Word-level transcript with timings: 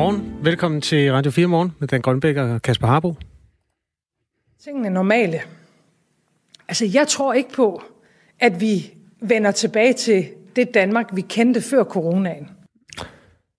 Godmorgen. 0.00 0.44
Velkommen 0.44 0.80
til 0.80 1.12
Radio 1.12 1.30
4 1.30 1.46
Morgen 1.46 1.72
med 1.78 1.88
Dan 1.88 2.00
Grønbæk 2.00 2.36
og 2.36 2.62
Kasper 2.62 2.86
Harbo. 2.86 3.14
Tingene 4.64 4.86
er 4.86 4.92
normale. 4.92 5.40
Altså, 6.68 6.86
jeg 6.94 7.08
tror 7.08 7.32
ikke 7.32 7.50
på, 7.54 7.82
at 8.38 8.60
vi 8.60 8.94
vender 9.22 9.50
tilbage 9.50 9.92
til 9.92 10.28
det 10.56 10.74
Danmark, 10.74 11.06
vi 11.12 11.20
kendte 11.20 11.62
før 11.62 11.84
coronaen. 11.84 12.48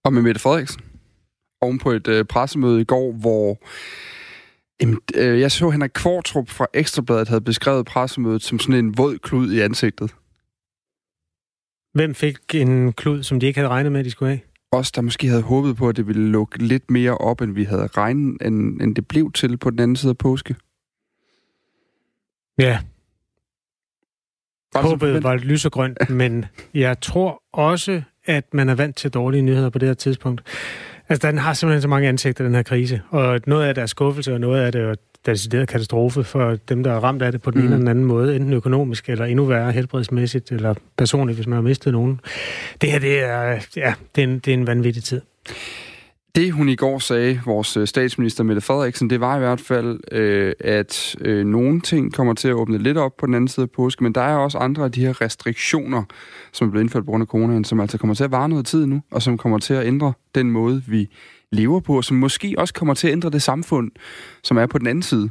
Og 0.04 0.14
med 0.14 0.22
Mette 0.22 0.42
Frederiksen. 0.42 0.82
Oven 1.62 1.80
på 1.80 1.92
et 1.92 2.08
øh, 2.08 2.26
pressemøde 2.26 2.82
i 2.82 2.86
går, 2.86 3.12
hvor 3.12 3.58
jamen, 4.82 5.00
øh, 5.16 5.40
jeg 5.40 5.52
så 5.52 5.70
Henrik 5.70 5.92
Kvartrup 5.94 6.50
fra 6.50 6.68
Ekstrabladet 6.74 7.28
havde 7.28 7.42
beskrevet 7.42 7.86
pressemødet 7.86 8.42
som 8.42 8.60
sådan 8.60 8.86
en 8.86 8.98
våd 8.98 9.18
klud 9.18 9.54
i 9.54 9.60
ansigtet. 9.60 10.12
Hvem 11.94 12.16
fik 12.16 12.38
en 12.54 12.94
klud, 12.94 13.24
som 13.24 13.40
de 13.40 13.46
ikke 13.46 13.60
havde 13.60 13.70
regnet 13.70 13.92
med, 13.92 14.00
at 14.00 14.06
de 14.06 14.12
skulle 14.12 14.30
have? 14.30 14.51
Os, 14.72 14.92
der 14.92 15.02
måske 15.02 15.28
havde 15.28 15.42
håbet 15.42 15.76
på, 15.78 15.90
at 15.90 15.96
det 15.98 16.08
ville 16.08 16.28
lukke 16.30 16.58
lidt 16.64 16.92
mere 16.92 17.18
op, 17.18 17.42
end 17.42 17.54
vi 17.54 17.64
havde 17.64 17.88
regnet, 17.88 18.38
end, 18.46 18.82
end 18.82 18.96
det 18.96 19.08
blev 19.08 19.32
til 19.32 19.58
på 19.58 19.70
den 19.70 19.80
anden 19.80 19.96
side 19.96 20.10
af 20.10 20.18
påske. 20.18 20.56
Ja, 22.60 22.80
Var 24.74 24.82
håbet 24.82 25.16
så- 25.16 25.20
var 25.30 25.36
lysegrønt, 25.36 26.10
men 26.22 26.46
jeg 26.74 27.02
tror 27.02 27.44
også, 27.54 28.02
at 28.26 28.54
man 28.54 28.70
er 28.70 28.76
vant 28.76 28.96
til 28.96 29.12
dårlige 29.12 29.42
nyheder 29.42 29.70
på 29.70 29.80
det 29.80 29.90
her 29.90 29.94
tidspunkt. 29.94 30.42
Altså, 31.10 31.28
den 31.28 31.38
har 31.38 31.54
simpelthen 31.54 31.82
så 31.82 31.88
mange 31.88 32.08
ansigter, 32.10 32.44
den 32.44 32.56
her 32.56 32.64
krise. 32.64 33.02
Og 33.10 33.40
noget 33.48 33.66
af 33.68 33.76
det 33.76 33.82
er 33.82 33.86
skuffelse, 33.86 34.34
og 34.34 34.40
noget 34.40 34.62
af 34.62 34.72
det 34.72 34.82
er 34.82 34.96
decideret 35.26 35.68
katastrofe 35.68 36.24
for 36.24 36.58
dem, 36.70 36.84
der 36.84 36.92
er 36.92 37.00
ramt 37.00 37.22
af 37.22 37.32
det 37.32 37.42
på 37.42 37.52
den 37.52 37.62
mm. 37.62 37.66
ene 37.66 37.76
eller 37.76 37.80
den 37.80 37.88
anden 37.88 38.06
måde, 38.06 38.36
enten 38.36 38.54
økonomisk 38.54 39.10
eller 39.10 39.26
endnu 39.26 39.46
værre 39.46 39.72
helbredsmæssigt, 39.72 40.52
eller 40.52 40.74
personligt, 40.98 41.38
hvis 41.38 41.48
man 41.48 41.56
har 41.56 41.62
mistet 41.62 41.94
nogen. 41.94 42.20
Det 42.82 42.92
her, 42.92 43.00
det 43.00 43.20
er, 43.20 43.52
ja, 43.76 43.94
det 44.16 44.24
er, 44.24 44.28
en, 44.28 44.40
det 44.40 44.48
er 44.48 44.54
en 44.54 44.68
vanvittig 44.68 45.04
tid. 45.04 45.22
Det, 46.36 46.52
hun 46.52 46.70
i 46.70 46.76
går 46.76 47.00
sagde, 47.00 47.42
vores 47.46 47.78
øh, 47.78 47.88
statsminister 47.88 48.44
Mette 48.44 48.62
Frederiksen, 48.62 49.10
det 49.10 49.20
var 49.20 49.36
i 49.36 49.40
hvert 49.40 49.60
fald, 49.60 50.00
øh, 50.12 50.54
at 50.60 51.16
øh, 51.22 51.46
nogle 51.46 51.82
ting 51.82 52.14
kommer 52.14 52.34
til 52.34 52.48
at 52.48 52.54
åbne 52.54 52.78
lidt 52.78 52.98
op 52.98 53.18
på 53.18 53.26
den 53.26 53.34
anden 53.34 53.48
side 53.48 53.64
af 53.64 53.70
påske, 53.70 54.04
men 54.04 54.14
der 54.14 54.22
er 54.22 54.36
også 54.36 54.58
andre 54.58 54.84
af 54.84 54.92
de 54.92 55.06
her 55.06 55.22
restriktioner, 55.22 56.04
som 56.52 56.68
er 56.68 56.72
blevet 56.72 56.84
indført 56.84 57.06
på 57.06 57.12
grund 57.12 57.22
af 57.22 57.28
coronaen, 57.28 57.64
som 57.64 57.80
altså 57.80 57.98
kommer 57.98 58.14
til 58.14 58.24
at 58.24 58.32
vare 58.32 58.50
noget 58.50 58.66
tid 58.66 58.86
nu, 58.86 59.02
og 59.12 59.22
som 59.22 59.38
kommer 59.38 59.58
til 59.58 59.74
at 59.74 59.88
ændre 59.88 60.14
den 60.36 60.52
måde, 60.52 60.84
vi 60.88 61.10
lever 61.52 61.80
på, 61.80 62.02
som 62.02 62.18
måske 62.18 62.56
også 62.58 62.74
kommer 62.74 62.94
til 62.94 63.08
at 63.08 63.12
ændre 63.12 63.30
det 63.30 63.42
samfund, 63.42 63.92
som 64.44 64.58
er 64.58 64.66
på 64.66 64.78
den 64.78 64.88
anden 64.88 65.04
side 65.04 65.30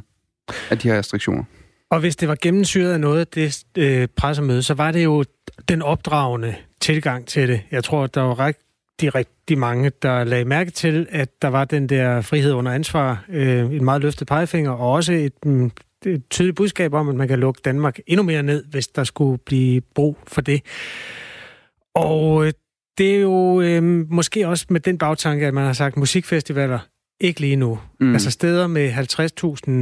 af 0.69 0.77
de 0.77 0.87
her 0.87 0.97
restriktioner. 0.97 1.43
Og 1.91 1.99
hvis 1.99 2.15
det 2.15 2.27
var 2.27 2.37
gennemsyret 2.41 2.93
af 2.93 2.99
noget 2.99 3.19
af 3.19 3.27
det 3.27 3.63
øh, 3.77 4.07
pressemøde, 4.15 4.63
så 4.63 4.73
var 4.73 4.91
det 4.91 5.03
jo 5.03 5.23
den 5.69 5.81
opdragende 5.81 6.55
tilgang 6.81 7.25
til 7.25 7.47
det. 7.47 7.61
Jeg 7.71 7.83
tror, 7.83 8.07
der 8.07 8.21
var 8.21 8.39
rigtig, 8.39 9.15
rigtig 9.15 9.57
mange, 9.57 9.91
der 10.01 10.23
lagde 10.23 10.45
mærke 10.45 10.71
til, 10.71 11.07
at 11.09 11.41
der 11.41 11.47
var 11.47 11.65
den 11.65 11.89
der 11.89 12.21
frihed 12.21 12.53
under 12.53 12.71
ansvar, 12.71 13.25
øh, 13.29 13.59
en 13.59 13.83
meget 13.83 14.01
løftet 14.01 14.27
pegefinger, 14.27 14.71
og 14.71 14.91
også 14.91 15.13
et, 15.13 15.45
mm, 15.45 15.71
et 16.05 16.23
tydeligt 16.29 16.57
budskab 16.57 16.93
om, 16.93 17.09
at 17.09 17.15
man 17.15 17.27
kan 17.27 17.39
lukke 17.39 17.61
Danmark 17.65 17.99
endnu 18.07 18.23
mere 18.23 18.43
ned, 18.43 18.63
hvis 18.65 18.87
der 18.87 19.03
skulle 19.03 19.37
blive 19.37 19.81
brug 19.95 20.17
for 20.27 20.41
det. 20.41 20.61
Og 21.95 22.45
øh, 22.45 22.53
det 22.97 23.15
er 23.15 23.19
jo 23.19 23.61
øh, 23.61 23.83
måske 24.11 24.47
også 24.47 24.65
med 24.69 24.79
den 24.79 24.97
bagtanke, 24.97 25.47
at 25.47 25.53
man 25.53 25.65
har 25.65 25.73
sagt 25.73 25.97
musikfestivaler, 25.97 26.79
ikke 27.19 27.39
lige 27.39 27.55
nu. 27.55 27.79
Mm. 27.99 28.13
Altså 28.13 28.31
steder 28.31 28.67
med 28.67 28.91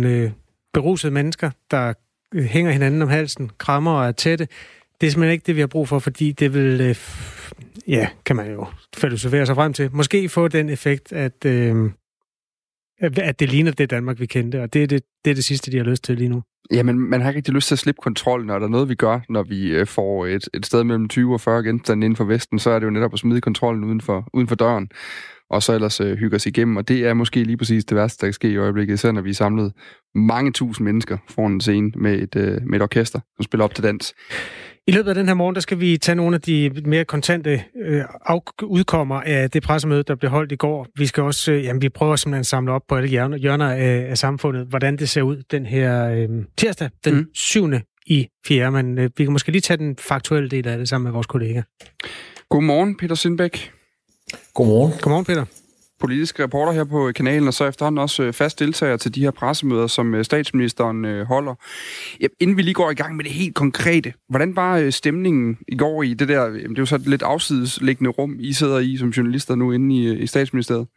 50.000 0.05 0.07
øh, 0.07 0.31
berusede 0.73 1.13
mennesker, 1.13 1.51
der 1.71 1.93
øh, 2.33 2.43
hænger 2.43 2.71
hinanden 2.71 3.01
om 3.01 3.09
halsen, 3.09 3.51
krammer 3.57 3.91
og 3.91 4.07
er 4.07 4.11
tætte. 4.11 4.47
Det 5.01 5.07
er 5.07 5.11
simpelthen 5.11 5.31
ikke 5.31 5.45
det, 5.47 5.55
vi 5.55 5.59
har 5.59 5.67
brug 5.67 5.87
for, 5.87 5.99
fordi 5.99 6.31
det 6.31 6.53
vil, 6.53 6.81
øh, 6.81 6.95
ja, 7.87 8.07
kan 8.25 8.35
man 8.35 8.51
jo 8.51 8.67
filosofere 8.97 9.45
sig 9.45 9.55
frem 9.55 9.73
til. 9.73 9.89
Måske 9.93 10.29
få 10.29 10.47
den 10.47 10.69
effekt, 10.69 11.13
at, 11.13 11.45
øh, 11.45 11.91
at 13.01 13.39
det 13.39 13.49
ligner 13.49 13.71
det 13.71 13.89
Danmark, 13.89 14.19
vi 14.19 14.25
kendte, 14.25 14.61
og 14.61 14.73
det 14.73 14.83
er 14.83 14.87
det, 14.87 15.03
det 15.25 15.31
er 15.31 15.35
det 15.35 15.43
sidste, 15.43 15.71
de 15.71 15.77
har 15.77 15.83
lyst 15.83 16.03
til 16.03 16.17
lige 16.17 16.29
nu. 16.29 16.43
Jamen, 16.71 16.99
man 16.99 17.21
har 17.21 17.29
ikke 17.29 17.37
rigtig 17.37 17.53
lyst 17.53 17.67
til 17.67 17.75
at 17.75 17.79
slippe 17.79 18.01
kontrollen, 18.01 18.47
når 18.47 18.59
der 18.59 18.65
er 18.65 18.69
noget, 18.69 18.89
vi 18.89 18.95
gør, 18.95 19.19
når 19.29 19.43
vi 19.43 19.71
øh, 19.71 19.87
får 19.87 20.25
et, 20.25 20.49
et 20.53 20.65
sted 20.65 20.83
mellem 20.83 21.07
20 21.09 21.33
og 21.33 21.41
40 21.41 21.63
genstande 21.63 22.05
inden 22.05 22.15
for 22.15 22.23
Vesten, 22.23 22.59
så 22.59 22.69
er 22.69 22.79
det 22.79 22.85
jo 22.85 22.91
netop 22.91 23.13
at 23.13 23.19
smide 23.19 23.41
kontrollen 23.41 23.83
uden 23.83 24.01
for, 24.01 24.27
uden 24.33 24.47
for 24.47 24.55
døren, 24.55 24.89
og 25.49 25.63
så 25.63 25.73
ellers 25.73 26.01
øh, 26.01 26.17
hygge 26.17 26.35
os 26.35 26.45
igennem. 26.45 26.77
Og 26.77 26.87
det 26.87 27.05
er 27.07 27.13
måske 27.13 27.43
lige 27.43 27.57
præcis 27.57 27.85
det 27.85 27.97
værste, 27.97 28.21
der 28.21 28.27
kan 28.27 28.33
ske 28.33 28.49
i 28.49 28.57
øjeblikket, 28.57 28.93
især 28.93 29.11
når 29.11 29.21
vi 29.21 29.29
er 29.29 29.33
samlet 29.33 29.73
mange 30.15 30.51
tusind 30.51 30.85
mennesker 30.85 31.17
foran 31.29 31.51
en 31.51 31.61
scene 31.61 31.91
med 31.95 32.19
et, 32.19 32.35
øh, 32.35 32.61
med 32.65 32.79
et 32.79 32.83
orkester, 32.83 33.19
som 33.35 33.43
spiller 33.43 33.63
op 33.63 33.75
til 33.75 33.83
dans. 33.83 34.13
I 34.89 34.91
løbet 34.91 35.09
af 35.09 35.15
den 35.15 35.27
her 35.27 35.33
morgen, 35.33 35.55
der 35.55 35.61
skal 35.61 35.79
vi 35.79 35.97
tage 35.97 36.15
nogle 36.15 36.35
af 36.35 36.41
de 36.41 36.71
mere 36.85 37.05
kontante 37.05 37.63
øh, 37.81 38.03
udkommer 38.63 39.21
af 39.21 39.51
det 39.51 39.63
pressemøde, 39.63 40.03
der 40.03 40.15
blev 40.15 40.31
holdt 40.31 40.51
i 40.51 40.55
går. 40.55 40.87
Vi 40.97 41.07
skal 41.07 41.23
også, 41.23 41.51
øh, 41.51 41.63
jamen, 41.63 41.81
vi 41.81 41.89
prøver 41.89 42.15
simpelthen 42.15 42.39
at 42.39 42.45
samle 42.45 42.71
op 42.71 42.81
på 42.87 42.95
alle 42.95 43.09
hjørner, 43.09 43.37
hjørner 43.37 43.69
af, 43.69 44.07
af 44.09 44.17
samfundet, 44.17 44.67
hvordan 44.67 44.97
det 44.97 45.09
ser 45.09 45.21
ud 45.21 45.43
den 45.51 45.65
her 45.65 46.09
øh, 46.09 46.29
tirsdag, 46.57 46.89
den 47.05 47.15
mm. 47.15 47.25
7. 47.33 47.69
i 48.05 48.27
4. 48.45 48.71
Men 48.71 48.97
øh, 48.97 49.09
vi 49.17 49.23
kan 49.23 49.31
måske 49.31 49.51
lige 49.51 49.61
tage 49.61 49.77
den 49.77 49.97
faktuelle 49.97 50.49
del 50.49 50.67
af 50.67 50.77
det 50.77 50.89
sammen 50.89 51.03
med 51.03 51.11
vores 51.11 51.27
kollega. 51.27 51.61
Godmorgen, 52.49 52.97
Peter 52.97 53.15
Sindbæk, 53.15 53.71
Godmorgen. 54.53 54.93
Godmorgen, 55.01 55.25
Peter 55.25 55.45
politisk 55.99 56.39
reporter 56.39 56.71
her 56.71 56.83
på 56.83 57.11
kanalen, 57.15 57.47
og 57.47 57.53
så 57.53 57.65
efterhånden 57.65 57.99
også 57.99 58.23
øh, 58.23 58.33
fast 58.33 58.59
deltager 58.59 58.97
til 58.97 59.15
de 59.15 59.21
her 59.21 59.31
pressemøder, 59.31 59.87
som 59.87 60.15
øh, 60.15 60.25
statsministeren 60.25 61.05
øh, 61.05 61.25
holder. 61.25 61.55
Ja, 62.21 62.27
inden 62.39 62.57
vi 62.57 62.61
lige 62.61 62.73
går 62.73 62.91
i 62.91 62.93
gang 62.93 63.15
med 63.15 63.23
det 63.23 63.33
helt 63.33 63.55
konkrete, 63.55 64.13
hvordan 64.29 64.55
var 64.55 64.89
stemningen 64.89 65.57
i 65.67 65.77
går 65.77 66.03
i 66.03 66.13
det 66.13 66.27
der, 66.27 66.49
det 66.49 66.63
er 66.63 66.75
jo 66.77 66.85
så 66.85 66.95
et 66.95 67.07
lidt 67.07 67.21
afsidesliggende 67.21 68.09
rum, 68.09 68.35
I 68.39 68.53
sidder 68.53 68.79
i 68.79 68.97
som 68.97 69.09
journalister 69.09 69.55
nu 69.55 69.71
inde 69.71 69.95
i, 69.95 70.19
i 70.19 70.27
statsministeriet? 70.27 70.87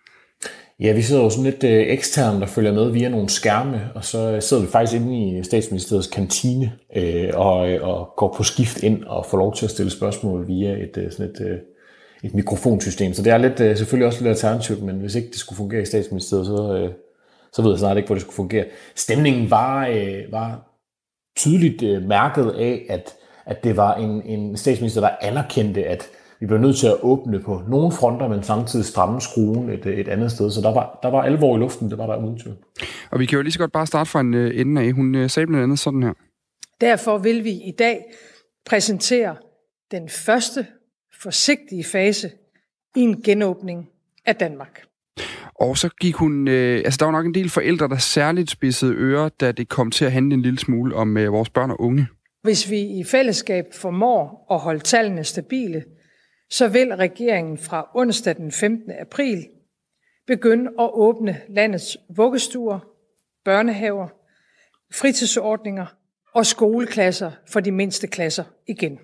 Ja, 0.80 0.92
vi 0.92 1.02
sidder 1.02 1.22
jo 1.22 1.30
sådan 1.30 1.44
lidt 1.44 1.64
øh, 1.64 1.86
eksternt 1.86 2.42
og 2.42 2.48
følger 2.48 2.72
med 2.72 2.90
via 2.90 3.08
nogle 3.08 3.28
skærme, 3.28 3.80
og 3.94 4.04
så 4.04 4.40
sidder 4.40 4.62
vi 4.62 4.68
faktisk 4.68 5.00
inde 5.00 5.38
i 5.38 5.42
statsministeriets 5.42 6.06
kantine 6.06 6.72
øh, 6.96 7.28
og, 7.34 7.56
og 7.80 8.08
går 8.16 8.34
på 8.36 8.42
skift 8.42 8.82
ind 8.82 9.04
og 9.04 9.26
får 9.30 9.38
lov 9.38 9.56
til 9.56 9.64
at 9.64 9.70
stille 9.70 9.90
spørgsmål 9.90 10.48
via 10.48 10.70
et, 10.70 11.08
sådan 11.10 11.26
et, 11.26 11.60
et 12.22 12.34
mikrofonsystem. 12.34 13.14
Så 13.14 13.22
det 13.22 13.32
er 13.32 13.38
lidt, 13.38 13.60
øh, 13.60 13.76
selvfølgelig 13.76 14.06
også 14.06 14.20
lidt 14.20 14.28
alternativt, 14.28 14.82
men 14.82 14.96
hvis 14.96 15.14
ikke 15.14 15.28
det 15.28 15.38
skulle 15.38 15.56
fungere 15.56 15.82
i 15.82 15.84
statsministeriet, 15.84 16.46
så, 16.46 16.76
øh, 16.76 16.90
så 17.52 17.62
ved 17.62 17.70
jeg 17.70 17.78
snart 17.78 17.96
ikke, 17.96 18.06
hvor 18.06 18.14
det 18.14 18.22
skulle 18.22 18.36
fungere. 18.36 18.64
Stemningen 18.94 19.50
var, 19.50 19.86
øh, 19.86 20.32
var 20.32 20.72
tydeligt 21.36 21.82
øh, 21.82 22.02
mærket 22.02 22.50
af, 22.50 22.86
at, 22.88 23.14
at 23.46 23.64
det 23.64 23.76
var 23.76 23.94
en, 23.94 24.22
en 24.22 24.56
statsminister, 24.56 25.00
der 25.00 25.10
anerkendte, 25.20 25.84
at 25.84 26.10
vi 26.40 26.46
blev 26.46 26.58
nødt 26.58 26.76
til 26.76 26.86
at 26.86 26.96
åbne 27.02 27.40
på 27.40 27.62
nogle 27.68 27.92
fronter, 27.92 28.28
men 28.28 28.42
samtidig 28.42 28.84
stramme 28.84 29.20
skruen 29.20 29.70
et, 29.70 29.86
et 29.86 30.08
andet 30.08 30.30
sted. 30.30 30.50
Så 30.50 30.60
der 30.60 30.74
var, 30.74 30.98
der 31.02 31.08
var 31.08 31.22
alvor 31.22 31.56
i 31.56 31.58
luften, 31.58 31.90
det 31.90 31.98
var 31.98 32.06
der 32.06 32.16
uden 32.16 32.38
tvivl. 32.38 32.56
Og 33.10 33.20
vi 33.20 33.26
kan 33.26 33.36
jo 33.36 33.42
lige 33.42 33.52
så 33.52 33.58
godt 33.58 33.72
bare 33.72 33.86
starte 33.86 34.10
fra 34.10 34.20
en 34.20 34.34
øh, 34.34 34.60
ende 34.60 34.82
af. 34.82 34.92
Hun 34.92 35.14
øh, 35.14 35.30
sagde 35.30 35.46
blandt 35.46 35.62
andet 35.62 35.78
sådan 35.78 36.02
her. 36.02 36.12
Derfor 36.80 37.18
vil 37.18 37.44
vi 37.44 37.50
i 37.50 37.74
dag 37.78 38.04
præsentere 38.66 39.36
den 39.90 40.08
første 40.08 40.66
forsigtige 41.22 41.84
fase 41.84 42.30
i 42.96 43.00
en 43.00 43.22
genåbning 43.22 43.88
af 44.26 44.36
Danmark. 44.36 44.82
Og 45.54 45.78
så 45.78 45.88
gik 45.88 46.14
hun... 46.14 46.48
Øh, 46.48 46.76
altså, 46.76 46.98
der 46.98 47.04
var 47.04 47.12
nok 47.12 47.26
en 47.26 47.34
del 47.34 47.50
forældre, 47.50 47.88
der 47.88 47.98
særligt 47.98 48.50
spidsede 48.50 48.94
ører, 48.94 49.28
da 49.28 49.52
det 49.52 49.68
kom 49.68 49.90
til 49.90 50.04
at 50.04 50.12
handle 50.12 50.34
en 50.34 50.42
lille 50.42 50.58
smule 50.58 50.94
om 50.94 51.16
øh, 51.16 51.32
vores 51.32 51.50
børn 51.50 51.70
og 51.70 51.80
unge. 51.80 52.06
Hvis 52.42 52.70
vi 52.70 52.80
i 52.80 53.04
fællesskab 53.04 53.64
formår 53.72 54.46
at 54.50 54.58
holde 54.58 54.80
tallene 54.80 55.24
stabile, 55.24 55.84
så 56.50 56.68
vil 56.68 56.96
regeringen 56.96 57.58
fra 57.58 57.90
onsdag 57.94 58.36
den 58.36 58.52
15. 58.52 58.92
april 59.00 59.46
begynde 60.26 60.70
at 60.80 60.90
åbne 60.92 61.40
landets 61.48 61.96
vuggestuer, 62.16 62.78
børnehaver, 63.44 64.08
fritidsordninger 64.94 65.86
og 66.34 66.46
skoleklasser 66.46 67.30
for 67.48 67.60
de 67.60 67.72
mindste 67.72 68.06
klasser 68.06 68.44
igen. 68.68 68.98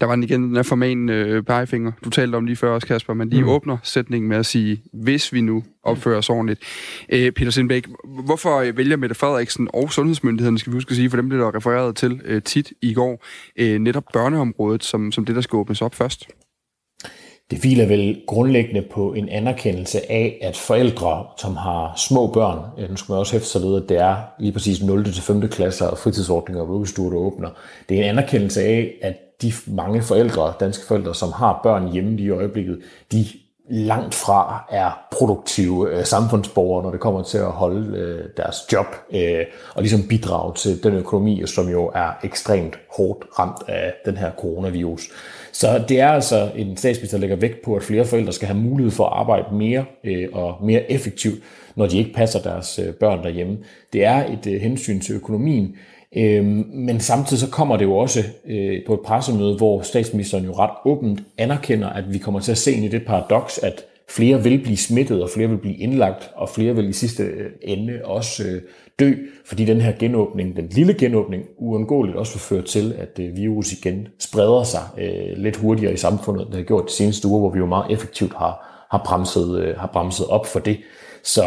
Der 0.00 0.06
var 0.06 0.14
den 0.14 0.24
igen 0.24 0.42
den 0.42 0.54
der 0.54 0.62
forman 0.62 1.08
øh, 1.08 1.42
pegefinger, 1.42 1.92
du 2.04 2.10
talte 2.10 2.36
om 2.36 2.44
lige 2.46 2.56
før 2.56 2.70
også, 2.70 2.86
Kasper, 2.86 3.14
men 3.14 3.28
lige 3.28 3.42
mm. 3.42 3.48
åbner 3.48 3.76
sætningen 3.82 4.28
med 4.28 4.36
at 4.36 4.46
sige, 4.46 4.82
hvis 4.92 5.32
vi 5.32 5.40
nu 5.40 5.64
opfører 5.82 6.18
os 6.18 6.30
ordentligt. 6.30 6.60
Øh, 7.08 7.32
Peter 7.32 7.50
Sindbæk, 7.50 7.86
hvorfor 8.24 8.60
øh, 8.60 8.76
vælger 8.76 8.96
Mette 8.96 9.14
Frederiksen 9.14 9.68
og 9.74 9.92
sundhedsmyndighederne, 9.92 10.58
skal 10.58 10.72
vi 10.72 10.76
huske 10.76 10.90
at 10.90 10.96
sige, 10.96 11.10
for 11.10 11.16
dem 11.16 11.28
blev 11.28 11.40
der 11.40 11.56
refereret 11.56 11.96
til 11.96 12.20
øh, 12.24 12.42
tit 12.42 12.72
i 12.82 12.94
går, 12.94 13.24
øh, 13.56 13.78
netop 13.78 14.04
børneområdet 14.12 14.84
som, 14.84 15.12
som 15.12 15.24
det, 15.24 15.34
der 15.34 15.40
skal 15.40 15.56
åbnes 15.56 15.82
op 15.82 15.94
først? 15.94 16.28
Det 17.50 17.58
hviler 17.58 17.86
vel 17.86 18.22
grundlæggende 18.26 18.82
på 18.90 19.12
en 19.12 19.28
anerkendelse 19.28 20.12
af, 20.12 20.38
at 20.42 20.56
forældre, 20.56 21.26
som 21.38 21.56
har 21.56 21.94
små 22.08 22.26
børn, 22.26 22.82
øh, 22.82 22.90
nu 22.90 22.96
skal 22.96 23.12
man 23.12 23.18
også 23.18 23.32
hæfte 23.32 23.48
sig 23.48 23.62
ved, 23.62 23.82
at 23.82 23.88
det 23.88 23.96
er 23.96 24.16
lige 24.40 24.52
præcis 24.52 24.82
0. 24.82 25.04
til 25.04 25.22
5. 25.22 25.48
klasser 25.48 25.86
og 25.86 25.98
fritidsordninger 25.98 26.62
og 26.62 26.68
vuggestuer, 26.68 27.10
der 27.10 27.18
åbner. 27.18 27.48
Det 27.88 27.94
er 27.94 28.02
en 28.02 28.08
anerkendelse 28.08 28.62
af, 28.62 28.94
at 29.02 29.14
de 29.42 29.52
mange 29.66 30.02
forældre, 30.02 30.52
danske 30.60 30.86
forældre, 30.86 31.14
som 31.14 31.32
har 31.32 31.60
børn 31.62 31.92
hjemme 31.92 32.16
lige 32.16 32.26
i 32.26 32.30
øjeblikket, 32.30 32.78
de 33.12 33.26
langt 33.70 34.14
fra 34.14 34.64
er 34.70 35.00
produktive 35.12 35.90
øh, 35.90 36.04
samfundsborgere, 36.04 36.82
når 36.82 36.90
det 36.90 37.00
kommer 37.00 37.22
til 37.22 37.38
at 37.38 37.52
holde 37.52 37.98
øh, 37.98 38.24
deres 38.36 38.56
job 38.72 38.86
øh, 39.14 39.44
og 39.74 39.82
ligesom 39.82 40.08
bidrage 40.08 40.54
til 40.54 40.82
den 40.82 40.94
økonomi, 40.94 41.42
som 41.46 41.68
jo 41.68 41.90
er 41.94 42.10
ekstremt 42.22 42.78
hårdt 42.96 43.24
ramt 43.38 43.68
af 43.68 43.94
den 44.04 44.16
her 44.16 44.30
coronavirus. 44.38 45.10
Så 45.52 45.84
det 45.88 46.00
er 46.00 46.08
altså 46.08 46.50
en 46.56 46.76
statsminister, 46.76 47.16
der 47.16 47.20
lægger 47.20 47.36
vægt 47.36 47.62
på, 47.64 47.74
at 47.74 47.82
flere 47.82 48.04
forældre 48.04 48.32
skal 48.32 48.48
have 48.48 48.60
mulighed 48.60 48.90
for 48.90 49.06
at 49.06 49.12
arbejde 49.12 49.54
mere 49.54 49.84
øh, 50.04 50.28
og 50.32 50.56
mere 50.62 50.92
effektivt, 50.92 51.42
når 51.76 51.86
de 51.86 51.98
ikke 51.98 52.12
passer 52.14 52.40
deres 52.40 52.78
øh, 52.78 52.94
børn 52.94 53.22
derhjemme. 53.22 53.58
Det 53.92 54.04
er 54.04 54.26
et 54.26 54.46
øh, 54.46 54.60
hensyn 54.60 55.00
til 55.00 55.14
økonomien, 55.14 55.76
Øhm, 56.16 56.64
men 56.72 57.00
samtidig 57.00 57.40
så 57.40 57.50
kommer 57.50 57.76
det 57.76 57.84
jo 57.84 57.96
også 57.96 58.20
øh, 58.46 58.80
på 58.86 58.94
et 58.94 59.00
pressemøde, 59.00 59.56
hvor 59.56 59.82
statsministeren 59.82 60.44
jo 60.44 60.52
ret 60.52 60.70
åbent 60.84 61.20
anerkender, 61.38 61.88
at 61.88 62.12
vi 62.12 62.18
kommer 62.18 62.40
til 62.40 62.52
at 62.52 62.58
se 62.58 62.72
ind 62.72 62.84
i 62.84 62.88
det 62.88 63.06
paradoks, 63.06 63.58
at 63.58 63.84
flere 64.08 64.42
vil 64.42 64.62
blive 64.62 64.76
smittet, 64.76 65.22
og 65.22 65.30
flere 65.30 65.48
vil 65.48 65.58
blive 65.58 65.76
indlagt, 65.76 66.30
og 66.34 66.48
flere 66.48 66.74
vil 66.74 66.88
i 66.88 66.92
sidste 66.92 67.22
øh, 67.22 67.50
ende 67.62 68.00
også 68.04 68.44
øh, 68.44 68.62
dø, 68.98 69.12
fordi 69.44 69.64
den 69.64 69.80
her 69.80 69.92
genåbning, 69.98 70.56
den 70.56 70.66
lille 70.66 70.94
genåbning, 70.94 71.44
uundgåeligt 71.58 72.16
også 72.16 72.34
vil 72.34 72.40
føre 72.40 72.62
til, 72.62 72.94
at 72.98 73.18
øh, 73.20 73.36
virus 73.36 73.72
igen 73.72 74.08
spreder 74.18 74.62
sig 74.62 74.82
øh, 74.98 75.36
lidt 75.36 75.56
hurtigere 75.56 75.92
i 75.92 75.96
samfundet, 75.96 76.42
end 76.42 76.50
det 76.50 76.56
har 76.56 76.64
gjort 76.64 76.86
de 76.86 76.92
seneste 76.92 77.28
uger, 77.28 77.40
hvor 77.40 77.50
vi 77.50 77.58
jo 77.58 77.66
meget 77.66 77.92
effektivt 77.92 78.32
har, 78.34 78.86
har, 78.90 79.02
bremset, 79.06 79.60
øh, 79.60 79.76
har 79.76 79.90
bremset 79.92 80.26
op 80.26 80.46
for 80.46 80.58
det. 80.58 80.78
Så 81.22 81.42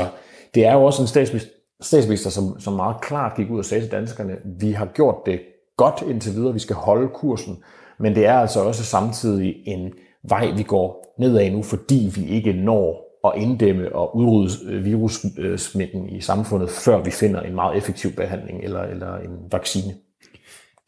det 0.56 0.66
er 0.66 0.74
jo 0.74 0.84
også 0.84 1.02
en 1.02 1.08
statsminister, 1.08 1.52
statsminister 1.82 2.30
som, 2.30 2.60
som 2.60 2.74
meget 2.74 3.02
klart 3.02 3.36
gik 3.36 3.50
ud 3.50 3.60
og 3.60 3.66
sagde 3.66 3.84
til 3.84 3.92
danskerne, 3.92 4.38
vi 4.60 4.72
har 4.72 4.86
gjort 4.86 5.16
det 5.26 5.40
godt 5.78 6.04
indtil 6.08 6.34
videre, 6.34 6.54
vi 6.54 6.60
skal 6.60 6.76
holde 6.76 7.08
kursen, 7.08 7.64
men 8.00 8.16
det 8.16 8.26
er 8.26 8.34
altså 8.34 8.60
også 8.64 8.84
samtidig 8.84 9.56
en 9.66 9.94
vej, 10.30 10.52
vi 10.58 10.64
går 10.64 11.16
nedad 11.20 11.52
nu, 11.52 11.64
fordi 11.64 12.12
vi 12.16 12.26
ikke 12.26 12.54
når 12.54 13.12
at 13.26 13.34
inddæmme 13.36 13.96
og 13.96 14.16
udrydde 14.16 14.54
øh, 14.68 14.86
virussmitten 14.86 16.10
i 16.10 16.22
samfundet, 16.22 16.70
før 16.70 17.04
vi 17.04 17.12
finder 17.12 17.42
en 17.42 17.56
meget 17.56 17.78
effektiv 17.78 18.12
behandling 18.12 18.64
eller, 18.64 18.82
eller 18.82 19.18
en 19.18 19.52
vaccine. 19.52 19.94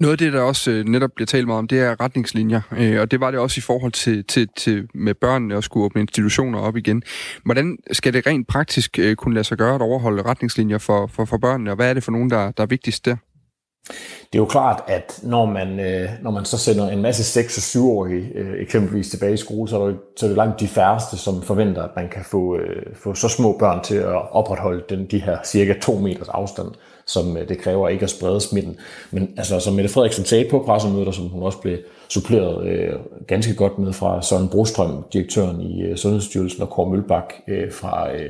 Noget 0.04 0.14
af 0.14 0.18
det, 0.18 0.34
der 0.34 0.42
også 0.42 0.72
øh, 0.72 0.86
netop 0.86 1.10
bliver 1.16 1.26
talt 1.26 1.48
meget 1.48 1.60
om, 1.60 1.68
det 1.68 1.80
er 1.80 2.02
retningslinjer, 2.02 2.62
øh, 2.78 3.02
og 3.02 3.12
det 3.12 3.20
var 3.20 3.32
det 3.32 3.40
også 3.40 3.60
i 3.60 3.62
forhold 3.62 3.92
til, 3.92 4.26
til, 4.26 4.48
til 4.58 4.88
med 4.94 5.14
børnene 5.14 5.58
at 5.58 5.64
skulle 5.64 5.86
åbne 5.86 6.02
institutioner 6.02 6.60
op 6.60 6.78
igen. 6.78 7.04
Hvordan 7.46 7.78
skal 7.92 8.14
det 8.14 8.28
rent 8.28 8.48
praktisk 8.48 9.00
øh, 9.00 9.16
kunne 9.16 9.34
lade 9.34 9.44
sig 9.44 9.58
gøre 9.58 9.76
at 9.76 9.82
overholde 9.82 10.22
retningslinjer 10.22 10.78
for, 10.78 11.08
for, 11.08 11.26
for 11.26 11.38
børnene, 11.38 11.72
og 11.72 11.76
hvad 11.76 11.90
er 11.90 11.94
det 11.94 12.04
for 12.04 12.12
nogen, 12.12 12.30
der, 12.30 12.52
der 12.52 12.64
er 12.64 12.68
vigtigst 12.68 13.06
der? 13.06 13.16
Det 14.34 14.34
er 14.34 14.38
jo 14.40 14.46
klart, 14.46 14.84
at 14.88 15.20
når 15.24 15.46
man, 15.46 15.80
øh, 15.80 16.10
når 16.22 16.32
man 16.32 16.46
så 16.46 16.58
sender 16.58 16.90
en 16.90 17.02
masse 17.02 17.40
6- 17.40 17.78
og 17.80 17.84
7-årige 17.84 18.32
øh, 18.36 18.62
eksempelvis 18.62 19.10
tilbage 19.10 19.34
i 19.34 19.38
skole, 19.38 19.70
så 19.70 19.82
er, 19.82 19.88
det, 19.88 19.98
så 20.18 20.26
er 20.26 20.28
det 20.28 20.38
langt 20.38 20.60
de 20.60 20.68
færreste, 20.68 21.18
som 21.18 21.42
forventer, 21.42 21.84
at 21.84 21.92
man 21.96 22.10
kan 22.10 22.24
få, 22.26 22.58
øh, 22.58 22.96
få 22.96 23.14
så 23.14 23.30
små 23.30 23.58
børn 23.58 23.84
til 23.84 23.96
at 23.96 24.32
opretholde 24.32 24.84
den, 24.90 25.06
de 25.06 25.20
her 25.20 25.38
cirka 25.46 25.74
2 25.82 25.98
meters 25.98 26.30
afstand, 26.30 26.68
som 27.06 27.38
øh, 27.38 27.50
det 27.50 27.58
kræver 27.58 27.90
ikke 27.90 28.04
at 28.04 28.10
sprede 28.10 28.42
smitten. 28.42 28.78
Men 29.12 29.34
altså, 29.38 29.60
som 29.60 29.74
Mette 29.74 29.90
Frederiksen 29.90 30.26
sagde 30.26 30.50
på 30.50 30.64
pressemødet, 30.66 31.08
og 31.08 31.14
som 31.14 31.26
hun 31.26 31.44
også 31.44 31.58
blev 31.58 31.78
suppleret 32.10 32.68
øh, 32.68 32.94
ganske 33.28 33.56
godt 33.56 33.80
med 33.80 33.94
fra 33.94 34.22
Søren 34.22 34.50
Brostrøm, 34.50 35.06
direktøren 35.14 35.62
i 35.62 35.82
øh, 35.82 35.98
Sundhedsstyrelsen, 35.98 36.62
og 36.62 36.70
Kåre 36.70 36.90
Mølbak 36.90 37.34
øh, 37.48 37.72
fra 37.72 38.14
øh, 38.14 38.30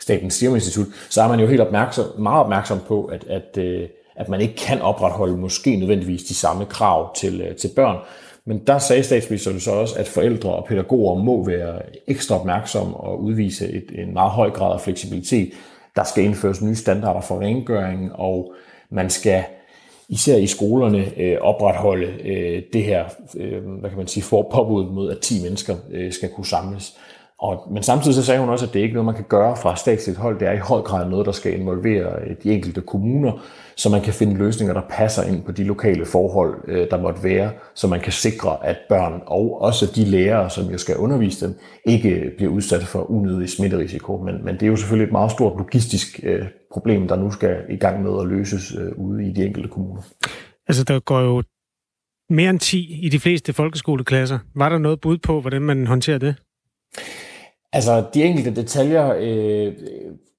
Statens 0.00 0.34
Serum 0.34 0.54
Institut, 0.54 0.86
så 1.10 1.22
er 1.22 1.28
man 1.28 1.40
jo 1.40 1.46
helt 1.46 1.60
opmærksom, 1.60 2.04
meget 2.18 2.40
opmærksom 2.40 2.78
på, 2.88 3.04
at, 3.04 3.24
at 3.28 3.58
øh, 3.58 3.88
at 4.16 4.28
man 4.28 4.40
ikke 4.40 4.56
kan 4.56 4.82
opretholde 4.82 5.36
måske 5.36 5.76
nødvendigvis 5.76 6.22
de 6.22 6.34
samme 6.34 6.66
krav 6.66 7.14
til, 7.16 7.40
øh, 7.40 7.56
til 7.56 7.70
børn. 7.76 7.96
Men 8.44 8.58
der 8.66 8.78
sagde 8.78 9.02
statsministeren 9.02 9.60
så 9.60 9.70
også, 9.70 9.94
at 9.98 10.08
forældre 10.08 10.50
og 10.50 10.64
pædagoger 10.64 11.22
må 11.22 11.44
være 11.46 11.78
ekstra 12.06 12.34
opmærksomme 12.40 12.96
og 12.96 13.22
udvise 13.22 13.68
et, 13.68 13.84
en 13.94 14.12
meget 14.12 14.30
høj 14.30 14.50
grad 14.50 14.74
af 14.74 14.80
fleksibilitet. 14.80 15.52
Der 15.96 16.04
skal 16.04 16.24
indføres 16.24 16.62
nye 16.62 16.76
standarder 16.76 17.20
for 17.20 17.40
rengøring, 17.40 18.12
og 18.12 18.54
man 18.90 19.10
skal 19.10 19.44
især 20.08 20.36
i 20.36 20.46
skolerne 20.46 21.18
øh, 21.18 21.38
opretholde 21.40 22.06
øh, 22.06 22.62
det 22.72 22.84
her, 22.84 23.04
øh, 23.36 23.62
hvad 23.64 23.90
kan 23.90 23.98
man 23.98 24.06
sige, 24.06 24.24
forpåbud 24.24 24.90
mod, 24.90 25.10
at 25.10 25.18
10 25.18 25.42
mennesker 25.42 25.76
øh, 25.90 26.12
skal 26.12 26.28
kunne 26.28 26.46
samles. 26.46 26.98
Og, 27.44 27.72
men 27.72 27.82
samtidig 27.82 28.14
så 28.14 28.24
sagde 28.24 28.40
hun 28.40 28.48
også, 28.48 28.66
at 28.66 28.74
det 28.74 28.80
ikke 28.80 28.92
er 28.92 28.94
noget, 28.94 29.06
man 29.06 29.14
kan 29.14 29.24
gøre 29.28 29.56
fra 29.56 29.76
statsligt 29.76 30.18
hold. 30.18 30.38
Det 30.38 30.48
er 30.48 30.52
i 30.52 30.58
høj 30.58 30.80
grad 30.80 31.08
noget, 31.10 31.26
der 31.26 31.32
skal 31.32 31.60
involvere 31.60 32.12
øh, 32.26 32.36
de 32.42 32.52
enkelte 32.52 32.80
kommuner, 32.80 33.32
så 33.76 33.88
man 33.90 34.02
kan 34.02 34.12
finde 34.12 34.34
løsninger, 34.34 34.74
der 34.74 34.82
passer 34.90 35.22
ind 35.22 35.42
på 35.42 35.52
de 35.52 35.64
lokale 35.64 36.06
forhold, 36.06 36.54
øh, 36.68 36.90
der 36.90 37.02
måtte 37.02 37.24
være, 37.24 37.50
så 37.74 37.86
man 37.86 38.00
kan 38.00 38.12
sikre, 38.12 38.66
at 38.66 38.76
børn 38.88 39.22
og 39.26 39.62
også 39.62 39.92
de 39.96 40.04
lærere, 40.04 40.50
som 40.50 40.64
jo 40.64 40.78
skal 40.78 40.96
undervise 40.96 41.46
dem, 41.46 41.58
ikke 41.84 42.30
bliver 42.36 42.52
udsat 42.52 42.82
for 42.82 43.10
unødig 43.10 43.50
smitterisiko. 43.50 44.16
Men, 44.16 44.44
men 44.44 44.54
det 44.54 44.62
er 44.62 44.66
jo 44.66 44.76
selvfølgelig 44.76 45.06
et 45.06 45.12
meget 45.12 45.30
stort 45.30 45.58
logistisk 45.58 46.20
øh, 46.22 46.46
problem, 46.72 47.08
der 47.08 47.16
nu 47.16 47.30
skal 47.30 47.56
i 47.70 47.76
gang 47.76 48.02
med 48.02 48.20
at 48.20 48.28
løses 48.28 48.74
øh, 48.78 48.92
ude 48.96 49.28
i 49.28 49.32
de 49.32 49.46
enkelte 49.46 49.68
kommuner. 49.68 50.02
Altså, 50.68 50.84
der 50.84 51.00
går 51.00 51.20
jo 51.20 51.42
mere 52.30 52.50
end 52.50 52.60
10 52.60 53.06
i 53.06 53.08
de 53.08 53.20
fleste 53.20 53.52
folkeskoleklasser. 53.52 54.38
Var 54.54 54.68
der 54.68 54.78
noget 54.78 55.00
bud 55.00 55.18
på, 55.18 55.40
hvordan 55.40 55.62
man 55.62 55.86
håndterer 55.86 56.18
det? 56.18 56.34
Altså, 57.74 58.04
de 58.14 58.24
enkelte 58.24 58.54
detaljer 58.54 59.14
øh, 59.18 59.72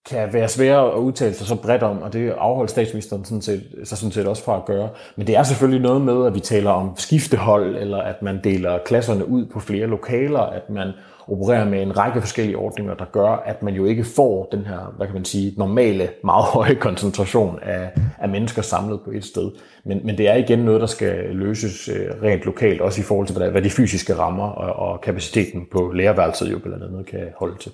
kan 0.10 0.34
være 0.34 0.50
svære 0.50 0.94
at 0.94 0.98
udtale 0.98 1.34
sig 1.34 1.48
så 1.48 1.56
bredt 1.56 1.84
om, 1.84 2.02
og 2.02 2.14
det 2.14 2.30
afholder 2.30 2.70
statsministeren 2.70 3.26
sådan 3.26 3.42
set, 3.42 3.64
så 3.84 3.96
sådan 3.96 4.12
set 4.12 4.28
også 4.28 4.44
fra 4.44 4.58
at 4.58 4.66
gøre. 4.66 4.90
Men 5.16 5.28
det 5.28 5.36
er 5.36 5.44
selvfølgelig 5.44 5.82
noget 5.82 6.02
med, 6.02 6.26
at 6.26 6.36
vi 6.36 6.40
taler 6.40 6.72
om 6.72 6.94
skiftehold, 6.98 7.76
eller 7.76 7.98
at 7.98 8.22
man 8.22 8.40
deler 8.44 8.78
klasserne 8.86 9.28
ud 9.28 9.46
på 9.46 9.60
flere 9.60 9.88
lokaler, 9.88 10.40
at 10.40 10.70
man 10.70 10.92
opererer 11.27 11.69
med 11.69 11.81
en 11.81 11.98
række 11.98 12.22
forskellige 12.22 12.57
ordninger, 12.57 12.94
der 12.94 13.06
gør, 13.06 13.30
at 13.30 13.63
man 13.63 13.74
jo 13.74 13.86
ikke 13.86 14.04
får 14.04 14.48
den 14.51 14.66
her, 14.66 14.94
hvad 14.98 15.07
kan 15.07 15.13
man 15.13 15.25
sige, 15.25 15.54
normale, 15.57 16.10
meget 16.24 16.45
høje 16.45 16.75
koncentration 16.75 17.60
af, 17.62 17.92
af 18.18 18.30
mennesker 18.30 18.62
samlet 18.62 19.00
på 19.06 19.12
et 19.12 19.25
sted. 19.25 19.51
Men, 19.86 20.01
men 20.04 20.18
det 20.18 20.30
er 20.30 20.36
igen 20.36 20.60
noget, 20.60 20.81
der 20.81 20.88
skal 20.88 21.36
løses 21.36 21.89
øh, 21.89 22.10
rent 22.24 22.45
lokalt, 22.45 22.81
også 22.81 23.01
i 23.01 23.04
forhold 23.04 23.27
til, 23.27 23.38
hvad, 23.38 23.50
hvad 23.51 23.62
de 23.62 23.69
fysiske 23.69 24.16
rammer 24.16 24.48
og, 24.48 24.89
og 24.89 25.01
kapaciteten 25.01 25.68
på 25.72 25.92
lærerværelset 25.92 26.51
jo 26.51 26.60
blandt 26.60 26.83
andet 26.83 27.06
kan 27.06 27.27
holde 27.39 27.57
til. 27.57 27.72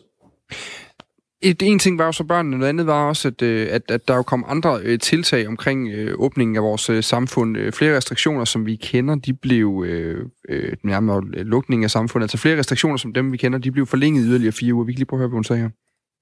Et, 1.44 1.62
en 1.62 1.80
ting 1.80 1.98
var 1.98 2.06
jo 2.06 2.12
så 2.12 2.24
børnene, 2.24 2.58
noget 2.58 2.70
andet 2.70 2.88
var 2.88 3.08
også, 3.08 3.28
at, 3.28 3.42
øh, 3.42 3.68
at, 3.72 3.92
at 3.92 4.08
der 4.08 4.16
jo 4.16 4.22
kom 4.22 4.46
andre 4.48 4.80
øh, 4.84 5.00
tiltag 5.00 5.48
omkring 5.48 5.90
øh, 5.90 6.16
åbningen 6.18 6.56
af 6.56 6.64
vores 6.64 6.90
øh, 6.90 7.04
samfund. 7.04 7.58
Øh, 7.58 7.72
flere 7.72 7.98
restriktioner, 7.98 8.46
som 8.46 8.66
vi 8.66 8.76
kender, 8.76 9.16
de 9.16 9.34
blev 9.34 9.84
øh, 9.88 10.26
øh, 10.50 10.74
nærmere 10.84 11.22
lukning 11.26 11.84
af 11.84 11.92
samfundet. 11.92 12.24
Altså 12.24 12.38
flere 12.38 12.58
restriktioner, 12.58 12.98
som 12.98 13.14
dem 13.14 13.32
vi 13.32 13.38
kender, 13.38 13.60
de 13.60 13.72
blev 13.72 13.86
forlænget 13.86 14.24
yderligere 14.28 14.52
fire 14.52 14.74
uger. 14.74 14.86
Vi 14.86 14.94
kan 14.94 14.98
lige 14.98 15.06
prøve 15.06 15.18
at 15.18 15.22
høre, 15.22 15.30
hvad 15.30 15.38
hun 15.38 15.44
sagde 15.44 15.62
her. 15.62 15.70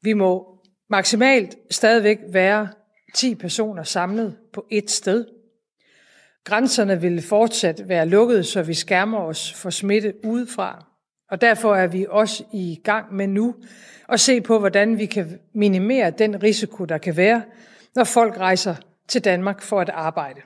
Vi 0.03 0.13
må 0.13 0.59
maksimalt 0.89 1.55
stadigvæk 1.71 2.17
være 2.33 2.67
10 3.15 3.35
personer 3.35 3.83
samlet 3.83 4.35
på 4.53 4.65
et 4.71 4.91
sted. 4.91 5.25
Grænserne 6.45 7.01
vil 7.01 7.21
fortsat 7.21 7.81
være 7.87 8.05
lukkede, 8.05 8.43
så 8.43 8.63
vi 8.63 8.73
skærmer 8.73 9.17
os 9.17 9.53
for 9.53 9.69
smitte 9.69 10.13
udefra. 10.23 10.88
Og 11.29 11.41
derfor 11.41 11.75
er 11.75 11.87
vi 11.87 12.05
også 12.09 12.43
i 12.53 12.81
gang 12.83 13.13
med 13.15 13.27
nu 13.27 13.55
at 14.09 14.19
se 14.19 14.41
på, 14.41 14.59
hvordan 14.59 14.97
vi 14.97 15.05
kan 15.05 15.39
minimere 15.53 16.11
den 16.11 16.43
risiko, 16.43 16.85
der 16.85 16.97
kan 16.97 17.17
være, 17.17 17.43
når 17.95 18.03
folk 18.03 18.37
rejser 18.37 18.75
til 19.07 19.23
Danmark 19.23 19.61
for 19.61 19.81
at 19.81 19.89
arbejde. 19.89 20.41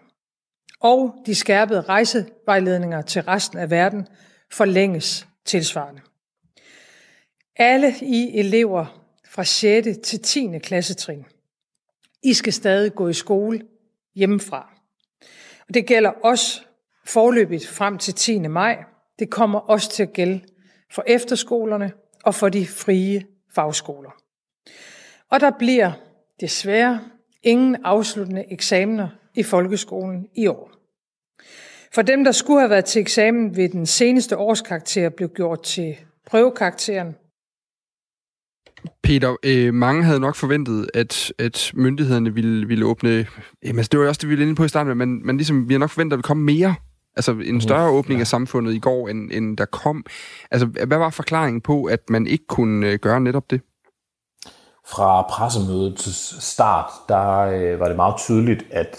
Og 0.79 1.15
de 1.25 1.35
skærpede 1.35 1.81
rejsevejledninger 1.81 3.01
til 3.01 3.21
resten 3.21 3.59
af 3.59 3.71
verden 3.71 4.07
forlænges 4.51 5.27
tilsvarende. 5.45 6.01
Alle 7.55 7.93
I 8.01 8.39
elever 8.39 9.03
fra 9.29 9.43
6. 9.43 9.87
til 10.03 10.19
10. 10.19 10.59
klassetrin, 10.59 11.25
I 12.23 12.33
skal 12.33 12.53
stadig 12.53 12.95
gå 12.95 13.07
i 13.07 13.13
skole 13.13 13.61
hjemmefra. 14.15 14.73
Og 15.67 15.73
det 15.73 15.85
gælder 15.85 16.09
også 16.09 16.61
forløbigt 17.05 17.67
frem 17.67 17.97
til 17.97 18.13
10. 18.13 18.39
maj. 18.39 18.83
Det 19.19 19.29
kommer 19.29 19.59
også 19.59 19.91
til 19.91 20.03
at 20.03 20.13
gælde 20.13 20.41
for 20.93 21.03
efterskolerne 21.07 21.91
og 22.23 22.35
for 22.35 22.49
de 22.49 22.67
frie 22.67 23.25
fagskoler. 23.55 24.11
Og 25.31 25.39
der 25.39 25.51
bliver 25.59 25.91
desværre 26.41 26.99
ingen 27.43 27.75
afsluttende 27.83 28.45
eksamener 28.51 29.07
i 29.35 29.43
folkeskolen 29.43 30.27
i 30.35 30.47
år. 30.47 30.71
For 31.93 32.01
dem, 32.01 32.23
der 32.23 32.31
skulle 32.31 32.59
have 32.59 32.69
været 32.69 32.85
til 32.85 33.01
eksamen 33.01 33.55
ved 33.55 33.69
den 33.69 33.85
seneste 33.85 34.37
årskarakter, 34.37 35.09
blev 35.09 35.29
gjort 35.29 35.63
til 35.63 35.95
prøvekarakteren. 36.27 37.15
Peter, 39.03 39.35
øh, 39.43 39.73
mange 39.73 40.03
havde 40.03 40.19
nok 40.19 40.35
forventet, 40.35 40.89
at, 40.93 41.33
at 41.39 41.71
myndighederne 41.73 42.33
ville, 42.33 42.67
ville 42.67 42.85
åbne... 42.85 43.27
Jamen, 43.63 43.79
altså, 43.79 43.89
det 43.91 43.99
var 43.99 44.07
også 44.07 44.19
det, 44.19 44.29
vi 44.29 44.31
ville 44.31 44.43
inde 44.43 44.55
på 44.55 44.63
i 44.63 44.67
starten, 44.67 44.97
men, 44.97 45.25
men 45.25 45.37
ligesom, 45.37 45.69
vi 45.69 45.73
har 45.73 45.79
nok 45.79 45.89
forventet, 45.89 46.09
at 46.09 46.11
der 46.11 46.17
ville 46.17 46.27
komme 46.27 46.43
mere 46.43 46.75
Altså 47.15 47.31
en 47.31 47.61
større 47.61 47.89
åbning 47.89 48.17
ja. 48.17 48.21
af 48.21 48.27
samfundet 48.27 48.73
i 48.73 48.79
går, 48.79 49.07
end, 49.07 49.31
end 49.31 49.57
der 49.57 49.65
kom. 49.65 50.05
Altså, 50.51 50.67
hvad 50.67 50.97
var 50.97 51.09
forklaringen 51.09 51.61
på, 51.61 51.83
at 51.83 51.99
man 52.09 52.27
ikke 52.27 52.45
kunne 52.47 52.87
øh, 52.87 52.99
gøre 52.99 53.21
netop 53.21 53.51
det? 53.51 53.61
Fra 54.87 55.21
pressemødet 55.21 55.97
til 55.97 56.13
start, 56.41 56.91
der 57.09 57.39
øh, 57.39 57.79
var 57.79 57.87
det 57.87 57.95
meget 57.95 58.15
tydeligt, 58.17 58.65
at 58.71 58.97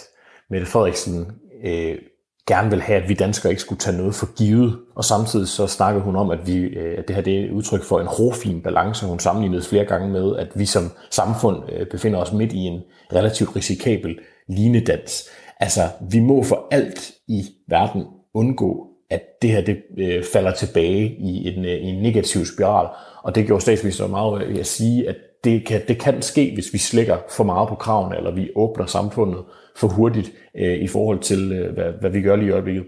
Mette 0.51 0.67
Frederiksen 0.67 1.27
øh, 1.65 1.99
gerne 2.47 2.71
vil 2.71 2.81
have, 2.83 3.03
at 3.03 3.09
vi 3.09 3.15
danskere 3.15 3.51
ikke 3.51 3.63
skulle 3.63 3.79
tage 3.79 3.97
noget 3.97 4.15
for 4.15 4.35
givet. 4.35 4.79
Og 4.97 5.05
samtidig 5.05 5.49
så 5.49 5.67
snakkede 5.67 6.05
hun 6.05 6.17
om, 6.17 6.31
at, 6.31 6.47
vi, 6.47 6.57
øh, 6.57 6.99
at 6.99 7.09
det 7.09 7.17
her 7.17 7.23
det 7.23 7.41
er 7.41 7.45
et 7.45 7.51
udtryk 7.51 7.85
for 7.85 8.01
en 8.01 8.07
hårfin 8.07 8.63
balance. 8.63 9.07
Hun 9.07 9.19
sammenlignede 9.19 9.63
flere 9.63 9.85
gange 9.85 10.09
med, 10.09 10.37
at 10.37 10.49
vi 10.55 10.67
som 10.67 10.91
samfund 11.11 11.63
øh, 11.73 11.87
befinder 11.87 12.19
os 12.19 12.33
midt 12.33 12.53
i 12.53 12.59
en 12.59 12.81
relativt 13.13 13.57
risikabel 13.57 14.19
linedans. 14.49 15.29
Altså, 15.65 15.81
vi 16.11 16.21
må 16.21 16.43
for 16.43 16.69
alt 16.71 17.13
i 17.29 17.43
verden 17.69 18.05
undgå, 18.35 18.89
at 19.11 19.23
det 19.43 19.51
her 19.51 19.61
det 19.61 19.83
øh, 19.99 20.25
falder 20.33 20.53
tilbage 20.53 21.17
i 21.19 21.49
en, 21.49 21.65
øh, 21.65 21.71
i 21.71 21.85
en 21.85 22.03
negativ 22.03 22.45
spiral. 22.45 22.89
Og 23.23 23.35
det 23.35 23.47
gjorde 23.47 23.63
statsministeren 23.63 24.11
meget 24.11 24.43
øh, 24.43 24.49
ved 24.49 24.61
at 24.61 24.67
sige, 24.67 25.09
at 25.09 25.17
det 25.45 25.67
kan, 25.67 25.81
det 25.89 25.99
kan 25.99 26.23
ske, 26.23 26.51
hvis 26.55 26.73
vi 26.73 26.79
slækker 26.79 27.17
for 27.31 27.45
meget 27.45 27.69
på 27.69 27.75
kravene, 27.75 28.17
eller 28.17 28.35
vi 28.35 28.51
åbner 28.57 28.87
samfundet 28.87 29.45
for 29.77 29.89
hurtigt 29.89 30.33
øh, 30.57 30.79
i 30.79 30.87
forhold 30.87 31.19
til, 31.19 31.53
øh, 31.53 31.75
hvad, 31.75 31.93
hvad 32.01 32.11
vi 32.11 32.23
gør 32.23 32.37
lige 32.37 32.49
i 32.49 32.53
øjeblikket. 32.53 32.85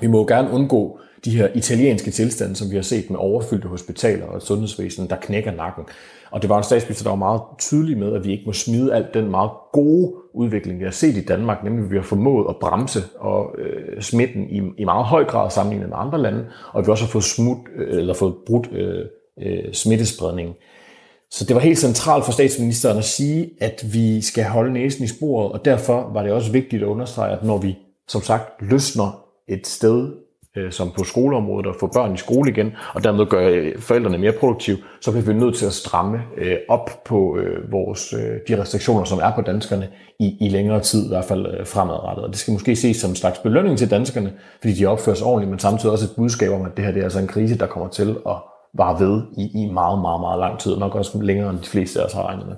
Vi 0.00 0.06
må 0.06 0.26
gerne 0.26 0.50
undgå 0.50 1.00
de 1.26 1.36
her 1.36 1.48
italienske 1.54 2.10
tilstande, 2.10 2.56
som 2.56 2.70
vi 2.70 2.76
har 2.76 2.82
set 2.82 3.10
med 3.10 3.18
overfyldte 3.18 3.68
hospitaler 3.68 4.26
og 4.26 4.42
sundhedsvæsen, 4.42 5.10
der 5.10 5.16
knækker 5.16 5.52
nakken. 5.52 5.84
Og 6.30 6.42
det 6.42 6.50
var 6.50 6.58
en 6.58 6.64
statsminister, 6.64 7.04
der 7.04 7.10
var 7.10 7.16
meget 7.16 7.40
tydelig 7.58 7.98
med, 7.98 8.12
at 8.12 8.24
vi 8.24 8.32
ikke 8.32 8.42
må 8.46 8.52
smide 8.52 8.94
alt 8.94 9.14
den 9.14 9.30
meget 9.30 9.50
gode 9.72 10.12
udvikling, 10.34 10.78
vi 10.78 10.84
har 10.84 10.90
set 10.90 11.16
i 11.16 11.24
Danmark, 11.24 11.64
nemlig 11.64 11.84
at 11.84 11.90
vi 11.90 11.96
har 11.96 12.02
formået 12.02 12.46
at 12.48 12.56
bremse 12.56 13.00
og 13.18 13.54
øh, 13.58 14.02
smitten 14.02 14.50
i, 14.50 14.60
i 14.78 14.84
meget 14.84 15.04
høj 15.04 15.24
grad 15.24 15.50
sammenlignet 15.50 15.88
med 15.88 15.96
andre 16.00 16.22
lande, 16.22 16.46
og 16.72 16.80
at 16.80 16.86
vi 16.86 16.90
også 16.90 17.04
har 17.04 17.10
fået, 17.10 17.24
smut, 17.24 17.58
øh, 17.76 17.98
eller 17.98 18.14
fået 18.14 18.34
brudt 18.46 18.68
øh, 18.72 19.04
øh, 19.42 19.72
smittespredningen. 19.72 20.54
Så 21.30 21.44
det 21.44 21.56
var 21.56 21.60
helt 21.60 21.78
centralt 21.78 22.24
for 22.24 22.32
statsministeren 22.32 22.98
at 22.98 23.04
sige, 23.04 23.50
at 23.60 23.84
vi 23.92 24.22
skal 24.22 24.44
holde 24.44 24.72
næsen 24.72 25.04
i 25.04 25.08
sporet, 25.08 25.52
og 25.52 25.64
derfor 25.64 26.10
var 26.12 26.22
det 26.22 26.32
også 26.32 26.52
vigtigt 26.52 26.82
at 26.82 26.86
understrege, 26.86 27.32
at 27.36 27.44
når 27.44 27.58
vi 27.58 27.76
som 28.08 28.22
sagt 28.22 28.62
løsner 28.62 29.22
et 29.48 29.66
sted 29.66 30.12
øh, 30.56 30.72
som 30.72 30.90
på 30.98 31.04
skoleområdet 31.04 31.66
og 31.66 31.74
få 31.80 31.86
børn 31.86 32.14
i 32.14 32.16
skole 32.16 32.50
igen, 32.50 32.72
og 32.94 33.04
dermed 33.04 33.26
gøre 33.26 33.52
øh, 33.52 33.78
forældrene 33.78 34.18
mere 34.18 34.32
produktive, 34.32 34.76
så 35.00 35.10
bliver 35.10 35.24
vi 35.24 35.32
nødt 35.32 35.56
til 35.56 35.66
at 35.66 35.72
stramme 35.72 36.18
øh, 36.36 36.56
op 36.68 36.90
på 37.04 37.38
øh, 37.38 37.72
vores, 37.72 38.12
øh, 38.12 38.40
de 38.48 38.60
restriktioner, 38.62 39.04
som 39.04 39.18
er 39.18 39.32
på 39.34 39.40
danskerne 39.40 39.88
i, 40.20 40.36
i 40.40 40.48
længere 40.48 40.80
tid, 40.80 41.04
i 41.04 41.08
hvert 41.08 41.24
fald 41.24 41.46
øh, 41.46 41.66
fremadrettet. 41.66 42.24
Og 42.24 42.30
det 42.30 42.38
skal 42.38 42.52
måske 42.52 42.76
ses 42.76 42.96
som 42.96 43.10
en 43.10 43.16
slags 43.16 43.38
belønning 43.38 43.78
til 43.78 43.90
danskerne, 43.90 44.32
fordi 44.60 44.74
de 44.74 44.86
opfører 44.86 45.16
sig 45.16 45.26
ordentligt, 45.26 45.50
men 45.50 45.58
samtidig 45.58 45.92
også 45.92 46.04
et 46.04 46.16
budskab 46.16 46.50
om, 46.52 46.62
at 46.62 46.76
det 46.76 46.84
her 46.84 46.92
det 46.92 47.00
er 47.00 47.04
altså 47.04 47.18
en 47.18 47.26
krise, 47.26 47.58
der 47.58 47.66
kommer 47.66 47.88
til 47.88 48.16
at 48.28 48.36
vare 48.74 49.00
ved 49.00 49.22
i, 49.38 49.62
i 49.62 49.72
meget, 49.72 50.00
meget, 50.00 50.20
meget 50.20 50.38
lang 50.38 50.58
tid, 50.58 50.76
nok 50.76 50.94
også 50.94 51.22
længere 51.22 51.50
end 51.50 51.58
de 51.58 51.68
fleste 51.68 52.00
af 52.00 52.04
os 52.04 52.12
har 52.12 52.26
regnet 52.26 52.46
med. 52.46 52.56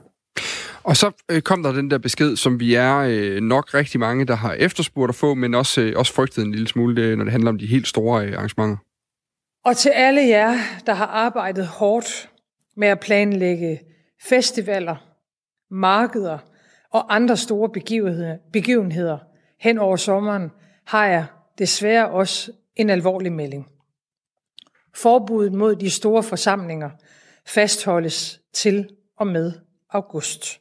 Og 0.82 0.97
så 0.97 1.11
øh, 1.28 1.42
kom 1.42 1.62
der 1.62 1.73
den 1.73 1.90
der 1.90 1.99
besked, 1.99 2.37
som 2.37 2.61
vi 2.61 2.75
er 2.75 2.97
øh, 2.97 3.40
nok 3.40 3.75
rigtig 3.75 4.00
mange, 4.00 4.25
der 4.25 4.35
har 4.35 4.52
efterspurgt 4.52 5.08
at 5.08 5.14
få, 5.14 5.35
men 5.35 5.54
også, 5.54 5.80
øh, 5.80 5.92
også 5.97 6.12
frygtet 6.12 6.44
en 6.44 6.52
lille 6.52 6.68
smule, 6.68 7.02
det, 7.02 7.18
når 7.18 7.25
det 7.25 7.32
handler 7.32 7.50
om 7.50 7.58
de 7.58 7.66
helt 7.66 7.88
store 7.88 8.26
øh, 8.26 8.35
arrangementer. 8.37 8.76
Og 9.64 9.76
til 9.76 9.88
alle 9.88 10.28
jer, 10.28 10.54
der 10.87 10.94
har 10.94 11.06
arbejdet 11.06 11.66
hårdt 11.66 12.30
med 12.76 12.88
at 12.88 13.00
planlægge 13.00 13.80
festivaler, 14.23 14.97
markeder 15.70 16.38
og 16.90 17.14
andre 17.14 17.37
store 17.37 17.68
begivenheder, 17.68 18.37
begivenheder 18.52 19.18
hen 19.61 19.78
over 19.78 19.97
sommeren, 19.97 20.50
har 20.87 21.06
jeg 21.06 21.26
desværre 21.58 22.08
også 22.08 22.52
en 22.76 22.90
alvorlig 22.90 23.32
melding. 23.32 23.66
Forbuddet 24.94 25.52
mod 25.52 25.76
de 25.76 25.90
store 25.90 26.23
forsamlinger 26.23 26.90
fastholdes 27.47 28.40
til 28.52 28.88
og 29.18 29.26
med 29.26 29.52
august. 29.90 30.61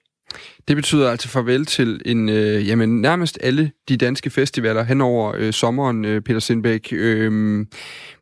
Det 0.67 0.75
betyder 0.75 1.11
altså 1.11 1.27
farvel 1.27 1.65
til 1.65 2.01
en, 2.05 2.29
øh, 2.29 2.67
jamen, 2.67 3.01
nærmest 3.01 3.37
alle 3.41 3.71
de 3.89 3.97
danske 3.97 4.29
festivaler 4.29 4.83
hen 4.83 5.01
over 5.01 5.33
øh, 5.37 5.53
sommeren, 5.53 6.05
øh, 6.05 6.21
Peter 6.21 6.39
Sindbæk. 6.39 6.89
Øh, 6.91 7.65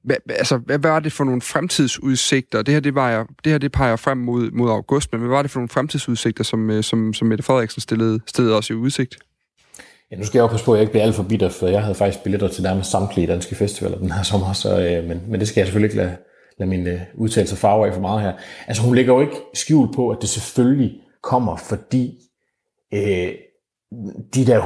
hvad, 0.03 0.15
altså, 0.29 0.57
hvad 0.57 0.79
var 0.79 0.99
det 0.99 1.11
for 1.11 1.23
nogle 1.23 1.41
fremtidsudsigter? 1.41 2.61
Det 2.61 2.73
her, 2.73 2.81
det, 2.81 2.95
var 2.95 3.09
jeg, 3.09 3.25
det 3.43 3.51
her 3.51 3.57
det 3.57 3.71
peger 3.71 3.95
frem 3.95 4.17
mod, 4.17 4.51
mod 4.51 4.69
august, 4.69 5.11
men 5.11 5.21
hvad 5.21 5.29
var 5.29 5.41
det 5.41 5.51
for 5.51 5.59
nogle 5.59 5.69
fremtidsudsigter, 5.69 6.43
som, 6.43 6.69
øh, 6.69 6.83
som, 6.83 7.13
som 7.13 7.27
Mette 7.27 7.43
Frederiksen 7.43 7.81
stillede, 7.81 8.19
stillede 8.27 8.57
os 8.57 8.69
i 8.69 8.73
udsigt? 8.73 9.17
Ja, 10.11 10.15
nu 10.15 10.25
skal 10.25 10.37
jeg 10.37 10.43
jo 10.43 10.47
passe 10.47 10.65
på, 10.65 10.73
at 10.73 10.77
jeg 10.77 10.81
ikke 10.81 10.91
bliver 10.91 11.03
alt 11.03 11.15
for 11.15 11.23
bitter, 11.23 11.49
for 11.49 11.67
jeg 11.67 11.81
havde 11.81 11.95
faktisk 11.95 12.23
billetter 12.23 12.47
til 12.47 12.63
nærmest 12.63 12.91
samtlige 12.91 13.27
danske 13.27 13.55
festivaler 13.55 13.97
den 13.97 14.11
her 14.11 14.23
sommer, 14.23 14.53
så, 14.53 14.79
øh, 14.79 15.07
men, 15.07 15.21
men 15.27 15.39
det 15.39 15.47
skal 15.47 15.61
jeg 15.61 15.67
selvfølgelig 15.67 15.87
ikke 15.87 15.97
lade, 15.97 16.17
lade 16.59 16.69
min 16.69 16.79
udtalelser 16.81 17.13
udtalelse 17.17 17.55
farve 17.55 17.87
af 17.87 17.93
for 17.93 18.01
meget 18.01 18.21
her. 18.21 18.33
Altså 18.67 18.83
hun 18.83 18.95
lægger 18.95 19.13
jo 19.13 19.21
ikke 19.21 19.35
skjul 19.53 19.93
på, 19.95 20.09
at 20.09 20.17
det 20.21 20.29
selvfølgelig 20.29 20.91
kommer, 21.25 21.55
fordi 21.55 22.19
øh, 22.93 23.31
de 24.35 24.45
der 24.45 24.61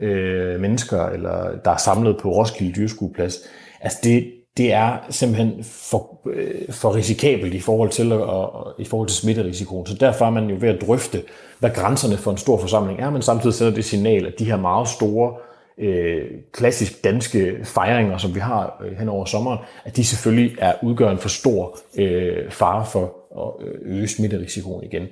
100.000 0.00 0.04
øh, 0.04 0.60
mennesker, 0.60 1.06
eller 1.06 1.58
der 1.64 1.70
er 1.70 1.76
samlet 1.76 2.16
på 2.20 2.30
Roskilde 2.30 2.72
Dyrskueplads, 2.72 3.38
altså 3.80 3.98
det, 4.04 4.32
det 4.56 4.72
er 4.72 4.98
simpelthen 5.10 5.64
for, 5.64 6.20
øh, 6.26 6.72
for 6.72 6.94
risikabelt 6.94 7.54
i 7.54 7.60
forhold 7.60 7.90
til 7.90 8.12
og, 8.12 8.52
og, 8.52 8.74
i 8.78 8.84
forhold 8.84 9.08
til 9.08 9.16
smitterisikoen. 9.16 9.86
Så 9.86 9.94
derfor 9.94 10.26
er 10.26 10.30
man 10.30 10.50
jo 10.50 10.56
ved 10.60 10.68
at 10.68 10.80
drøfte, 10.86 11.22
hvad 11.58 11.70
grænserne 11.70 12.16
for 12.16 12.30
en 12.30 12.36
stor 12.36 12.58
forsamling 12.58 13.00
er, 13.00 13.10
men 13.10 13.22
samtidig 13.22 13.54
sender 13.54 13.74
det 13.74 13.84
signal, 13.84 14.26
at 14.26 14.38
de 14.38 14.44
her 14.44 14.56
meget 14.56 14.88
store 14.88 15.34
øh, 15.78 16.30
klassisk 16.52 17.04
danske 17.04 17.56
fejringer, 17.64 18.18
som 18.18 18.34
vi 18.34 18.40
har 18.40 18.82
øh, 18.84 18.98
hen 18.98 19.08
over 19.08 19.24
sommeren, 19.24 19.58
at 19.84 19.96
de 19.96 20.04
selvfølgelig 20.04 20.56
er 20.58 20.74
udgør 20.82 21.10
en 21.10 21.18
for 21.18 21.28
stor 21.28 21.78
øh, 21.98 22.50
fare 22.50 22.86
for 22.86 23.16
at 23.36 23.66
øh, 23.66 23.96
øge 23.96 24.08
smitterisikoen 24.08 24.84
igen. 24.84 25.06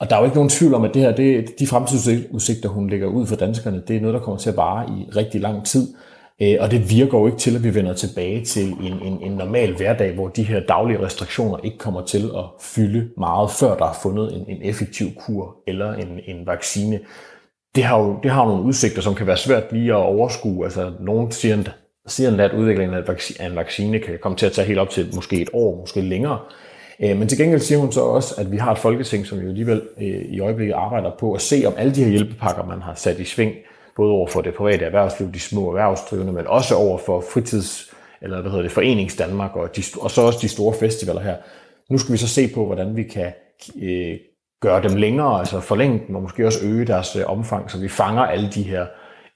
Og 0.00 0.10
der 0.10 0.16
er 0.16 0.20
jo 0.20 0.24
ikke 0.24 0.36
nogen 0.36 0.50
tvivl 0.50 0.74
om, 0.74 0.84
at 0.84 0.94
det 0.94 1.02
her, 1.02 1.12
det, 1.12 1.58
de 1.58 1.66
fremtidsudsigter, 1.66 2.68
hun 2.68 2.90
lægger 2.90 3.06
ud 3.06 3.26
for 3.26 3.36
danskerne, 3.36 3.82
det 3.88 3.96
er 3.96 4.00
noget, 4.00 4.14
der 4.14 4.20
kommer 4.20 4.38
til 4.38 4.50
at 4.50 4.56
vare 4.56 4.86
i 4.86 5.10
rigtig 5.16 5.40
lang 5.40 5.66
tid. 5.66 5.88
Øh, 6.42 6.56
og 6.60 6.70
det 6.70 6.90
virker 6.90 7.18
jo 7.18 7.26
ikke 7.26 7.38
til, 7.38 7.56
at 7.56 7.64
vi 7.64 7.74
vender 7.74 7.94
tilbage 7.94 8.44
til 8.44 8.72
en, 8.72 9.02
en, 9.02 9.22
en 9.22 9.32
normal 9.32 9.76
hverdag, 9.76 10.14
hvor 10.14 10.28
de 10.28 10.42
her 10.42 10.60
daglige 10.60 11.02
restriktioner 11.02 11.58
ikke 11.64 11.78
kommer 11.78 12.04
til 12.04 12.30
at 12.36 12.44
fylde 12.60 13.08
meget, 13.18 13.50
før 13.50 13.76
der 13.76 13.84
er 13.84 13.98
fundet 14.02 14.36
en, 14.36 14.56
en 14.56 14.62
effektiv 14.62 15.06
kur 15.14 15.56
eller 15.66 15.92
en, 15.92 16.20
en 16.26 16.46
vaccine. 16.46 17.00
Det 17.74 17.84
har, 17.84 17.98
jo, 17.98 18.18
det 18.22 18.30
har 18.30 18.42
jo 18.42 18.48
nogle 18.48 18.64
udsigter, 18.64 19.02
som 19.02 19.14
kan 19.14 19.26
være 19.26 19.36
svært 19.36 19.72
lige 19.72 19.90
at 19.90 19.96
overskue. 19.96 20.64
Altså, 20.64 20.92
nogen 21.00 21.30
siger, 21.30 21.62
siger 22.06 22.44
at 22.44 22.52
udviklingen 22.52 22.96
af 23.40 23.48
en 23.48 23.56
vaccine 23.56 23.98
kan 23.98 24.18
komme 24.22 24.38
til 24.38 24.46
at 24.46 24.52
tage 24.52 24.66
helt 24.66 24.78
op 24.78 24.90
til 24.90 25.10
måske 25.14 25.40
et 25.42 25.50
år, 25.52 25.80
måske 25.80 26.00
længere. 26.00 26.38
Øh, 27.02 27.16
men 27.16 27.28
til 27.28 27.38
gengæld 27.38 27.60
siger 27.60 27.78
hun 27.78 27.92
så 27.92 28.00
også, 28.00 28.34
at 28.38 28.52
vi 28.52 28.56
har 28.56 28.72
et 28.72 28.78
folketing, 28.78 29.26
som 29.26 29.38
jo 29.38 29.48
alligevel 29.48 29.82
øh, 30.00 30.04
i 30.06 30.40
øjeblikket 30.40 30.74
arbejder 30.74 31.10
på 31.20 31.32
at 31.32 31.40
se, 31.40 31.62
om 31.66 31.74
alle 31.76 31.94
de 31.94 32.04
her 32.04 32.10
hjælpepakker, 32.10 32.64
man 32.66 32.82
har 32.82 32.94
sat 32.94 33.18
i 33.18 33.24
sving, 33.24 33.54
både 33.96 34.10
over 34.12 34.26
for 34.26 34.40
det 34.40 34.54
private 34.54 34.84
erhvervsliv, 34.84 35.32
de 35.32 35.40
små 35.40 35.68
erhvervsdrivende, 35.68 36.32
men 36.32 36.46
også 36.46 36.74
over 36.74 36.98
for 36.98 37.24
fritids, 37.32 37.94
eller 38.22 38.40
hvad 38.40 38.50
hedder 38.50 38.62
det, 38.62 38.72
Forenings 38.72 39.16
Danmark, 39.16 39.56
og, 39.56 39.76
de, 39.76 39.82
og 40.00 40.10
så 40.10 40.22
også 40.22 40.38
de 40.42 40.48
store 40.48 40.74
festivaler 40.74 41.20
her. 41.20 41.36
Nu 41.90 41.98
skal 41.98 42.12
vi 42.12 42.18
så 42.18 42.28
se 42.28 42.48
på, 42.54 42.66
hvordan 42.66 42.96
vi 42.96 43.02
kan 43.02 43.32
øh, 43.82 44.16
gøre 44.60 44.82
dem 44.82 44.96
længere, 44.96 45.38
altså 45.38 45.60
forlænge 45.60 46.02
dem, 46.06 46.16
og 46.16 46.22
måske 46.22 46.46
også 46.46 46.66
øge 46.66 46.86
deres 46.86 47.16
øh, 47.16 47.22
omfang, 47.26 47.70
så 47.70 47.78
vi 47.78 47.88
fanger 47.88 48.22
alle 48.22 48.50
de 48.54 48.62
her 48.62 48.86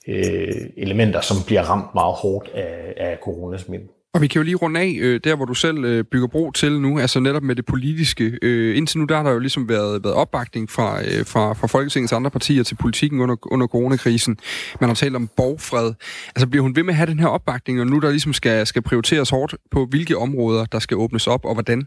øh, 0.08 0.66
elementer, 0.76 1.20
som 1.20 1.36
bliver 1.46 1.62
ramt 1.62 1.94
meget 1.94 2.14
hårdt 2.14 2.50
af, 2.54 2.94
af 2.96 3.18
coronasmitten. 3.22 3.88
Og 4.14 4.22
vi 4.22 4.26
kan 4.26 4.38
jo 4.38 4.44
lige 4.44 4.54
runde 4.54 4.80
af 4.80 4.98
øh, 5.00 5.20
der, 5.24 5.36
hvor 5.36 5.44
du 5.44 5.54
selv 5.54 5.84
øh, 5.84 6.04
bygger 6.04 6.26
bro 6.26 6.50
til 6.50 6.80
nu, 6.80 6.98
altså 6.98 7.20
netop 7.20 7.42
med 7.42 7.56
det 7.56 7.66
politiske. 7.66 8.38
Øh, 8.42 8.76
indtil 8.76 8.98
nu 8.98 9.04
der 9.04 9.16
har 9.16 9.22
der 9.22 9.30
jo 9.30 9.38
ligesom 9.38 9.68
været, 9.68 10.04
været 10.04 10.14
opbakning 10.14 10.70
fra, 10.70 11.00
øh, 11.00 11.26
fra, 11.26 11.52
fra 11.52 11.66
Folketingets 11.66 12.12
andre 12.12 12.30
partier 12.30 12.62
til 12.62 12.74
politikken 12.74 13.20
under, 13.20 13.36
under 13.52 13.66
coronakrisen. 13.66 14.36
Man 14.80 14.88
har 14.90 14.94
talt 14.94 15.16
om 15.16 15.28
borgfred. 15.36 15.92
Altså 16.26 16.46
bliver 16.46 16.62
hun 16.62 16.76
ved 16.76 16.82
med 16.82 16.92
at 16.92 16.96
have 16.96 17.10
den 17.10 17.18
her 17.18 17.26
opbakning, 17.26 17.80
og 17.80 17.86
nu 17.86 17.98
der 17.98 18.10
ligesom 18.10 18.32
skal, 18.32 18.66
skal 18.66 18.82
prioriteres 18.82 19.30
hårdt 19.30 19.54
på, 19.70 19.86
hvilke 19.86 20.18
områder, 20.18 20.64
der 20.64 20.78
skal 20.78 20.96
åbnes 20.96 21.26
op, 21.26 21.44
og 21.44 21.54
hvordan? 21.54 21.86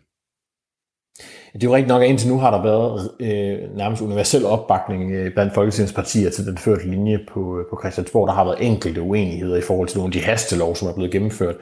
Det 1.53 1.63
er 1.63 1.67
jo 1.67 1.75
rigtigt 1.75 1.87
nok, 1.87 2.01
at 2.01 2.09
indtil 2.09 2.29
nu 2.29 2.39
har 2.39 2.51
der 2.51 2.63
været 2.63 3.11
øh, 3.19 3.77
nærmest 3.77 4.01
universel 4.01 4.45
opbakning 4.45 5.11
øh, 5.11 5.33
blandt 5.33 5.53
Folketingets 5.53 5.93
partier 5.93 6.29
til 6.29 6.45
den 6.45 6.57
førte 6.57 6.89
linje 6.89 7.19
på, 7.33 7.59
øh, 7.59 7.65
på 7.69 7.79
Christiansborg. 7.81 8.27
Der 8.27 8.33
har 8.33 8.43
været 8.43 8.57
enkelte 8.67 9.01
uenigheder 9.01 9.57
i 9.57 9.61
forhold 9.61 9.87
til 9.87 9.97
nogle 9.97 10.07
af 10.07 10.21
de 10.21 10.25
hastelov, 10.25 10.75
som 10.75 10.87
er 10.87 10.93
blevet 10.93 11.11
gennemført. 11.11 11.55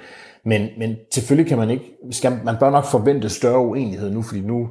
Men, 0.46 0.68
men 0.78 0.96
selvfølgelig 1.14 1.50
kan 1.50 1.58
man 1.58 1.70
ikke, 1.70 1.86
skal, 2.12 2.40
man 2.44 2.56
bør 2.60 2.70
nok 2.70 2.86
forvente 2.86 3.30
større 3.30 3.60
uenighed 3.60 4.12
nu, 4.12 4.22
fordi 4.22 4.42
nu 4.42 4.68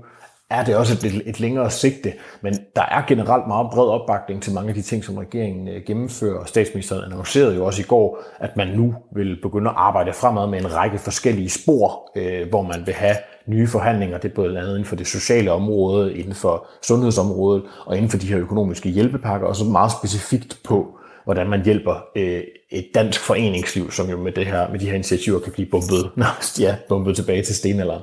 er 0.50 0.64
det 0.64 0.76
også 0.76 1.06
et, 1.06 1.22
et 1.26 1.40
længere 1.40 1.70
sigte, 1.70 2.12
men 2.40 2.54
der 2.76 2.82
er 2.82 3.02
generelt 3.08 3.46
meget 3.46 3.70
bred 3.72 3.88
opbakning 3.88 4.42
til 4.42 4.52
mange 4.52 4.68
af 4.68 4.74
de 4.74 4.82
ting, 4.82 5.04
som 5.04 5.16
regeringen 5.16 5.68
øh, 5.68 5.82
gennemfører, 5.86 6.38
og 6.38 6.48
statsministeren 6.48 7.04
annoncerede 7.04 7.54
jo 7.54 7.66
også 7.66 7.82
i 7.82 7.84
går, 7.84 8.22
at 8.40 8.56
man 8.56 8.68
nu 8.68 8.94
vil 9.14 9.38
begynde 9.42 9.70
at 9.70 9.76
arbejde 9.78 10.12
fremad 10.12 10.46
med 10.46 10.60
en 10.60 10.74
række 10.74 10.98
forskellige 10.98 11.50
spor, 11.50 12.10
øh, 12.16 12.48
hvor 12.48 12.62
man 12.62 12.86
vil 12.86 12.94
have 12.94 13.16
nye 13.46 13.66
forhandlinger, 13.66 14.18
det 14.18 14.30
er 14.30 14.34
både 14.34 14.58
andet 14.58 14.70
inden 14.70 14.84
for 14.84 14.96
det 14.96 15.06
sociale 15.06 15.52
område, 15.52 16.14
inden 16.14 16.34
for 16.34 16.66
sundhedsområdet 16.82 17.62
og 17.86 17.96
inden 17.96 18.10
for 18.10 18.18
de 18.18 18.26
her 18.26 18.38
økonomiske 18.38 18.88
hjælpepakker, 18.88 19.46
og 19.46 19.56
så 19.56 19.64
meget 19.64 19.92
specifikt 19.92 20.58
på, 20.64 20.98
hvordan 21.24 21.50
man 21.50 21.64
hjælper 21.64 22.04
øh, 22.16 22.42
et 22.70 22.86
dansk 22.94 23.20
foreningsliv, 23.20 23.90
som 23.90 24.10
jo 24.10 24.16
med, 24.16 24.32
det 24.32 24.46
her, 24.46 24.70
med 24.70 24.78
de 24.78 24.86
her 24.86 24.94
initiativer 24.94 25.40
kan 25.40 25.52
blive 25.52 25.68
bumpet, 25.70 26.10
nærmest, 26.16 26.60
ja, 26.60 26.76
bumpet 26.88 27.16
tilbage 27.16 27.42
til 27.42 27.54
stenalderen. 27.54 28.02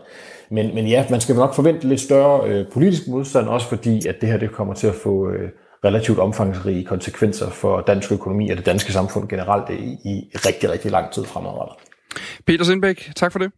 Men, 0.51 0.75
men 0.75 0.88
ja, 0.88 1.05
man 1.10 1.21
skal 1.21 1.36
nok 1.36 1.55
forvente 1.55 1.88
lidt 1.88 2.01
større 2.01 2.50
øh, 2.50 2.65
politisk 2.74 3.07
modstand, 3.07 3.48
også 3.48 3.67
fordi 3.67 4.07
at 4.07 4.15
det 4.21 4.29
her 4.29 4.38
det 4.38 4.51
kommer 4.51 4.74
til 4.74 4.88
at 4.88 4.95
få 4.95 5.29
øh, 5.29 5.50
relativt 5.86 6.19
omfangsrige 6.19 6.86
konsekvenser 6.86 7.50
for 7.50 7.81
dansk 7.81 8.12
økonomi 8.12 8.50
og 8.50 8.57
det 8.57 8.65
danske 8.65 8.93
samfund 8.93 9.29
generelt 9.29 9.69
i, 9.69 10.10
i 10.10 10.31
rigtig, 10.36 10.69
rigtig 10.69 10.91
lang 10.91 11.12
tid 11.12 11.25
fremadrettet. 11.25 11.77
Peter 12.45 12.65
Sindbæk, 12.65 13.12
tak 13.15 13.31
for 13.31 13.39
det. 13.39 13.51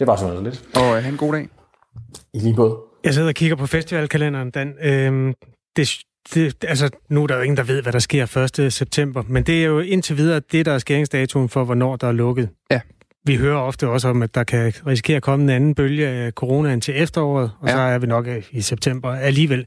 Det 0.00 0.06
var 0.06 0.16
sådan 0.16 0.44
lidt. 0.44 0.64
Og 0.74 0.82
have 0.82 1.08
en 1.08 1.16
god 1.16 1.32
dag. 1.32 1.48
I 2.34 2.38
lige 2.38 2.54
måde. 2.54 2.76
Jeg 3.04 3.14
sidder 3.14 3.28
og 3.28 3.34
kigger 3.34 3.56
på 3.56 3.66
festivalkalenderen, 3.66 4.50
Dan. 4.50 4.74
Øhm, 4.82 5.34
det, 5.76 5.98
det, 6.34 6.64
altså, 6.64 6.90
nu 7.08 7.22
er 7.22 7.26
der 7.26 7.36
jo 7.36 7.42
ingen, 7.42 7.56
der 7.56 7.62
ved, 7.62 7.82
hvad 7.82 7.92
der 7.92 7.98
sker 7.98 8.48
1. 8.60 8.72
september, 8.72 9.22
men 9.28 9.42
det 9.42 9.62
er 9.62 9.66
jo 9.66 9.80
indtil 9.80 10.16
videre 10.16 10.40
det, 10.52 10.66
der 10.66 10.72
er 10.72 10.78
skæringsdatoen 10.78 11.48
for, 11.48 11.64
hvornår 11.64 11.96
der 11.96 12.08
er 12.08 12.12
lukket. 12.12 12.48
Ja. 12.70 12.80
Vi 13.24 13.36
hører 13.36 13.58
ofte 13.58 13.88
også 13.88 14.08
om, 14.08 14.22
at 14.22 14.34
der 14.34 14.44
kan 14.44 14.72
risikere 14.86 15.16
at 15.16 15.22
komme 15.22 15.42
en 15.42 15.50
anden 15.50 15.74
bølge 15.74 16.08
af 16.08 16.32
coronaen 16.32 16.80
til 16.80 17.02
efteråret, 17.02 17.50
og 17.60 17.68
ja. 17.68 17.72
så 17.72 17.78
er 17.78 17.98
vi 17.98 18.06
nok 18.06 18.26
i 18.50 18.60
september 18.60 19.10
alligevel. 19.10 19.66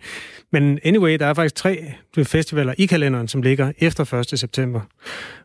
Men 0.52 0.80
anyway, 0.84 1.18
der 1.20 1.25
er 1.25 1.34
faktisk 1.34 1.56
tre 1.56 1.94
festivaler 2.24 2.74
i 2.78 2.86
kalenderen, 2.86 3.28
som 3.28 3.42
ligger 3.42 3.72
efter 3.78 4.13
1. 4.13 4.40
september. 4.40 4.82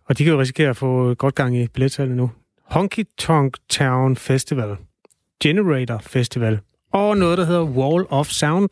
Og 0.04 0.18
de 0.18 0.25
kan 0.25 0.33
jo 0.33 0.40
risikere 0.40 0.71
at 0.71 0.76
få 0.76 1.14
godt 1.14 1.35
gang 1.35 1.57
i 1.57 1.66
billetsalget 1.66 2.16
nu. 2.16 2.30
Honky 2.70 3.04
Tonk 3.18 3.56
Town 3.68 4.16
Festival, 4.16 4.76
Generator 5.42 5.98
Festival 5.98 6.58
og 6.92 7.16
noget, 7.16 7.38
der 7.38 7.44
hedder 7.44 7.64
Wall 7.64 8.06
of 8.08 8.26
Sound. 8.26 8.68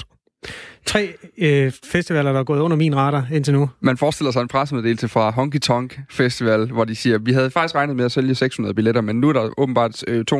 Tre 0.87 1.15
øh, 1.39 1.73
festivaler, 1.85 2.33
der 2.33 2.41
er 2.41 2.45
gået 2.45 2.61
under 2.61 2.77
min 2.77 2.97
radar 2.97 3.29
indtil 3.33 3.55
nu. 3.55 3.71
Man 3.81 3.97
forestiller 3.97 4.31
sig 4.31 4.41
en 4.41 4.49
pressemeddelelse 4.49 5.09
fra 5.09 5.31
Honky 5.31 5.59
Tonk 5.59 6.01
Festival, 6.11 6.67
hvor 6.67 6.85
de 6.85 6.95
siger, 6.95 7.19
vi 7.19 7.33
havde 7.33 7.51
faktisk 7.51 7.75
regnet 7.75 7.97
med 7.97 8.05
at 8.05 8.13
sælge 8.13 8.35
600 8.35 8.75
billetter, 8.75 9.01
men 9.01 9.21
nu 9.21 9.29
er 9.29 9.33
der 9.33 9.51
åbenbart 9.59 10.05
øh, 10.09 10.25
270.000, 10.33 10.37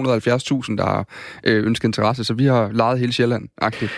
der 0.77 0.85
har 0.85 1.09
øh, 1.45 1.67
ønsket 1.67 1.89
interesse, 1.89 2.25
så 2.25 2.35
vi 2.35 2.47
har 2.47 2.71
lejet 2.73 2.99
hele 2.99 3.13
Sjælland 3.13 3.49
aktivt. 3.59 3.91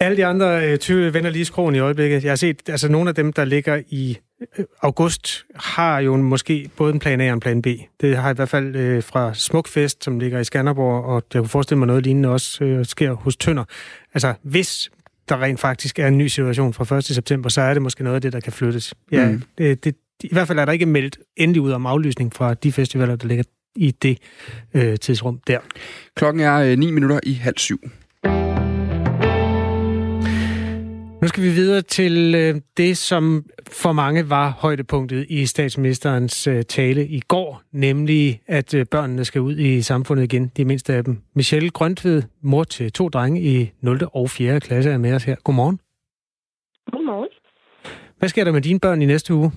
Alle 0.00 0.16
de 0.16 0.26
andre 0.26 0.70
øh, 0.70 0.78
20 0.78 1.14
vender 1.14 1.30
lige 1.30 1.44
skroen 1.44 1.74
i 1.74 1.78
øjeblikket. 1.78 2.24
Jeg 2.24 2.30
har 2.30 2.36
set, 2.36 2.68
altså 2.68 2.88
nogle 2.88 3.08
af 3.08 3.14
dem, 3.14 3.32
der 3.32 3.44
ligger 3.44 3.82
i 3.88 4.18
august, 4.82 5.44
har 5.54 5.98
jo 5.98 6.16
måske 6.16 6.70
både 6.76 6.92
en 6.92 6.98
plan 6.98 7.20
A 7.20 7.28
og 7.28 7.34
en 7.34 7.40
plan 7.40 7.62
B. 7.62 7.66
Det 8.00 8.16
har 8.16 8.30
i 8.30 8.34
hvert 8.34 8.48
fald 8.48 8.76
øh, 8.76 9.02
fra 9.02 9.34
Smukfest, 9.34 10.04
som 10.04 10.18
ligger 10.18 10.40
i 10.40 10.44
Skanderborg, 10.44 11.04
og 11.04 11.22
jeg 11.34 11.40
kunne 11.40 11.48
forestille 11.48 11.78
mig 11.78 11.86
noget 11.86 12.04
lignende 12.04 12.28
også 12.28 12.64
øh, 12.64 12.86
sker 12.86 13.12
hos 13.12 13.36
Tønder. 13.36 13.64
Altså, 14.14 14.34
hvis 14.42 14.90
der 15.28 15.42
rent 15.42 15.60
faktisk 15.60 15.98
er 15.98 16.08
en 16.08 16.18
ny 16.18 16.26
situation 16.26 16.72
fra 16.72 16.96
1. 16.96 17.04
september, 17.04 17.48
så 17.48 17.60
er 17.60 17.74
det 17.74 17.82
måske 17.82 18.04
noget 18.04 18.14
af 18.14 18.20
det, 18.20 18.32
der 18.32 18.40
kan 18.40 18.52
flyttes. 18.52 18.94
Ja, 19.12 19.30
mm. 19.30 19.42
det, 19.58 19.84
det, 19.84 19.94
I 20.20 20.32
hvert 20.32 20.46
fald 20.46 20.58
er 20.58 20.64
der 20.64 20.72
ikke 20.72 20.86
meldt 20.86 21.18
endelig 21.36 21.62
ud 21.62 21.72
om 21.72 21.86
aflysning 21.86 22.34
fra 22.34 22.54
de 22.54 22.72
festivaler, 22.72 23.16
der 23.16 23.26
ligger 23.26 23.44
i 23.76 23.90
det 23.90 24.18
øh, 24.74 24.98
tidsrum 24.98 25.40
der. 25.46 25.58
Klokken 26.16 26.42
er 26.42 26.56
øh, 26.56 26.78
9 26.78 26.90
minutter 26.90 27.20
i 27.22 27.32
halv 27.32 27.58
syv. 27.58 27.80
Nu 31.28 31.30
skal 31.30 31.44
vi 31.44 31.60
videre 31.62 31.82
til 31.82 32.34
øh, 32.34 32.54
det, 32.76 32.96
som 32.96 33.44
for 33.82 33.92
mange 33.92 34.30
var 34.30 34.50
højdepunktet 34.50 35.26
i 35.30 35.46
statsministerens 35.46 36.46
øh, 36.46 36.62
tale 36.62 37.06
i 37.06 37.20
går, 37.20 37.62
nemlig 37.72 38.40
at 38.46 38.74
øh, 38.74 38.86
børnene 38.90 39.24
skal 39.24 39.40
ud 39.40 39.56
i 39.56 39.82
samfundet 39.82 40.24
igen, 40.24 40.52
de 40.56 40.64
mindste 40.64 40.92
af 40.94 41.04
dem. 41.04 41.18
Michelle 41.34 41.70
Grøntved, 41.70 42.22
mor 42.42 42.64
til 42.64 42.92
to 42.92 43.08
drenge 43.08 43.40
i 43.40 43.70
0. 43.80 43.98
og 44.12 44.30
4. 44.30 44.60
klasse, 44.60 44.90
er 44.90 44.98
med 44.98 45.14
os 45.14 45.24
her. 45.24 45.36
Godmorgen. 45.44 45.78
Godmorgen. 46.92 47.28
Hvad 48.18 48.28
sker 48.28 48.44
der 48.44 48.52
med 48.52 48.62
dine 48.62 48.80
børn 48.80 49.02
i 49.02 49.06
næste 49.06 49.34
uge? 49.34 49.50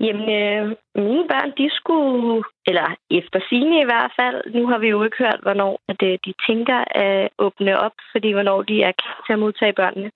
Jamen, 0.00 0.28
øh, 0.40 0.64
mine 1.08 1.24
børn, 1.32 1.50
de 1.60 1.66
skulle, 1.78 2.44
eller 2.66 2.88
efter 3.10 3.40
sine 3.48 3.80
i 3.80 3.88
hvert 3.90 4.12
fald, 4.20 4.38
nu 4.54 4.66
har 4.66 4.78
vi 4.78 4.88
jo 4.88 5.04
ikke 5.04 5.18
hørt, 5.18 5.40
hvornår 5.42 5.80
at, 5.88 6.02
øh, 6.02 6.18
de 6.26 6.32
tænker 6.48 6.78
at 7.04 7.28
åbne 7.38 7.78
op, 7.86 7.96
fordi 8.12 8.32
hvornår 8.32 8.62
de 8.62 8.82
er 8.82 8.92
klar 9.02 9.18
til 9.26 9.32
at 9.32 9.38
modtage 9.38 9.72
børnene. 9.72 10.10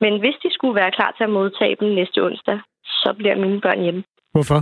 Men 0.00 0.20
hvis 0.20 0.36
de 0.42 0.48
skulle 0.52 0.74
være 0.74 0.90
klar 0.90 1.14
til 1.16 1.24
at 1.24 1.30
modtage 1.30 1.76
dem 1.80 1.88
næste 1.88 2.18
onsdag, 2.24 2.60
så 2.84 3.14
bliver 3.18 3.36
mine 3.36 3.60
børn 3.60 3.80
hjemme. 3.82 4.04
Hvorfor? 4.32 4.60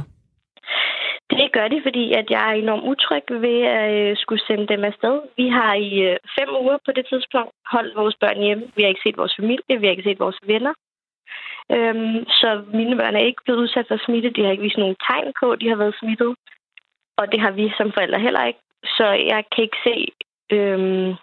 Det 1.30 1.52
gør 1.52 1.68
de, 1.68 1.80
fordi 1.82 2.12
at 2.12 2.26
jeg 2.30 2.50
er 2.50 2.54
enormt 2.54 2.88
utryg 2.92 3.24
ved 3.30 3.60
at 3.78 3.92
øh, 4.00 4.16
skulle 4.16 4.42
sende 4.46 4.66
dem 4.66 4.84
afsted. 4.84 5.20
Vi 5.36 5.48
har 5.48 5.74
i 5.74 5.90
øh, 6.08 6.16
fem 6.38 6.48
uger 6.62 6.78
på 6.86 6.92
det 6.96 7.06
tidspunkt 7.08 7.52
holdt 7.74 7.96
vores 7.96 8.16
børn 8.20 8.38
hjemme. 8.42 8.64
Vi 8.76 8.82
har 8.82 8.88
ikke 8.88 9.06
set 9.06 9.16
vores 9.16 9.34
familie, 9.40 9.80
vi 9.80 9.86
har 9.86 9.90
ikke 9.90 10.08
set 10.10 10.20
vores 10.20 10.38
venner. 10.46 10.74
Øhm, 11.74 12.24
så 12.40 12.48
mine 12.78 12.96
børn 12.96 13.16
er 13.16 13.24
ikke 13.28 13.42
blevet 13.44 13.60
udsat 13.60 13.86
for 13.88 13.98
smitte. 14.04 14.30
De 14.30 14.44
har 14.44 14.50
ikke 14.50 14.62
vist 14.68 14.82
nogen 14.82 14.96
tegn 15.08 15.32
på, 15.40 15.46
at 15.52 15.60
de 15.60 15.68
har 15.68 15.76
været 15.76 15.98
smittet. 16.00 16.34
Og 17.18 17.32
det 17.32 17.40
har 17.40 17.50
vi 17.50 17.72
som 17.76 17.92
forældre 17.92 18.20
heller 18.20 18.44
ikke. 18.44 18.60
Så 18.84 19.06
jeg 19.32 19.44
kan 19.52 19.64
ikke 19.64 19.80
se 19.88 19.96
øhm, 20.56 21.14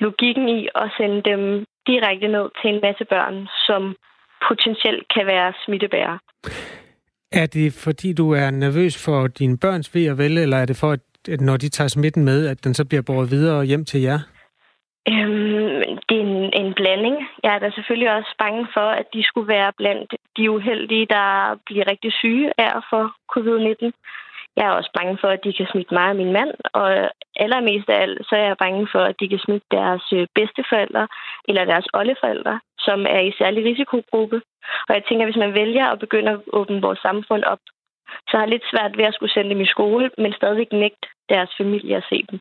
logikken 0.00 0.48
i 0.48 0.68
at 0.74 0.90
sende 0.96 1.22
dem 1.30 1.64
direkte 1.90 2.28
ned 2.36 2.46
til 2.58 2.68
en 2.74 2.80
masse 2.86 3.04
børn, 3.14 3.36
som 3.66 3.82
potentielt 4.48 5.04
kan 5.14 5.24
være 5.26 5.52
smittebærere. 5.64 6.18
Er 7.32 7.46
det 7.46 7.68
fordi, 7.84 8.12
du 8.12 8.26
er 8.32 8.50
nervøs 8.50 8.94
for 9.04 9.26
dine 9.26 9.58
børns 9.58 9.94
ved 9.94 10.10
og 10.10 10.18
vel, 10.18 10.38
eller 10.38 10.56
er 10.56 10.66
det 10.66 10.76
for, 10.76 10.92
at 10.92 11.40
når 11.40 11.56
de 11.56 11.68
tager 11.68 11.88
smitten 11.88 12.24
med, 12.24 12.48
at 12.48 12.64
den 12.64 12.74
så 12.74 12.84
bliver 12.88 13.02
båret 13.02 13.30
videre 13.30 13.64
hjem 13.64 13.84
til 13.84 14.00
jer? 14.00 14.18
Øhm, 15.08 15.80
det 16.08 16.16
er 16.18 16.26
en, 16.28 16.52
en 16.62 16.74
blanding. 16.74 17.16
Jeg 17.44 17.54
er 17.54 17.58
da 17.58 17.70
selvfølgelig 17.70 18.10
også 18.16 18.34
bange 18.38 18.66
for, 18.74 18.88
at 19.00 19.06
de 19.14 19.22
skulle 19.22 19.48
være 19.48 19.72
blandt 19.76 20.14
de 20.36 20.50
uheldige, 20.50 21.06
der 21.06 21.58
bliver 21.66 21.90
rigtig 21.90 22.12
syge 22.12 22.52
af 22.58 22.70
at 22.78 22.82
få 22.92 23.00
covid-19. 23.32 23.86
Jeg 24.56 24.66
er 24.66 24.78
også 24.78 24.90
bange 24.98 25.18
for, 25.20 25.28
at 25.28 25.44
de 25.44 25.52
kan 25.52 25.66
smitte 25.72 25.94
mig 25.94 26.08
og 26.10 26.16
min 26.16 26.32
mand, 26.32 26.52
og 26.72 26.88
allermest 27.44 27.88
af 27.88 28.02
alt, 28.02 28.18
så 28.28 28.34
er 28.36 28.46
jeg 28.46 28.62
bange 28.64 28.88
for, 28.92 29.02
at 29.10 29.16
de 29.20 29.28
kan 29.28 29.38
smitte 29.38 29.66
deres 29.70 30.04
øh, 30.12 30.26
bedsteforældre 30.34 31.08
eller 31.48 31.64
deres 31.64 31.86
oldeforældre, 31.94 32.60
som 32.78 32.98
er 33.16 33.20
i 33.20 33.32
særlig 33.38 33.64
risikogruppe. 33.64 34.36
Og 34.88 34.94
jeg 34.96 35.04
tænker, 35.04 35.24
hvis 35.26 35.42
man 35.44 35.54
vælger 35.54 35.86
at 35.86 35.98
begynde 35.98 36.30
at 36.30 36.40
åbne 36.52 36.80
vores 36.80 36.98
samfund 36.98 37.42
op, 37.44 37.62
så 38.28 38.32
har 38.36 38.44
jeg 38.44 38.48
lidt 38.48 38.70
svært 38.72 38.96
ved 38.96 39.04
at 39.04 39.14
skulle 39.14 39.32
sende 39.32 39.50
dem 39.50 39.60
i 39.60 39.72
skole, 39.74 40.10
men 40.18 40.32
stadigvæk 40.32 40.72
nægte 40.72 41.08
deres 41.28 41.50
familie 41.60 41.96
at 41.96 42.06
se 42.10 42.18
dem. 42.30 42.38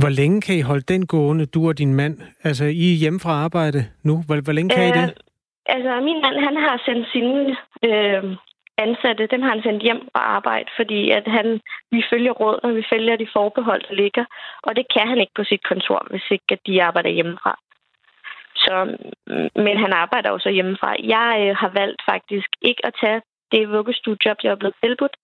Hvor 0.00 0.08
længe 0.08 0.40
kan 0.40 0.56
I 0.56 0.68
holde 0.70 0.86
den 0.94 1.06
gående, 1.06 1.46
du 1.46 1.68
og 1.68 1.78
din 1.78 1.94
mand? 1.94 2.16
Altså, 2.44 2.64
I 2.64 2.86
er 2.92 3.00
hjemme 3.02 3.20
fra 3.20 3.30
arbejde 3.30 3.80
nu. 4.04 4.14
Hvor, 4.26 4.36
hvor 4.44 4.52
længe 4.52 4.70
kan 4.74 4.82
øh, 4.82 4.88
I 4.88 4.92
det? 5.00 5.14
Altså, 5.66 6.00
min 6.08 6.20
mand, 6.24 6.36
han 6.46 6.56
har 6.56 6.82
sendt 6.86 7.06
sine 7.12 7.56
øh, 7.88 8.36
ansatte, 8.78 9.26
dem 9.26 9.42
har 9.42 9.50
han 9.50 9.62
sendt 9.62 9.82
hjem 9.82 10.08
og 10.14 10.22
arbejde, 10.36 10.70
fordi 10.76 11.10
at 11.10 11.26
han, 11.26 11.60
vi 11.90 12.04
følger 12.10 12.32
råd, 12.32 12.58
og 12.62 12.76
vi 12.76 12.84
følger 12.92 13.16
de 13.16 13.28
forbehold, 13.32 13.82
der 13.88 13.94
ligger. 13.94 14.24
Og 14.62 14.76
det 14.76 14.86
kan 14.94 15.08
han 15.08 15.18
ikke 15.20 15.36
på 15.36 15.44
sit 15.44 15.62
kontor, 15.70 16.06
hvis 16.10 16.26
ikke 16.30 16.50
at 16.50 16.66
de 16.66 16.82
arbejder 16.82 17.10
hjemmefra. 17.10 17.58
Så, 18.56 18.74
men 19.64 19.76
han 19.84 19.92
arbejder 19.92 20.30
også 20.30 20.50
hjemmefra. 20.50 20.96
Jeg 21.16 21.46
øh, 21.48 21.56
har 21.56 21.68
valgt 21.68 22.02
faktisk 22.10 22.48
ikke 22.62 22.86
at 22.86 22.94
tage 23.00 23.20
det 23.52 23.68
vuggestuejob, 23.68 24.38
jeg 24.42 24.50
er 24.50 24.62
blevet 24.62 24.76
tilbudt, 24.84 25.16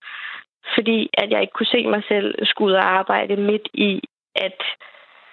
fordi 0.75 1.09
at 1.13 1.31
jeg 1.31 1.41
ikke 1.41 1.53
kunne 1.53 1.73
se 1.75 1.87
mig 1.87 2.03
selv 2.07 2.45
skulle 2.45 2.71
ud 2.71 2.77
og 2.77 2.85
arbejde 2.99 3.35
midt 3.35 3.67
i, 3.73 4.01
at 4.35 4.59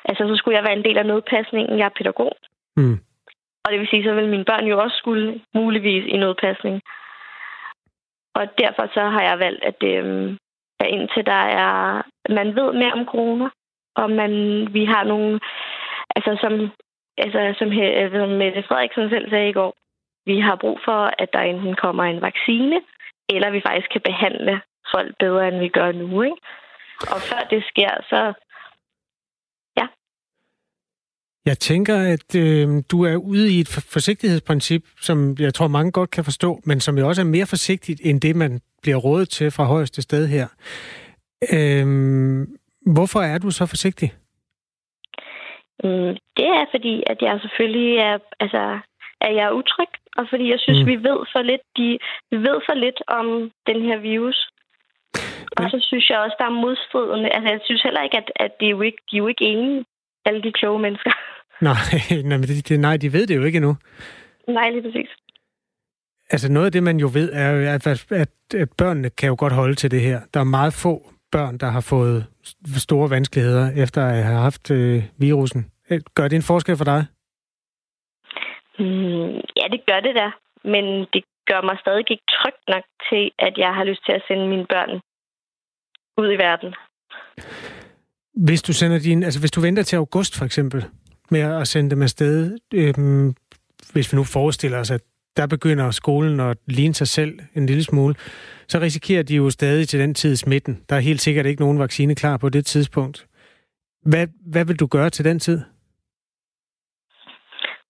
altså, 0.05 0.29
så 0.29 0.37
skulle 0.37 0.57
jeg 0.57 0.65
være 0.65 0.77
en 0.77 0.85
del 0.85 0.99
af 0.99 1.07
nødpasningen. 1.07 1.79
Jeg 1.79 1.85
er 1.85 1.99
pædagog. 1.99 2.33
Mm. 2.77 2.99
Og 3.65 3.73
det 3.73 3.81
vil 3.81 3.89
sige, 3.89 4.05
så 4.05 4.13
vil 4.15 4.29
mine 4.29 4.45
børn 4.45 4.67
jo 4.67 4.83
også 4.83 4.97
skulle 4.97 5.41
muligvis 5.55 6.05
i 6.07 6.17
nødpasning. 6.17 6.83
Og 8.35 8.45
derfor 8.59 8.91
så 8.95 9.03
har 9.15 9.23
jeg 9.23 9.39
valgt, 9.39 9.65
at, 9.65 9.83
øh, 9.83 10.37
at 10.81 10.87
indtil 10.87 11.27
der 11.27 11.43
er, 11.63 12.03
man 12.29 12.57
ved 12.57 12.73
mere 12.73 12.93
om 12.93 13.07
corona, 13.07 13.49
og 13.97 14.11
man, 14.11 14.33
vi 14.73 14.85
har 14.85 15.05
nogle, 15.05 15.41
altså 16.17 16.37
som, 16.41 16.53
altså, 17.19 17.55
som, 17.59 17.69
øh, 17.73 18.13
som 18.13 18.29
Mette 18.29 18.63
Frederiksen 18.63 19.11
selv 19.11 19.31
sagde 19.31 19.49
i 19.49 19.53
går, 19.53 19.75
vi 20.27 20.41
har 20.41 20.57
brug 20.57 20.81
for, 20.85 21.01
at 21.19 21.33
der 21.33 21.41
enten 21.41 21.75
kommer 21.77 22.05
en 22.05 22.23
vaccine, 22.23 22.81
eller 23.29 23.51
vi 23.51 23.61
faktisk 23.67 23.91
kan 23.91 24.01
behandle 24.01 24.61
folk 24.95 25.15
bedre, 25.19 25.49
end 25.49 25.59
vi 25.59 25.69
gør 25.69 25.93
nu. 25.93 26.23
Ikke? 26.23 26.37
Og 27.01 27.19
før 27.31 27.43
det 27.51 27.65
sker, 27.71 27.93
så 28.11 28.33
jeg 31.53 31.59
tænker, 31.59 31.97
at 32.15 32.29
øh, 32.45 32.69
du 32.93 32.99
er 33.11 33.17
ude 33.17 33.47
i 33.55 33.61
et 33.61 33.69
forsigtighedsprincip, 33.95 34.83
som 35.01 35.37
jeg 35.39 35.55
tror 35.55 35.69
mange 35.69 35.93
godt 35.93 36.11
kan 36.11 36.25
forstå, 36.25 36.61
men 36.65 36.81
som 36.81 36.99
jo 36.99 37.09
også 37.09 37.23
er 37.23 37.35
mere 37.37 37.53
forsigtigt 37.55 38.01
end 38.05 38.21
det, 38.21 38.37
man 38.37 38.53
bliver 38.83 38.97
rådet 38.97 39.29
til 39.29 39.51
fra 39.51 39.65
højeste 39.65 40.03
sted 40.03 40.23
her. 40.37 40.47
Øh, 41.57 41.87
hvorfor 42.95 43.21
er 43.33 43.39
du 43.39 43.51
så 43.51 43.67
forsigtig? 43.67 44.09
Mm, 45.85 46.13
det 46.37 46.47
er 46.59 46.65
fordi, 46.75 46.95
at 47.07 47.19
jeg 47.23 47.41
selvfølgelig 47.41 47.97
er, 47.97 48.19
altså, 48.41 48.79
at 49.21 49.35
jeg 49.37 49.45
er 49.47 49.59
utryg, 49.61 49.93
og 50.17 50.27
fordi 50.31 50.51
jeg 50.51 50.61
synes, 50.61 50.81
mm. 50.83 50.87
vi 50.87 50.97
ved 51.09 51.19
for 51.33 51.43
lidt, 51.51 51.65
de, 51.77 51.99
vi 52.31 52.37
ved 52.37 52.59
for 52.67 52.75
lidt 52.75 53.01
om 53.19 53.27
den 53.67 53.79
her 53.89 53.99
virus. 53.99 54.39
Og 55.57 55.71
så 55.71 55.79
synes 55.89 56.11
jeg 56.11 56.19
også, 56.19 56.37
der 56.39 56.45
er 56.45 56.61
modstridende. 56.65 57.29
Altså, 57.35 57.49
jeg 57.55 57.61
synes 57.65 57.83
heller 57.83 58.03
ikke, 58.03 58.17
at, 58.17 58.29
at 58.37 58.53
det 58.61 58.67
er 58.67 58.77
jo 58.79 58.81
ikke, 58.81 59.03
de 59.11 59.17
er 59.17 59.23
jo 59.25 59.27
ikke 59.27 59.45
enige 59.45 59.85
alle 60.25 60.43
de 60.43 60.53
kloge 60.53 60.79
mennesker. 60.79 61.13
Nej, 61.61 61.75
nej, 62.31 62.39
det, 62.39 62.69
det, 62.69 62.81
nej, 62.81 62.97
de 62.97 63.13
ved 63.13 63.27
det 63.27 63.37
jo 63.37 63.45
ikke 63.45 63.57
endnu. 63.57 63.77
Nej, 64.49 64.71
lige 64.71 64.83
præcis. 64.83 65.11
Altså 66.31 66.53
noget 66.53 66.67
af 66.67 66.73
det, 66.73 66.83
man 66.83 67.01
jo 67.01 67.11
ved, 67.13 67.33
er 67.33 67.51
jo, 67.51 67.69
at, 67.75 67.87
at, 68.13 68.29
at 68.55 68.69
børnene 68.79 69.11
kan 69.11 69.29
jo 69.29 69.37
godt 69.39 69.53
holde 69.53 69.75
til 69.75 69.91
det 69.91 70.01
her. 70.01 70.21
Der 70.35 70.41
er 70.41 70.45
meget 70.45 70.73
få 70.73 71.13
børn, 71.33 71.59
der 71.59 71.67
har 71.67 71.81
fået 71.81 72.27
store 72.77 73.11
vanskeligheder 73.11 73.83
efter 73.85 74.07
at 74.07 74.25
have 74.25 74.39
haft 74.39 74.71
øh, 74.71 75.03
virusen. 75.19 75.71
Gør 76.15 76.29
det 76.29 76.37
en 76.37 76.43
forskel 76.43 76.77
for 76.77 76.85
dig? 76.85 77.05
Mm, 78.79 79.35
ja, 79.59 79.65
det 79.73 79.81
gør 79.87 80.01
det 80.01 80.15
da. 80.15 80.31
Men 80.65 80.85
det 81.13 81.25
gør 81.47 81.61
mig 81.69 81.77
stadig 81.81 81.99
ikke 82.11 82.23
trygt 82.37 82.65
nok 82.69 82.85
til, 83.11 83.31
at 83.39 83.55
jeg 83.59 83.75
har 83.75 83.85
lyst 83.85 84.05
til 84.07 84.13
at 84.13 84.23
sende 84.29 84.49
mine 84.49 84.67
børn 84.67 85.01
ud 86.19 86.33
i 86.33 86.39
verden. 86.47 86.75
Hvis 88.47 88.63
du 88.63 88.73
sender 88.73 88.99
din, 88.99 89.23
altså 89.23 89.41
hvis 89.41 89.51
du 89.51 89.61
venter 89.61 89.83
til 89.83 89.97
august 89.97 90.39
for 90.39 90.45
eksempel, 90.45 90.85
med 91.31 91.41
at 91.41 91.69
sende 91.69 91.91
dem 91.91 92.03
afsted, 92.03 92.59
øhm, 92.75 93.35
hvis 93.93 94.13
vi 94.13 94.17
nu 94.17 94.25
forestiller 94.25 94.79
os, 94.79 94.91
at 94.91 95.01
der 95.37 95.47
begynder 95.47 95.91
skolen 95.91 96.41
at 96.41 96.57
ligne 96.67 96.95
sig 96.95 97.09
selv 97.09 97.39
en 97.55 97.67
lille 97.67 97.85
smule, 97.85 98.15
så 98.69 98.79
risikerer 98.79 99.23
de 99.23 99.35
jo 99.37 99.51
stadig 99.51 99.89
til 99.89 100.01
den 100.01 100.15
tid 100.15 100.37
smitten. 100.37 100.85
Der 100.89 100.97
er 100.97 101.01
helt 101.01 101.21
sikkert 101.21 101.47
ikke 101.47 101.63
nogen 101.63 101.79
vaccine 101.79 102.15
klar 102.15 102.37
på 102.37 102.49
det 102.49 102.67
tidspunkt. 102.67 103.27
Hvad, 104.03 104.27
hvad 104.53 104.65
vil 104.65 104.81
du 104.81 104.87
gøre 104.87 105.11
til 105.11 105.25
den 105.25 105.39
tid? 105.39 105.61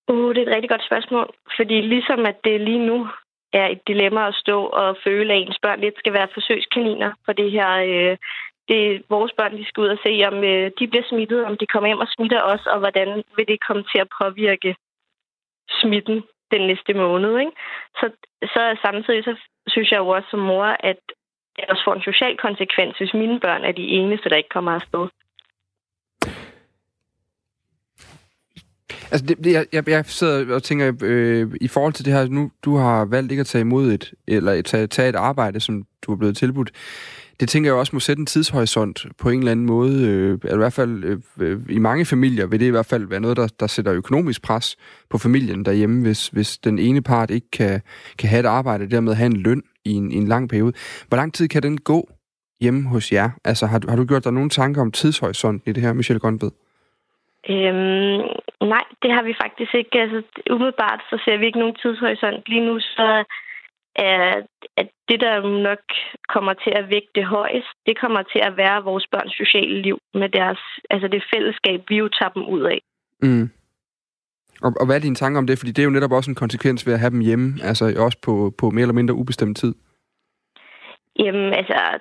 Uh, 0.09 0.35
det 0.35 0.38
er 0.38 0.46
et 0.46 0.55
rigtig 0.55 0.70
godt 0.70 0.85
spørgsmål. 0.87 1.35
Fordi 1.57 1.81
ligesom 1.81 2.26
at 2.26 2.37
det 2.44 2.61
lige 2.61 2.87
nu 2.87 3.09
er 3.53 3.66
et 3.66 3.81
dilemma 3.87 4.29
at 4.29 4.35
stå 4.35 4.59
og 4.64 4.96
føle, 5.05 5.35
at 5.35 5.40
ens 5.40 5.59
børn 5.62 5.81
lidt 5.81 5.98
skal 5.98 6.12
være 6.12 6.29
forsøgskaniner 6.35 7.12
for 7.24 7.33
det 7.33 7.50
her. 7.50 7.70
Øh, 7.70 8.16
det, 8.70 9.02
vores 9.14 9.33
børn 9.38 9.59
de 9.59 9.64
skal 9.68 9.80
ud 9.85 9.94
og 9.96 10.00
se, 10.06 10.12
om 10.30 10.37
øh, 10.50 10.70
de 10.78 10.85
bliver 10.90 11.06
smittet, 11.11 11.40
om 11.48 11.56
de 11.61 11.66
kommer 11.72 11.88
hjem 11.88 12.04
og 12.06 12.12
smitter 12.16 12.42
os, 12.52 12.64
og 12.72 12.78
hvordan 12.78 13.09
vil 13.37 13.46
det 13.48 13.66
komme 13.66 13.85
til 13.92 13.98
at 14.04 14.12
påvirke 14.20 14.70
smitten 15.80 16.18
den 16.54 16.62
næste 16.70 16.92
måned. 16.94 17.33
Ikke? 17.44 17.52
Så, 17.98 18.06
så 18.54 18.62
samtidig 18.85 19.24
så 19.24 19.35
synes 19.72 19.90
jeg 19.90 19.98
jo 19.98 20.09
også 20.09 20.28
som 20.30 20.42
mor, 20.50 20.64
at 20.90 21.00
det 21.56 21.64
også 21.68 21.85
får 21.85 21.94
en 21.94 22.09
social 22.11 22.37
konsekvens, 22.46 22.98
hvis 22.98 23.14
mine 23.14 23.40
børn 23.40 23.62
er 23.64 23.72
de 23.72 23.87
eneste, 23.98 24.28
der 24.28 24.37
ikke 24.37 24.54
kommer 24.56 24.72
afsted. 24.72 25.04
Altså, 29.12 29.26
det, 29.26 29.44
det, 29.44 29.52
jeg, 29.72 29.88
jeg 29.88 30.04
sidder 30.06 30.54
og 30.54 30.62
tænker, 30.62 30.92
øh, 31.02 31.46
i 31.61 31.68
forhold 31.68 31.92
til 31.92 32.04
det 32.04 32.12
her, 32.12 32.28
nu 32.28 32.50
du 32.64 32.76
har 32.76 33.04
valgt 33.04 33.33
ikke 33.33 33.40
at 33.40 33.46
tage 33.46 33.62
imod 33.62 33.92
et, 33.92 34.14
eller 34.28 34.62
tage, 34.62 34.87
tage 34.87 35.09
et 35.09 35.16
arbejde, 35.16 35.61
som 35.61 35.85
du 36.02 36.12
er 36.12 36.16
blevet 36.16 36.37
tilbudt. 36.37 36.70
Det 37.40 37.48
tænker 37.48 37.70
jeg 37.70 37.79
også 37.79 37.96
må 37.96 38.00
sætte 38.00 38.20
en 38.20 38.26
tidshorisont 38.26 39.07
på 39.22 39.29
en 39.29 39.38
eller 39.38 39.53
anden 39.53 39.66
måde. 39.66 39.94
Øh, 40.09 40.55
i 40.55 40.57
hvert 40.57 40.72
fald 40.72 41.05
øh, 41.05 41.18
øh, 41.40 41.59
i 41.68 41.79
mange 41.79 42.05
familier 42.07 42.46
vil 42.46 42.61
det 42.61 42.66
i 42.66 42.70
hvert 42.70 42.90
fald 42.92 43.09
være 43.09 43.20
noget, 43.20 43.37
der, 43.37 43.48
der 43.61 43.66
sætter 43.66 43.92
økonomisk 43.92 44.42
pres 44.42 44.76
på 45.11 45.18
familien 45.18 45.64
derhjemme, 45.64 46.03
hvis, 46.03 46.29
hvis 46.29 46.59
den 46.59 46.79
ene 46.79 47.03
part 47.03 47.31
ikke 47.31 47.50
kan, 47.50 47.81
kan 48.18 48.29
have 48.29 48.40
et 48.40 48.46
arbejde, 48.46 48.85
og 48.85 48.90
dermed 48.90 49.14
have 49.14 49.26
en 49.26 49.37
løn 49.37 49.62
i 49.85 49.92
en, 49.92 50.12
i 50.12 50.16
en 50.16 50.29
lang 50.29 50.48
periode. 50.48 50.72
Hvor 51.09 51.16
lang 51.16 51.35
tid 51.35 51.48
kan 51.48 51.62
den 51.62 51.81
gå 51.81 52.09
hjemme 52.61 52.88
hos 52.88 53.12
jer? 53.12 53.31
Altså, 53.44 53.66
har, 53.66 53.81
har 53.88 53.96
du 53.96 54.05
gjort 54.05 54.24
dig 54.24 54.33
nogle 54.33 54.50
tanker 54.50 54.81
om 54.81 54.92
tidshorisonten 54.92 55.70
i 55.70 55.72
det 55.72 55.83
her, 55.83 55.92
Michelle 55.92 56.20
Grønved? 56.20 56.50
Øhm, 57.48 58.20
nej, 58.74 58.85
det 59.03 59.11
har 59.16 59.22
vi 59.29 59.35
faktisk 59.42 59.74
ikke. 59.74 60.00
Altså, 60.00 60.22
umiddelbart 60.50 61.00
så 61.11 61.22
ser 61.24 61.37
vi 61.38 61.46
ikke 61.46 61.59
nogen 61.59 61.76
tidshorisont. 61.83 62.48
Lige 62.48 62.66
nu 62.66 62.81
så 62.81 63.24
er 63.96 64.42
at 64.76 64.88
det, 65.09 65.20
der 65.20 65.62
nok 65.62 65.85
kommer 66.29 66.53
til 66.53 66.72
at 66.81 66.88
vægte 66.90 67.14
det 67.14 67.24
højst, 67.24 67.72
det 67.87 68.00
kommer 68.00 68.22
til 68.22 68.40
at 68.48 68.57
være 68.57 68.85
vores 68.85 69.07
børns 69.12 69.33
sociale 69.33 69.83
liv 69.83 69.98
med 70.14 70.29
deres, 70.29 70.59
altså 70.90 71.09
det 71.09 71.24
fællesskab, 71.35 71.81
vi 71.88 71.96
jo 71.96 72.09
tager 72.09 72.33
dem 72.37 72.44
ud 72.44 72.62
af. 72.62 72.81
Mm. 73.22 73.50
Og, 74.62 74.72
og 74.81 74.87
hvad 74.87 74.96
er 74.96 75.00
dine 75.00 75.14
tanker 75.14 75.38
om 75.38 75.46
det? 75.46 75.59
Fordi 75.59 75.72
det 75.72 75.83
er 75.83 75.88
jo 75.88 75.96
netop 75.96 76.12
også 76.12 76.31
en 76.31 76.42
konsekvens 76.42 76.87
ved 76.87 76.94
at 76.94 77.00
have 77.00 77.11
dem 77.11 77.20
hjemme, 77.20 77.46
altså 77.62 77.85
også 77.98 78.18
på, 78.26 78.53
på 78.59 78.70
mere 78.70 78.83
eller 78.83 79.00
mindre 79.00 79.14
ubestemt 79.14 79.57
tid. 79.57 79.74
Jamen, 81.18 81.55
altså, 81.55 81.98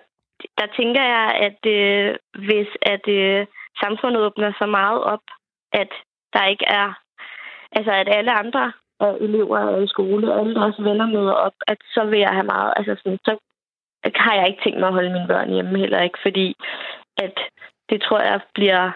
der 0.58 0.67
tænker 0.80 1.04
jeg, 1.15 1.28
at 1.47 1.62
øh, 1.78 2.15
hvis 2.45 2.69
at 2.82 3.08
øh, 3.08 3.45
samfundet 3.84 4.21
åbner 4.21 4.52
så 4.60 4.65
meget 4.65 5.04
op, 5.04 5.25
at 5.73 5.91
der 6.34 6.45
ikke 6.45 6.65
er, 6.67 6.88
altså 7.71 7.91
at 7.91 8.08
alle 8.17 8.32
andre 8.32 8.73
øh, 9.04 9.16
elever 9.26 9.58
er 9.60 9.82
i 9.82 9.88
skole, 9.88 10.40
alle 10.40 10.56
deres 10.56 10.76
venner 10.80 11.08
møder 11.08 11.32
op, 11.32 11.58
at 11.68 11.78
så 11.96 12.06
vil 12.10 12.20
jeg 12.20 12.34
have 12.38 12.50
meget, 12.56 12.74
altså 12.78 12.96
sådan, 13.04 13.20
så 13.26 13.34
har 14.16 14.36
jeg 14.36 14.48
ikke 14.48 14.62
tænkt 14.64 14.80
mig 14.80 14.88
at 14.88 14.94
holde 14.94 15.14
mine 15.14 15.28
børn 15.28 15.54
hjemme 15.54 15.80
heller 15.80 16.02
ikke, 16.02 16.20
fordi 16.22 16.56
at 17.18 17.36
det 17.90 18.02
tror 18.02 18.20
jeg 18.20 18.40
bliver, 18.54 18.92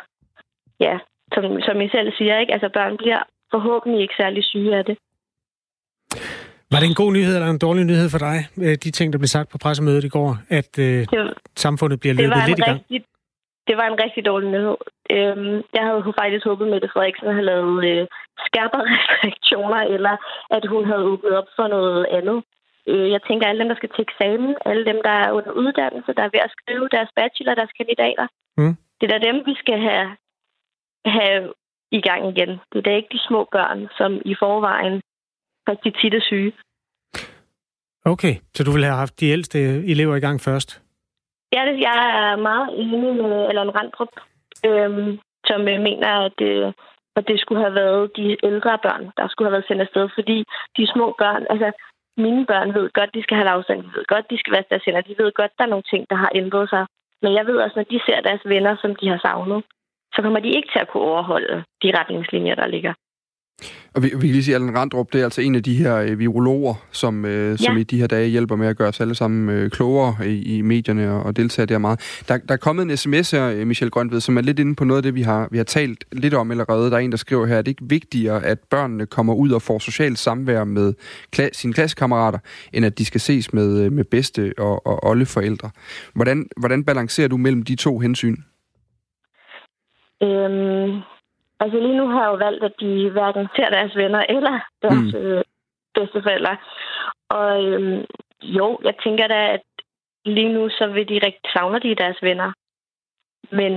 ja, 0.79 0.95
som, 1.33 1.43
som 1.61 1.81
I 1.81 1.89
selv 1.89 2.13
siger, 2.17 2.39
ikke? 2.39 2.53
altså 2.53 2.69
børn 2.73 2.97
bliver 2.97 3.21
forhåbentlig 3.51 4.01
ikke 4.01 4.13
særlig 4.17 4.43
syge 4.43 4.77
af 4.77 4.85
det. 4.85 4.97
Var 6.71 6.79
det 6.79 6.87
en 6.87 7.01
god 7.03 7.11
nyhed 7.13 7.35
eller 7.35 7.49
en 7.49 7.63
dårlig 7.67 7.85
nyhed 7.85 8.09
for 8.09 8.17
dig, 8.17 8.37
øh, 8.65 8.75
de 8.83 8.91
ting, 8.91 9.13
der 9.13 9.19
blev 9.19 9.27
sagt 9.27 9.49
på 9.49 9.57
pressemødet 9.57 10.03
i 10.03 10.09
går, 10.09 10.37
at 10.49 10.79
øh, 10.79 10.85
det, 10.85 11.33
samfundet 11.55 11.99
bliver 11.99 12.13
løbet 12.13 12.37
lidt 12.47 12.59
i 12.59 12.61
gang? 12.61 12.79
Det 13.67 13.75
var 13.77 13.87
en 13.87 14.01
rigtig 14.03 14.25
dårlig 14.25 14.49
nyhed. 14.55 14.77
Øhm, 15.15 15.57
jeg 15.75 15.83
havde 15.87 16.13
faktisk 16.21 16.45
håbet, 16.45 16.65
at 16.65 16.71
Mette 16.71 16.89
Frederiksen 16.93 17.27
havde 17.27 17.49
lavet 17.51 17.77
øh, 17.91 18.07
skærpere 18.47 18.85
restriktioner, 18.91 19.81
eller 19.95 20.15
at 20.57 20.63
hun 20.73 20.83
havde 20.89 21.03
åbnet 21.11 21.33
op 21.39 21.49
for 21.57 21.67
noget 21.67 22.05
andet. 22.17 22.37
Øh, 22.91 23.07
jeg 23.13 23.21
tænker, 23.27 23.47
alle 23.47 23.61
dem, 23.61 23.69
der 23.69 23.79
skal 23.79 23.89
til 23.89 24.05
eksamen, 24.07 24.55
alle 24.65 24.85
dem, 24.85 24.99
der 25.07 25.15
er 25.23 25.31
under 25.37 25.51
uddannelse, 25.51 26.13
der 26.17 26.23
er 26.23 26.33
ved 26.35 26.41
at 26.47 26.55
skrive 26.57 26.87
deres 26.95 27.11
bachelor, 27.15 27.55
deres 27.55 27.73
kandidater, 27.79 28.27
mm. 28.57 28.75
det 28.97 29.05
er 29.05 29.13
da 29.17 29.27
dem, 29.27 29.37
vi 29.49 29.55
skal 29.63 29.79
have, 29.89 30.07
have 31.05 31.53
i 31.91 32.01
gang 32.01 32.21
igen. 32.31 32.51
Det 32.69 32.77
er 32.77 32.87
da 32.87 32.95
ikke 32.95 33.13
de 33.15 33.27
små 33.27 33.47
børn, 33.51 33.79
som 33.97 34.11
i 34.25 34.35
forvejen 34.39 35.01
rigtig 35.69 35.91
tit 35.95 36.13
er 36.13 36.21
syge. 36.21 36.53
Okay, 38.05 38.35
så 38.53 38.63
du 38.63 38.71
ville 38.71 38.85
have 38.85 38.97
haft 38.97 39.19
de 39.19 39.29
ældste 39.29 39.59
elever 39.93 40.15
i 40.15 40.19
gang 40.19 40.41
først? 40.41 40.81
Ja, 41.53 41.61
det, 41.67 41.75
jeg 41.89 41.99
er 42.23 42.35
meget 42.49 42.69
enig 42.81 43.15
med 43.15 43.47
Allan 43.49 43.75
Randrup, 43.75 44.13
øhm, 44.69 45.19
som 45.49 45.61
øh, 45.71 45.79
mener, 45.87 46.09
at, 46.27 46.37
øh, 46.41 46.73
at 47.15 47.27
det 47.27 47.39
skulle 47.39 47.61
have 47.61 47.75
været 47.75 48.11
de 48.17 48.37
ældre 48.43 48.77
børn, 48.85 49.03
der 49.17 49.27
skulle 49.27 49.47
have 49.47 49.55
været 49.57 49.67
sendt 49.67 49.81
afsted, 49.81 50.09
fordi 50.17 50.37
de 50.77 50.87
små 50.93 51.15
børn, 51.21 51.43
altså 51.49 51.71
mine 52.17 52.45
børn 52.45 52.73
ved 52.73 52.89
godt, 52.97 53.13
de 53.13 53.23
skal 53.23 53.37
have 53.37 53.49
afstand, 53.49 53.83
de 53.83 53.91
ved 53.95 54.05
godt, 54.13 54.29
de 54.29 54.37
skal 54.39 54.53
være 54.53 54.67
stationer, 54.69 55.01
de 55.01 55.15
ved 55.17 55.31
godt, 55.39 55.51
der 55.57 55.63
er 55.63 55.73
nogle 55.73 55.89
ting, 55.91 56.01
der 56.09 56.15
har 56.15 56.31
ændret 56.35 56.69
sig. 56.69 56.85
Men 57.21 57.33
jeg 57.33 57.45
ved 57.45 57.57
også, 57.57 57.75
når 57.75 57.87
de 57.93 57.99
ser 58.05 58.21
deres 58.21 58.43
venner, 58.45 58.75
som 58.81 58.95
de 58.95 59.07
har 59.09 59.19
savnet, 59.25 59.63
så 60.15 60.21
kommer 60.21 60.39
de 60.39 60.55
ikke 60.57 60.69
til 60.71 60.79
at 60.79 60.89
kunne 60.89 61.03
overholde 61.03 61.63
de 61.83 61.97
retningslinjer, 61.97 62.55
der 62.55 62.67
ligger. 62.67 62.93
Og 63.93 64.03
vi, 64.03 64.07
vi 64.07 64.11
kan 64.11 64.29
lige 64.29 64.43
sige, 64.43 64.55
at 64.55 64.61
Allan 64.61 64.77
Randrup, 64.77 65.13
det 65.13 65.21
er 65.21 65.23
altså 65.23 65.41
en 65.41 65.55
af 65.55 65.63
de 65.63 65.75
her 65.75 65.95
øh, 65.95 66.19
virologer, 66.19 66.73
som, 66.91 67.25
øh, 67.25 67.51
ja. 67.51 67.57
som 67.57 67.77
i 67.77 67.83
de 67.83 67.99
her 67.99 68.07
dage 68.07 68.27
hjælper 68.27 68.55
med 68.55 68.67
at 68.67 68.77
gøre 68.77 68.87
os 68.87 69.01
alle 69.01 69.15
sammen 69.15 69.49
øh, 69.49 69.71
klogere 69.71 70.29
i, 70.29 70.57
i 70.57 70.61
medierne 70.61 71.11
og, 71.11 71.23
og 71.23 71.37
deltager 71.37 71.65
der 71.65 71.77
meget. 71.77 72.23
Der, 72.27 72.37
der 72.37 72.53
er 72.53 72.57
kommet 72.57 72.83
en 72.83 72.97
sms 72.97 73.31
her, 73.31 73.49
øh, 73.49 73.67
Michel 73.67 73.91
Grønved, 73.91 74.21
som 74.21 74.37
er 74.37 74.41
lidt 74.41 74.59
inde 74.59 74.75
på 74.75 74.83
noget 74.83 74.97
af 74.97 75.03
det, 75.03 75.15
vi 75.15 75.21
har, 75.21 75.47
vi 75.51 75.57
har 75.57 75.63
talt 75.63 76.05
lidt 76.11 76.33
om 76.33 76.51
allerede. 76.51 76.89
Der 76.89 76.95
er 76.95 77.01
en, 77.01 77.11
der 77.11 77.17
skriver 77.17 77.45
her, 77.45 77.57
at 77.57 77.65
det 77.65 77.71
ikke 77.71 77.83
vigtigere, 77.85 78.43
at 78.43 78.59
børnene 78.69 79.05
kommer 79.05 79.33
ud 79.33 79.51
og 79.51 79.61
får 79.61 79.79
socialt 79.79 80.19
samvær 80.19 80.63
med 80.63 80.93
kla- 81.35 81.53
sine 81.53 81.73
klassekammerater, 81.73 82.39
end 82.73 82.85
at 82.85 82.97
de 82.97 83.05
skal 83.05 83.21
ses 83.21 83.53
med, 83.53 83.79
øh, 83.79 83.91
med 83.91 84.03
bedste 84.03 84.53
og, 84.57 84.87
og 84.87 85.05
oldeforældre. 85.05 85.69
Hvordan, 86.15 86.47
hvordan 86.57 86.83
balancerer 86.83 87.27
du 87.27 87.37
mellem 87.37 87.63
de 87.63 87.75
to 87.75 87.99
hensyn? 87.99 88.35
Øhm, 90.23 91.01
Altså 91.59 91.79
lige 91.79 91.97
nu 91.97 92.07
har 92.07 92.21
jeg 92.23 92.31
jo 92.31 92.45
valgt, 92.45 92.63
at 92.63 92.73
de 92.79 93.09
hverken 93.09 93.47
ser 93.55 93.69
deres 93.69 93.95
venner 93.95 94.25
eller 94.29 94.59
deres 94.81 95.13
mm. 95.13 95.19
øh, 95.19 95.43
bedsteforældre. 95.95 96.57
Og 97.29 97.63
øhm, 97.63 98.05
jo, 98.41 98.79
jeg 98.83 98.95
tænker 99.03 99.27
da, 99.27 99.53
at 99.53 99.65
lige 100.25 100.53
nu 100.53 100.69
så 100.69 100.87
vil 100.87 101.09
de 101.09 101.25
rigtig 101.25 101.51
savne 101.53 101.79
de 101.79 101.95
deres 101.95 102.19
venner. 102.21 102.51
Men 103.51 103.73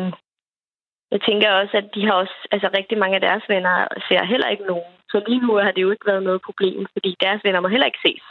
jeg 1.11 1.21
tænker 1.29 1.51
også, 1.51 1.77
at 1.77 1.89
de 1.95 2.07
har 2.07 2.13
også, 2.13 2.37
altså 2.51 2.69
rigtig 2.79 2.99
mange 2.99 3.15
af 3.15 3.21
deres 3.21 3.45
venner 3.49 3.87
ser 4.09 4.25
heller 4.25 4.49
ikke 4.49 4.67
nogen. 4.67 4.93
Så 5.11 5.25
lige 5.29 5.41
nu 5.41 5.55
har 5.55 5.73
det 5.73 5.83
jo 5.83 5.91
ikke 5.91 6.07
været 6.07 6.23
noget 6.23 6.41
problem, 6.43 6.87
fordi 6.93 7.17
deres 7.21 7.41
venner 7.45 7.61
må 7.61 7.69
heller 7.69 7.87
ikke 7.87 8.05
ses 8.07 8.23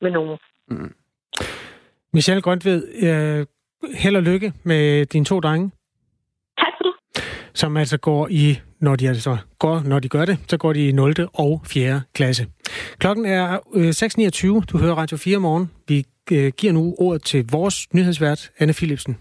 med 0.00 0.10
nogen. 0.10 0.38
Mm. 0.68 0.94
Michelle 2.12 2.42
Grøntved, 2.42 2.78
øh, 3.06 3.46
held 4.02 4.16
og 4.16 4.22
lykke 4.22 4.52
med 4.64 5.06
dine 5.06 5.24
to 5.24 5.40
drenge 5.40 5.70
som 7.54 7.76
altså 7.76 7.98
går 7.98 8.28
i, 8.30 8.60
når 8.80 8.96
de, 8.96 9.08
altså 9.08 9.36
går, 9.58 9.82
når 9.84 9.98
de 9.98 10.08
gør 10.08 10.24
det, 10.24 10.38
så 10.48 10.56
går 10.56 10.72
de 10.72 10.88
i 10.88 10.92
0. 10.92 11.14
og 11.32 11.62
4. 11.66 12.02
klasse. 12.14 12.46
Klokken 12.98 13.26
er 13.26 13.58
øh, 13.74 13.88
6.29. 13.88 14.64
Du 14.64 14.78
hører 14.78 14.94
Radio 14.94 15.16
4 15.16 15.38
morgen. 15.38 15.70
Vi 15.88 16.04
øh, 16.30 16.52
giver 16.56 16.72
nu 16.72 16.94
ordet 16.98 17.22
til 17.22 17.46
vores 17.50 17.86
nyhedsvært, 17.94 18.50
Anne 18.58 18.72
Philipsen. 18.72 19.16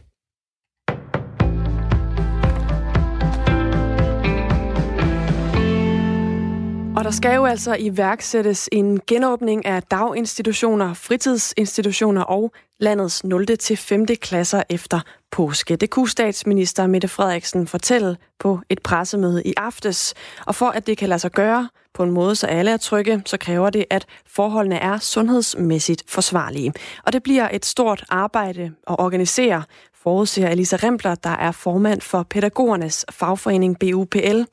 Og 6.99 7.05
der 7.05 7.11
skal 7.11 7.35
jo 7.35 7.45
altså 7.45 7.75
iværksættes 7.79 8.69
en 8.71 8.99
genåbning 9.07 9.65
af 9.65 9.83
daginstitutioner, 9.83 10.93
fritidsinstitutioner 10.93 12.21
og 12.21 12.51
landets 12.79 13.23
0. 13.23 13.45
til 13.45 13.77
5. 13.77 14.05
klasser 14.05 14.63
efter 14.69 14.99
påske. 15.31 15.75
Det 15.75 15.89
kunne 15.89 16.09
statsminister 16.09 16.87
Mette 16.87 17.07
Frederiksen 17.07 17.67
fortælle 17.67 18.17
på 18.39 18.59
et 18.69 18.81
pressemøde 18.83 19.43
i 19.45 19.53
aftes. 19.57 20.13
Og 20.45 20.55
for 20.55 20.65
at 20.65 20.87
det 20.87 20.97
kan 20.97 21.09
lade 21.09 21.19
sig 21.19 21.31
gøre 21.31 21.69
på 21.93 22.03
en 22.03 22.11
måde, 22.11 22.35
så 22.35 22.47
alle 22.47 22.71
er 22.71 22.77
trygge, 22.77 23.21
så 23.25 23.37
kræver 23.37 23.69
det, 23.69 23.85
at 23.89 24.05
forholdene 24.27 24.77
er 24.77 24.97
sundhedsmæssigt 24.97 26.03
forsvarlige. 26.07 26.73
Og 27.05 27.13
det 27.13 27.23
bliver 27.23 27.49
et 27.53 27.65
stort 27.65 28.05
arbejde 28.09 28.63
at 28.87 28.95
organisere, 28.99 29.63
forudser 30.03 30.47
Elisa 30.47 30.75
Rempler, 30.75 31.15
der 31.15 31.29
er 31.29 31.51
formand 31.51 32.01
for 32.01 32.23
pædagogernes 32.23 33.05
fagforening 33.11 33.79
BUPL. 33.79 34.43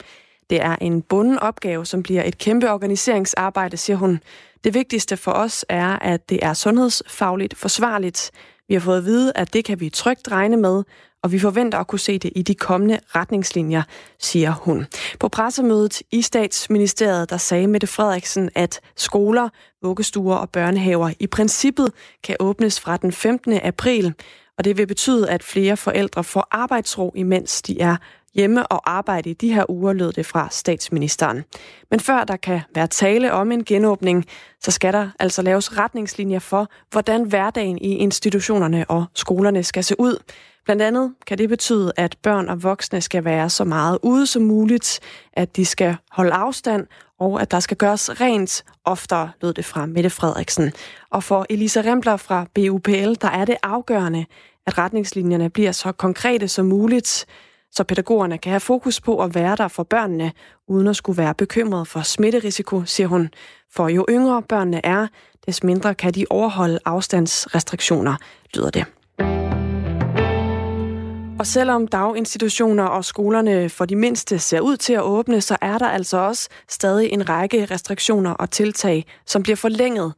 Det 0.50 0.62
er 0.62 0.76
en 0.80 1.02
bunden 1.02 1.38
opgave, 1.38 1.86
som 1.86 2.02
bliver 2.02 2.22
et 2.24 2.38
kæmpe 2.38 2.70
organiseringsarbejde, 2.70 3.76
siger 3.76 3.96
hun. 3.96 4.20
Det 4.64 4.74
vigtigste 4.74 5.16
for 5.16 5.32
os 5.32 5.64
er, 5.68 5.98
at 5.98 6.28
det 6.28 6.38
er 6.42 6.54
sundhedsfagligt 6.54 7.56
forsvarligt. 7.56 8.30
Vi 8.68 8.74
har 8.74 8.80
fået 8.80 8.98
at 8.98 9.04
vide, 9.04 9.32
at 9.34 9.52
det 9.52 9.64
kan 9.64 9.80
vi 9.80 9.90
trygt 9.90 10.30
regne 10.30 10.56
med, 10.56 10.82
og 11.22 11.32
vi 11.32 11.38
forventer 11.38 11.78
at 11.78 11.86
kunne 11.86 11.98
se 11.98 12.18
det 12.18 12.32
i 12.36 12.42
de 12.42 12.54
kommende 12.54 13.00
retningslinjer, 13.06 13.82
siger 14.18 14.50
hun. 14.50 14.86
På 15.20 15.28
pressemødet 15.28 16.02
i 16.12 16.22
statsministeriet, 16.22 17.30
der 17.30 17.36
sagde 17.36 17.66
Mette 17.66 17.86
Frederiksen, 17.86 18.50
at 18.54 18.80
skoler, 18.96 19.48
vuggestuer 19.82 20.36
og 20.36 20.50
børnehaver 20.50 21.10
i 21.20 21.26
princippet 21.26 21.92
kan 22.24 22.36
åbnes 22.40 22.80
fra 22.80 22.96
den 22.96 23.12
15. 23.12 23.52
april, 23.52 24.14
og 24.58 24.64
det 24.64 24.78
vil 24.78 24.86
betyde, 24.86 25.30
at 25.30 25.42
flere 25.42 25.76
forældre 25.76 26.24
får 26.24 26.48
arbejdsro, 26.50 27.12
imens 27.16 27.62
de 27.62 27.80
er 27.80 27.96
hjemme 28.36 28.66
og 28.66 28.90
arbejde 28.90 29.30
i 29.30 29.34
de 29.34 29.54
her 29.54 29.70
uger, 29.70 29.92
lød 29.92 30.12
det 30.12 30.26
fra 30.26 30.48
statsministeren. 30.50 31.44
Men 31.90 32.00
før 32.00 32.24
der 32.24 32.36
kan 32.36 32.60
være 32.74 32.86
tale 32.86 33.32
om 33.32 33.52
en 33.52 33.64
genåbning, 33.64 34.24
så 34.60 34.70
skal 34.70 34.92
der 34.92 35.08
altså 35.18 35.42
laves 35.42 35.78
retningslinjer 35.78 36.38
for, 36.38 36.68
hvordan 36.90 37.22
hverdagen 37.22 37.78
i 37.78 37.96
institutionerne 37.96 38.84
og 38.88 39.04
skolerne 39.14 39.62
skal 39.62 39.84
se 39.84 39.94
ud. 39.98 40.22
Blandt 40.64 40.82
andet 40.82 41.14
kan 41.26 41.38
det 41.38 41.48
betyde, 41.48 41.92
at 41.96 42.16
børn 42.22 42.48
og 42.48 42.62
voksne 42.62 43.00
skal 43.00 43.24
være 43.24 43.50
så 43.50 43.64
meget 43.64 43.98
ude 44.02 44.26
som 44.26 44.42
muligt, 44.42 45.00
at 45.32 45.56
de 45.56 45.64
skal 45.66 45.96
holde 46.10 46.32
afstand, 46.32 46.86
og 47.20 47.40
at 47.42 47.50
der 47.50 47.60
skal 47.60 47.76
gøres 47.76 48.20
rent 48.20 48.64
oftere, 48.84 49.30
lød 49.42 49.54
det 49.54 49.64
fra 49.64 49.86
Mette 49.86 50.10
Frederiksen. 50.10 50.72
Og 51.10 51.22
for 51.24 51.46
Elisa 51.50 51.80
Rembler 51.80 52.16
fra 52.16 52.46
BUPL, 52.54 53.14
der 53.20 53.28
er 53.28 53.44
det 53.44 53.56
afgørende, 53.62 54.26
at 54.66 54.78
retningslinjerne 54.78 55.50
bliver 55.50 55.72
så 55.72 55.92
konkrete 55.92 56.48
som 56.48 56.66
muligt, 56.66 57.26
så 57.76 57.84
pædagogerne 57.84 58.38
kan 58.38 58.50
have 58.50 58.60
fokus 58.60 59.00
på 59.00 59.22
at 59.22 59.34
være 59.34 59.56
der 59.56 59.68
for 59.68 59.82
børnene, 59.82 60.32
uden 60.68 60.86
at 60.86 60.96
skulle 60.96 61.18
være 61.18 61.34
bekymret 61.34 61.88
for 61.88 62.00
smitterisiko, 62.00 62.84
siger 62.84 63.06
hun. 63.06 63.30
For 63.72 63.88
jo 63.88 64.06
yngre 64.08 64.42
børnene 64.42 64.86
er, 64.86 65.06
des 65.46 65.62
mindre 65.62 65.94
kan 65.94 66.14
de 66.14 66.26
overholde 66.30 66.78
afstandsrestriktioner, 66.84 68.16
lyder 68.54 68.70
det. 68.70 68.84
Og 71.38 71.46
selvom 71.46 71.88
daginstitutioner 71.88 72.84
og 72.84 73.04
skolerne 73.04 73.68
for 73.68 73.84
de 73.84 73.96
mindste 73.96 74.38
ser 74.38 74.60
ud 74.60 74.76
til 74.76 74.92
at 74.92 75.02
åbne, 75.02 75.40
så 75.40 75.56
er 75.60 75.78
der 75.78 75.86
altså 75.88 76.16
også 76.16 76.48
stadig 76.68 77.12
en 77.12 77.28
række 77.28 77.64
restriktioner 77.64 78.30
og 78.30 78.50
tiltag, 78.50 79.04
som 79.26 79.42
bliver 79.42 79.56
forlænget. 79.56 80.12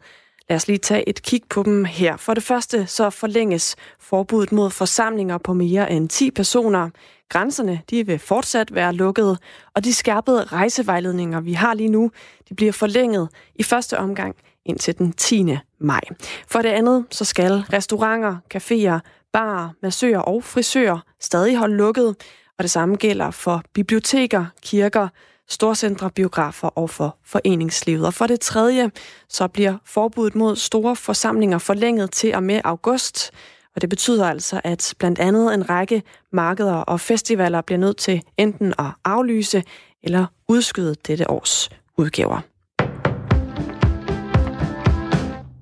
Lad 0.48 0.56
os 0.56 0.66
lige 0.68 0.78
tage 0.78 1.08
et 1.08 1.22
kig 1.22 1.42
på 1.50 1.62
dem 1.62 1.84
her. 1.84 2.16
For 2.16 2.34
det 2.34 2.42
første 2.42 2.86
så 2.86 3.10
forlænges 3.10 3.76
forbuddet 4.00 4.52
mod 4.52 4.70
forsamlinger 4.70 5.38
på 5.38 5.52
mere 5.52 5.92
end 5.92 6.08
10 6.08 6.30
personer. 6.30 6.90
Grænserne 7.28 7.80
de 7.90 8.06
vil 8.06 8.18
fortsat 8.18 8.74
være 8.74 8.92
lukkede, 8.92 9.38
og 9.74 9.84
de 9.84 9.94
skærpede 9.94 10.44
rejsevejledninger, 10.44 11.40
vi 11.40 11.52
har 11.52 11.74
lige 11.74 11.88
nu, 11.88 12.10
de 12.48 12.54
bliver 12.54 12.72
forlænget 12.72 13.28
i 13.54 13.62
første 13.62 13.98
omgang 13.98 14.36
indtil 14.64 14.98
den 14.98 15.12
10. 15.12 15.44
maj. 15.80 16.00
For 16.48 16.62
det 16.62 16.68
andet 16.68 17.04
så 17.10 17.24
skal 17.24 17.52
restauranter, 17.52 18.36
caféer, 18.54 19.00
barer, 19.32 19.70
massører 19.82 20.20
og 20.20 20.44
frisører 20.44 20.98
stadig 21.20 21.56
holde 21.56 21.76
lukket, 21.76 22.16
og 22.58 22.62
det 22.62 22.70
samme 22.70 22.96
gælder 22.96 23.30
for 23.30 23.62
biblioteker, 23.74 24.46
kirker, 24.62 25.08
storcentre, 25.48 26.10
biografer 26.10 26.68
og 26.68 26.90
for 26.90 27.16
foreningslivet. 27.24 28.06
Og 28.06 28.14
for 28.14 28.26
det 28.26 28.40
tredje, 28.40 28.90
så 29.28 29.48
bliver 29.48 29.76
forbuddet 29.84 30.34
mod 30.34 30.56
store 30.56 30.96
forsamlinger 30.96 31.58
forlænget 31.58 32.10
til 32.10 32.34
og 32.34 32.42
med 32.42 32.60
august. 32.64 33.30
Og 33.74 33.80
det 33.80 33.90
betyder 33.90 34.26
altså, 34.26 34.60
at 34.64 34.94
blandt 34.98 35.18
andet 35.18 35.54
en 35.54 35.70
række 35.70 36.02
markeder 36.32 36.74
og 36.74 37.00
festivaler 37.00 37.60
bliver 37.60 37.78
nødt 37.78 37.96
til 37.96 38.22
enten 38.36 38.74
at 38.78 38.86
aflyse 39.04 39.62
eller 40.02 40.26
udskyde 40.48 40.94
dette 41.06 41.30
års 41.30 41.70
udgaver. 41.96 42.40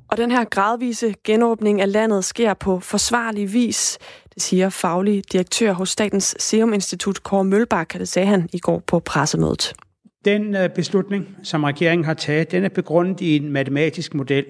Og 0.09 0.17
den 0.17 0.31
her 0.31 0.45
gradvise 0.45 1.15
genåbning 1.25 1.81
af 1.81 1.93
landet 1.93 2.25
sker 2.25 2.55
på 2.55 2.81
forsvarlig 2.81 3.53
vis. 3.53 3.99
Det 4.35 4.43
siger 4.43 4.69
faglig 4.69 5.33
direktør 5.33 5.73
hos 5.73 5.91
Statens 5.91 6.37
Serum 6.39 6.73
Institut, 6.73 7.23
Kåre 7.23 7.45
Mølbak, 7.45 7.93
det 7.93 8.09
sagde 8.09 8.29
han 8.29 8.49
i 8.53 8.59
går 8.59 8.83
på 8.87 9.01
pressemødet. 9.01 9.73
Den 10.25 10.55
øh, 10.55 10.71
beslutning, 10.71 11.37
som 11.43 11.65
regeringen 11.65 12.05
har 12.05 12.15
taget, 12.15 12.51
den 12.51 12.65
er 12.65 12.69
begrundet 12.69 13.21
i 13.21 13.37
en 13.37 13.53
matematisk 13.53 14.15
model. 14.15 14.45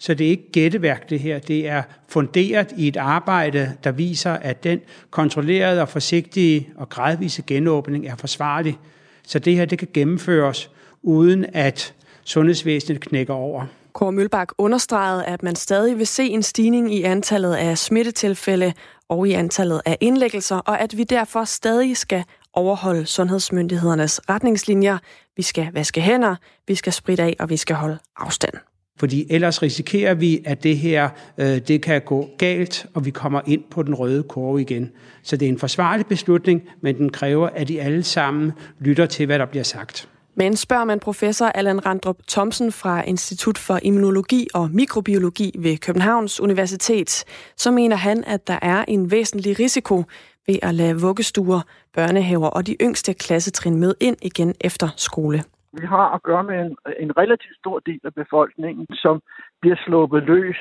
Så 0.00 0.14
det 0.14 0.26
er 0.26 0.30
ikke 0.30 0.52
gætteværk 0.52 1.10
det 1.10 1.20
her, 1.20 1.38
det 1.38 1.68
er 1.68 1.82
funderet 2.08 2.72
i 2.76 2.88
et 2.88 2.96
arbejde, 2.96 3.72
der 3.84 3.92
viser, 3.92 4.32
at 4.32 4.64
den 4.64 4.80
kontrollerede 5.10 5.82
og 5.82 5.88
forsigtige 5.88 6.68
og 6.76 6.88
gradvise 6.88 7.42
genåbning 7.42 8.06
er 8.06 8.16
forsvarlig. 8.16 8.78
Så 9.26 9.38
det 9.38 9.56
her 9.56 9.64
det 9.64 9.78
kan 9.78 9.88
gennemføres, 9.94 10.70
uden 11.02 11.46
at 11.52 11.94
sundhedsvæsenet 12.24 13.00
knækker 13.00 13.34
over. 13.34 13.66
Kåre 13.92 14.12
Mølbak 14.12 14.48
understregede, 14.58 15.24
at 15.24 15.42
man 15.42 15.56
stadig 15.56 15.98
vil 15.98 16.06
se 16.06 16.24
en 16.24 16.42
stigning 16.42 16.94
i 16.94 17.02
antallet 17.02 17.54
af 17.54 17.78
smittetilfælde 17.78 18.72
og 19.08 19.28
i 19.28 19.32
antallet 19.32 19.80
af 19.86 19.96
indlæggelser, 20.00 20.56
og 20.56 20.80
at 20.80 20.96
vi 20.96 21.04
derfor 21.04 21.44
stadig 21.44 21.96
skal 21.96 22.24
overholde 22.52 23.06
sundhedsmyndighedernes 23.06 24.20
retningslinjer. 24.28 24.98
Vi 25.36 25.42
skal 25.42 25.68
vaske 25.72 26.00
hænder, 26.00 26.36
vi 26.68 26.74
skal 26.74 26.92
spritte 26.92 27.22
af, 27.22 27.36
og 27.40 27.50
vi 27.50 27.56
skal 27.56 27.76
holde 27.76 27.98
afstand. 28.16 28.69
Fordi 29.00 29.26
ellers 29.30 29.62
risikerer 29.62 30.14
vi, 30.14 30.42
at 30.44 30.62
det 30.62 30.78
her 30.78 31.08
øh, 31.38 31.58
det 31.58 31.82
kan 31.82 32.00
gå 32.00 32.28
galt, 32.38 32.86
og 32.94 33.04
vi 33.04 33.10
kommer 33.10 33.40
ind 33.46 33.62
på 33.70 33.82
den 33.82 33.94
røde 33.94 34.22
kurve 34.22 34.60
igen. 34.60 34.90
Så 35.22 35.36
det 35.36 35.46
er 35.46 35.52
en 35.52 35.58
forsvarlig 35.58 36.06
beslutning, 36.06 36.62
men 36.80 36.98
den 36.98 37.10
kræver, 37.10 37.48
at 37.48 37.68
de 37.68 37.80
alle 37.80 38.02
sammen 38.02 38.52
lytter 38.78 39.06
til, 39.06 39.26
hvad 39.26 39.38
der 39.38 39.46
bliver 39.46 39.62
sagt. 39.62 40.08
Men 40.34 40.56
spørger 40.56 40.84
man 40.84 40.98
professor 40.98 41.46
Allan 41.46 41.86
Randrup 41.86 42.16
Thomsen 42.28 42.72
fra 42.72 43.02
Institut 43.02 43.58
for 43.58 43.78
Immunologi 43.82 44.48
og 44.54 44.70
Mikrobiologi 44.72 45.54
ved 45.58 45.78
Københavns 45.78 46.40
Universitet, 46.40 47.24
så 47.56 47.70
mener 47.70 47.96
han, 47.96 48.24
at 48.24 48.46
der 48.46 48.58
er 48.62 48.84
en 48.88 49.10
væsentlig 49.10 49.58
risiko 49.58 50.04
ved 50.46 50.56
at 50.62 50.74
lade 50.74 51.00
vuggestuer, 51.00 51.60
børnehaver 51.94 52.48
og 52.48 52.66
de 52.66 52.76
yngste 52.80 53.14
klassetrin 53.14 53.76
med 53.76 53.94
ind 54.00 54.16
igen 54.22 54.54
efter 54.60 54.88
skole. 54.96 55.42
Vi 55.72 55.86
har 55.86 56.14
at 56.14 56.22
gøre 56.22 56.44
med 56.44 56.60
en, 56.60 56.76
en 56.98 57.16
relativt 57.16 57.56
stor 57.56 57.78
del 57.78 58.00
af 58.04 58.14
befolkningen, 58.14 58.86
som 58.94 59.22
bliver 59.60 59.76
sluppet 59.86 60.22
løs, 60.22 60.60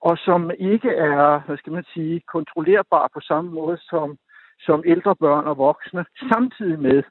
og 0.00 0.18
som 0.18 0.50
ikke 0.58 0.90
er, 0.90 1.40
hvad 1.46 1.56
skal 1.56 1.72
man 1.72 1.84
sige, 1.94 2.22
kontrollerbar 2.32 3.10
på 3.14 3.20
samme 3.20 3.50
måde 3.50 3.78
som, 3.90 4.16
som 4.60 4.82
ældre 4.86 5.16
børn 5.16 5.44
og 5.46 5.58
voksne, 5.58 6.04
samtidig 6.32 6.78
med, 6.78 7.02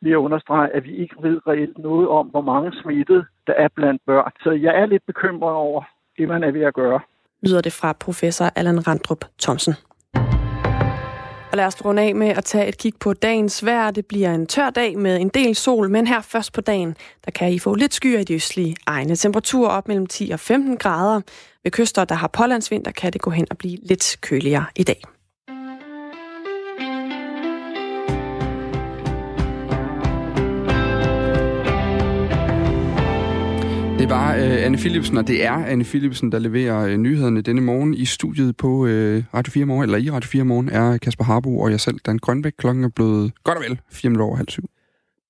lige 0.00 0.12
at 0.12 0.24
understrege, 0.26 0.68
at 0.76 0.84
vi 0.84 0.96
ikke 0.96 1.16
ved 1.22 1.46
reelt 1.46 1.78
noget 1.78 2.08
om, 2.08 2.26
hvor 2.26 2.40
mange 2.40 2.72
smittede 2.82 3.24
der 3.46 3.52
er 3.52 3.68
blandt 3.68 4.02
børn. 4.06 4.32
Så 4.42 4.50
jeg 4.50 4.80
er 4.80 4.86
lidt 4.86 5.06
bekymret 5.06 5.54
over 5.54 5.82
det, 6.18 6.28
man 6.28 6.44
er 6.44 6.50
ved 6.50 6.62
at 6.62 6.74
gøre. 6.74 7.00
Lyder 7.42 7.60
det 7.60 7.72
fra 7.80 7.92
professor 7.92 8.44
Allan 8.56 8.88
Randrup 8.88 9.24
Thomsen. 9.40 9.74
Og 11.50 11.56
lad 11.56 11.66
os 11.66 11.84
runde 11.84 12.02
af 12.02 12.14
med 12.14 12.28
at 12.28 12.44
tage 12.44 12.68
et 12.68 12.78
kig 12.78 12.94
på 13.00 13.12
dagens 13.12 13.64
vejr. 13.64 13.90
Det 13.90 14.06
bliver 14.06 14.34
en 14.34 14.46
tør 14.46 14.70
dag 14.70 14.98
med 14.98 15.20
en 15.20 15.28
del 15.28 15.54
sol, 15.54 15.90
men 15.90 16.06
her 16.06 16.20
først 16.20 16.52
på 16.52 16.60
dagen, 16.60 16.96
der 17.24 17.30
kan 17.30 17.52
I 17.52 17.58
få 17.58 17.74
lidt 17.74 17.94
skyer 17.94 18.18
i 18.18 18.24
de 18.24 18.34
østlige 18.34 18.76
egne. 18.86 19.16
Temperaturer 19.16 19.70
op 19.70 19.88
mellem 19.88 20.06
10 20.06 20.30
og 20.30 20.40
15 20.40 20.76
grader. 20.76 21.20
Ved 21.64 21.70
kyster, 21.70 22.04
der 22.04 22.14
har 22.14 22.28
pålandsvinter, 22.28 22.90
kan 22.90 23.12
det 23.12 23.20
gå 23.20 23.30
hen 23.30 23.46
og 23.50 23.58
blive 23.58 23.78
lidt 23.82 24.16
køligere 24.20 24.64
i 24.76 24.82
dag. 24.82 25.02
Det 34.08 34.16
var 34.16 34.34
øh, 34.34 34.64
Anne 34.64 34.78
Philipsen, 34.78 35.16
og 35.16 35.26
det 35.26 35.44
er 35.44 35.52
Anne 35.52 35.84
Philipsen, 35.84 36.32
der 36.32 36.38
leverer 36.38 36.86
øh, 36.86 36.96
nyhederne 36.96 37.40
denne 37.40 37.60
morgen 37.60 37.94
i 37.94 38.04
studiet 38.04 38.56
på 38.56 38.86
øh, 38.86 39.24
Radio 39.34 39.50
4 39.50 39.64
Morgen, 39.64 39.82
eller 39.82 39.98
i 39.98 40.10
Radio 40.10 40.28
4 40.28 40.44
Morgen, 40.44 40.68
er 40.68 40.98
Kasper 40.98 41.24
Harbo 41.24 41.58
og 41.60 41.70
jeg 41.70 41.80
selv, 41.80 41.98
Dan 42.06 42.18
Grønbæk. 42.18 42.52
Klokken 42.58 42.84
er 42.84 42.88
blevet 42.88 43.32
godt 43.44 43.58
og 43.58 43.64
vel 43.68 43.80
4 43.92 44.10
minutter 44.10 44.26
over 44.26 44.36
halv 44.36 44.48
syv. 44.48 44.64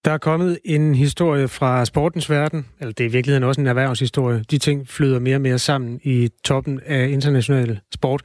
Der 0.05 0.11
er 0.11 0.19
kommet 0.19 0.59
en 0.65 0.95
historie 0.95 1.49
fra 1.49 1.85
sportens 1.85 2.31
verden, 2.31 2.67
eller 2.81 2.93
det 2.93 3.05
er 3.05 3.09
i 3.09 3.13
virkeligheden 3.13 3.45
også 3.45 3.61
en 3.61 3.67
erhvervshistorie. 3.67 4.45
De 4.51 4.59
ting 4.59 4.89
flyder 4.89 5.19
mere 5.19 5.37
og 5.37 5.41
mere 5.41 5.59
sammen 5.59 6.01
i 6.03 6.29
toppen 6.45 6.81
af 6.87 7.09
international 7.09 7.81
sport. 7.95 8.23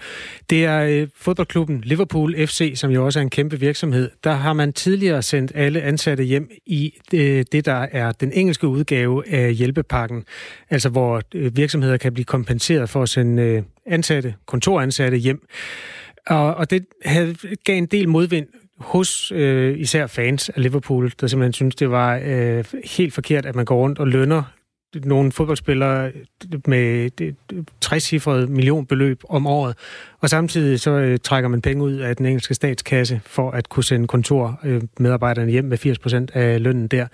Det 0.49 0.65
er 0.65 0.79
øh, 0.79 1.07
fodboldklubben 1.15 1.81
Liverpool 1.81 2.47
FC, 2.47 2.73
som 2.75 2.91
jo 2.91 3.05
også 3.05 3.19
er 3.19 3.23
en 3.23 3.29
kæmpe 3.29 3.59
virksomhed. 3.59 4.12
Der 4.23 4.31
har 4.31 4.53
man 4.53 4.73
tidligere 4.73 5.21
sendt 5.21 5.51
alle 5.55 5.81
ansatte 5.81 6.23
hjem 6.23 6.49
i 6.65 6.93
øh, 7.13 7.45
det, 7.51 7.65
der 7.65 7.88
er 7.91 8.12
den 8.12 8.31
engelske 8.31 8.67
udgave 8.67 9.29
af 9.29 9.53
hjælpepakken. 9.53 10.23
Altså 10.69 10.89
hvor 10.89 11.21
øh, 11.36 11.57
virksomheder 11.57 11.97
kan 11.97 12.13
blive 12.13 12.25
kompenseret 12.25 12.89
for 12.89 13.03
at 13.03 13.09
sende 13.09 13.63
ansatte, 13.86 14.36
kontoransatte 14.45 15.17
hjem. 15.17 15.47
Og, 16.27 16.55
og 16.55 16.69
det 16.69 16.86
havde, 17.05 17.36
gav 17.65 17.77
en 17.77 17.86
del 17.86 18.09
modvind 18.09 18.47
hos 18.79 19.31
øh, 19.31 19.79
især 19.79 20.07
fans 20.07 20.49
af 20.49 20.62
Liverpool, 20.62 21.12
der 21.21 21.27
simpelthen 21.27 21.53
synes, 21.53 21.75
det 21.75 21.91
var 21.91 22.21
øh, 22.25 22.65
helt 22.97 23.13
forkert, 23.13 23.45
at 23.45 23.55
man 23.55 23.65
går 23.65 23.77
rundt 23.77 23.99
og 23.99 24.07
lønner 24.07 24.43
nogle 24.95 25.31
fodboldspillere 25.31 26.12
med 26.67 27.09
60-cifrede 27.86 28.47
millionbeløb 28.47 29.21
om 29.29 29.47
året, 29.47 29.77
og 30.19 30.29
samtidig 30.29 30.79
så 30.79 30.91
øh, 30.91 31.19
trækker 31.23 31.49
man 31.49 31.62
penge 31.62 31.83
ud 31.83 31.93
af 31.93 32.15
den 32.15 32.25
engelske 32.25 32.53
statskasse 32.53 33.21
for 33.25 33.51
at 33.51 33.69
kunne 33.69 33.83
sende 33.83 34.07
kontormedarbejderne 34.07 35.47
øh, 35.47 35.51
hjem 35.51 35.65
med 35.65 35.86
80% 36.33 36.39
af 36.39 36.63
lønnen 36.63 36.88
der. 36.88 37.07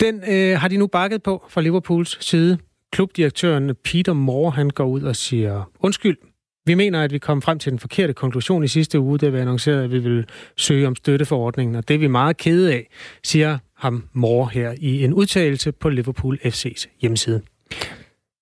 Den 0.00 0.22
øh, 0.28 0.60
har 0.60 0.68
de 0.68 0.76
nu 0.76 0.86
bakket 0.86 1.22
på 1.22 1.44
fra 1.48 1.60
Liverpools 1.60 2.24
side. 2.24 2.58
Klubdirektøren 2.92 3.74
Peter 3.84 4.12
Moore, 4.12 4.50
han 4.50 4.70
går 4.70 4.84
ud 4.84 5.02
og 5.02 5.16
siger 5.16 5.70
undskyld. 5.80 6.16
Vi 6.66 6.74
mener, 6.74 7.02
at 7.02 7.12
vi 7.12 7.18
kom 7.18 7.42
frem 7.42 7.58
til 7.58 7.70
den 7.70 7.78
forkerte 7.78 8.12
konklusion 8.12 8.64
i 8.64 8.68
sidste 8.68 9.00
uge, 9.00 9.18
da 9.18 9.28
vi 9.28 9.38
annoncerede, 9.38 9.84
at 9.84 9.90
vi 9.90 9.98
vil 9.98 10.26
søge 10.56 10.86
om 10.86 10.96
støtte 10.96 11.24
for 11.24 11.36
ordningen, 11.36 11.74
og 11.74 11.88
det 11.88 11.94
er 11.94 11.98
vi 11.98 12.06
meget 12.06 12.36
kede 12.36 12.72
af, 12.72 12.88
siger 13.24 13.58
ham 13.76 14.08
Moore 14.12 14.50
her 14.52 14.74
i 14.78 15.04
en 15.04 15.14
udtalelse 15.14 15.72
på 15.72 15.88
Liverpool 15.88 16.38
FC's 16.44 16.86
hjemmeside. 17.00 17.42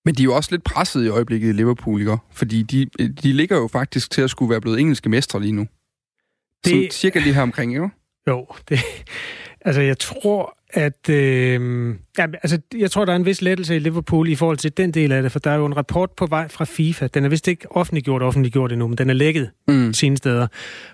Men 0.05 0.15
de 0.15 0.21
er 0.21 0.25
jo 0.25 0.35
også 0.35 0.51
lidt 0.51 0.63
presset 0.63 1.05
i 1.05 1.07
øjeblikket 1.07 1.49
i 1.49 1.51
Liverpool, 1.51 1.99
ikke? 1.99 2.17
Fordi 2.31 2.63
de, 2.63 2.85
de 3.09 3.33
ligger 3.33 3.57
jo 3.57 3.67
faktisk 3.67 4.11
til 4.11 4.21
at 4.21 4.29
skulle 4.29 4.49
være 4.49 4.61
blevet 4.61 4.79
engelske 4.79 5.09
mestre 5.09 5.41
lige 5.41 5.51
nu. 5.51 5.67
Det... 6.63 6.69
Sådan 6.69 6.91
cirka 6.91 7.19
lige 7.19 7.33
her 7.33 7.41
omkring, 7.41 7.71
ikke? 7.73 7.89
Jo, 8.27 8.47
det, 8.69 8.79
altså 9.61 9.81
jeg 9.81 9.99
tror, 9.99 10.58
at 10.73 11.09
øh, 11.09 11.95
ja, 12.17 12.25
altså, 12.43 12.59
jeg 12.77 12.91
tror, 12.91 13.05
der 13.05 13.11
er 13.11 13.15
en 13.15 13.25
vis 13.25 13.41
lettelse 13.41 13.75
i 13.75 13.79
Liverpool 13.79 14.29
i 14.29 14.35
forhold 14.35 14.57
til 14.57 14.77
den 14.77 14.91
del 14.91 15.11
af 15.11 15.21
det, 15.21 15.31
for 15.31 15.39
der 15.39 15.51
er 15.51 15.55
jo 15.55 15.65
en 15.65 15.77
rapport 15.77 16.11
på 16.11 16.25
vej 16.25 16.47
fra 16.47 16.65
FIFA. 16.65 17.07
Den 17.07 17.25
er 17.25 17.29
vist 17.29 17.47
ikke 17.47 17.71
offentliggjort 17.71 18.21
offentliggjort 18.21 18.71
endnu, 18.71 18.87
men 18.87 18.97
den 18.97 19.09
er 19.09 19.13
lækket 19.13 19.49
mm. 19.67 19.93
sine 19.93 20.17
steder, 20.17 20.47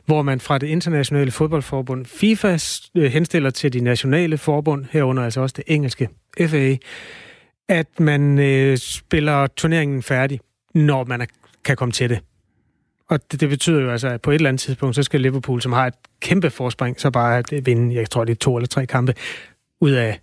hvor 0.06 0.22
man 0.22 0.40
fra 0.40 0.58
det 0.58 0.68
internationale 0.68 1.32
fodboldforbund 1.32 2.06
FIFA 2.06 2.58
øh, 2.96 3.12
henstiller 3.12 3.50
til 3.50 3.74
de 3.74 3.80
nationale 3.80 4.38
forbund, 4.38 4.86
herunder 4.92 5.24
altså 5.24 5.42
også 5.42 5.54
det 5.58 5.64
engelske 5.68 6.10
FA, 6.48 6.76
at 7.70 8.00
man 8.00 8.40
øh, 8.40 8.78
spiller 8.78 9.48
turneringen 9.48 10.04
færdig, 10.04 10.40
når 10.74 11.06
man 11.06 11.22
er, 11.22 11.26
kan 11.66 11.76
komme 11.76 11.92
til 11.92 12.10
det. 12.10 12.20
Og 13.10 13.32
det, 13.32 13.42
det 13.42 13.50
betyder 13.50 13.82
jo 13.82 13.92
altså, 13.92 14.08
at 14.08 14.22
på 14.22 14.32
et 14.32 14.36
eller 14.36 14.50
andet 14.50 14.62
tidspunkt, 14.62 14.96
så 14.96 15.04
skal 15.04 15.22
Liverpool, 15.22 15.62
som 15.62 15.74
har 15.74 15.88
et 15.88 15.94
kæmpe 16.20 16.50
forspring, 16.50 17.00
så 17.00 17.12
bare 17.12 17.38
at 17.38 17.66
vinde, 17.66 17.96
jeg 17.96 18.10
tror, 18.10 18.26
det 18.26 18.32
er 18.32 18.38
to 18.38 18.56
eller 18.56 18.68
tre 18.68 18.86
kampe, 18.86 19.14
ud 19.82 19.92
af 19.92 20.20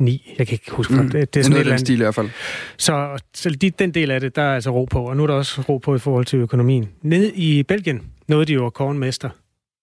ni. 0.00 0.34
Jeg 0.38 0.46
kan 0.46 0.54
ikke 0.54 0.70
huske, 0.70 0.94
mm. 0.94 1.10
det, 1.10 1.34
det 1.34 1.40
er 1.40 1.44
sådan 1.44 1.58
noget 1.58 1.74
et 1.74 1.80
stil 1.80 1.94
i 1.94 2.02
hvert 2.02 2.14
fald. 2.14 2.30
Så, 2.76 3.18
så 3.34 3.50
de, 3.50 3.70
den 3.70 3.90
del 3.90 4.10
af 4.10 4.20
det, 4.20 4.36
der 4.36 4.42
er 4.42 4.54
altså 4.54 4.70
ro 4.70 4.84
på, 4.84 5.08
og 5.08 5.16
nu 5.16 5.22
er 5.22 5.26
der 5.26 5.34
også 5.34 5.62
ro 5.68 5.78
på 5.78 5.94
i 5.94 5.98
forhold 5.98 6.24
til 6.24 6.38
økonomien. 6.38 6.88
Nede 7.02 7.32
i 7.34 7.62
Belgien 7.62 8.02
nåede 8.28 8.44
de 8.44 8.52
jo 8.52 8.66
at 8.66 8.96
mester. 8.96 9.30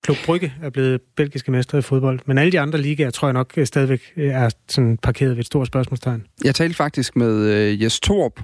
Klub 0.04 0.18
Brygge 0.26 0.54
er 0.62 0.70
blevet 0.70 1.02
belgiske 1.16 1.52
mester 1.52 1.78
i 1.78 1.82
fodbold, 1.82 2.20
men 2.26 2.38
alle 2.38 2.52
de 2.52 2.60
andre 2.60 2.82
ligaer 2.82 3.10
tror 3.10 3.28
jeg 3.28 3.34
nok 3.34 3.54
stadigvæk 3.64 4.14
er 4.16 4.50
sådan 4.70 4.98
parkeret 4.98 5.32
ved 5.32 5.40
et 5.40 5.46
stort 5.46 5.68
spørgsmålstegn. 5.68 6.26
Jeg 6.44 6.56
talte 6.56 6.76
faktisk 6.76 7.16
med 7.16 7.72
uh, 7.74 7.82
Jes 7.82 8.00
Torp 8.00 8.42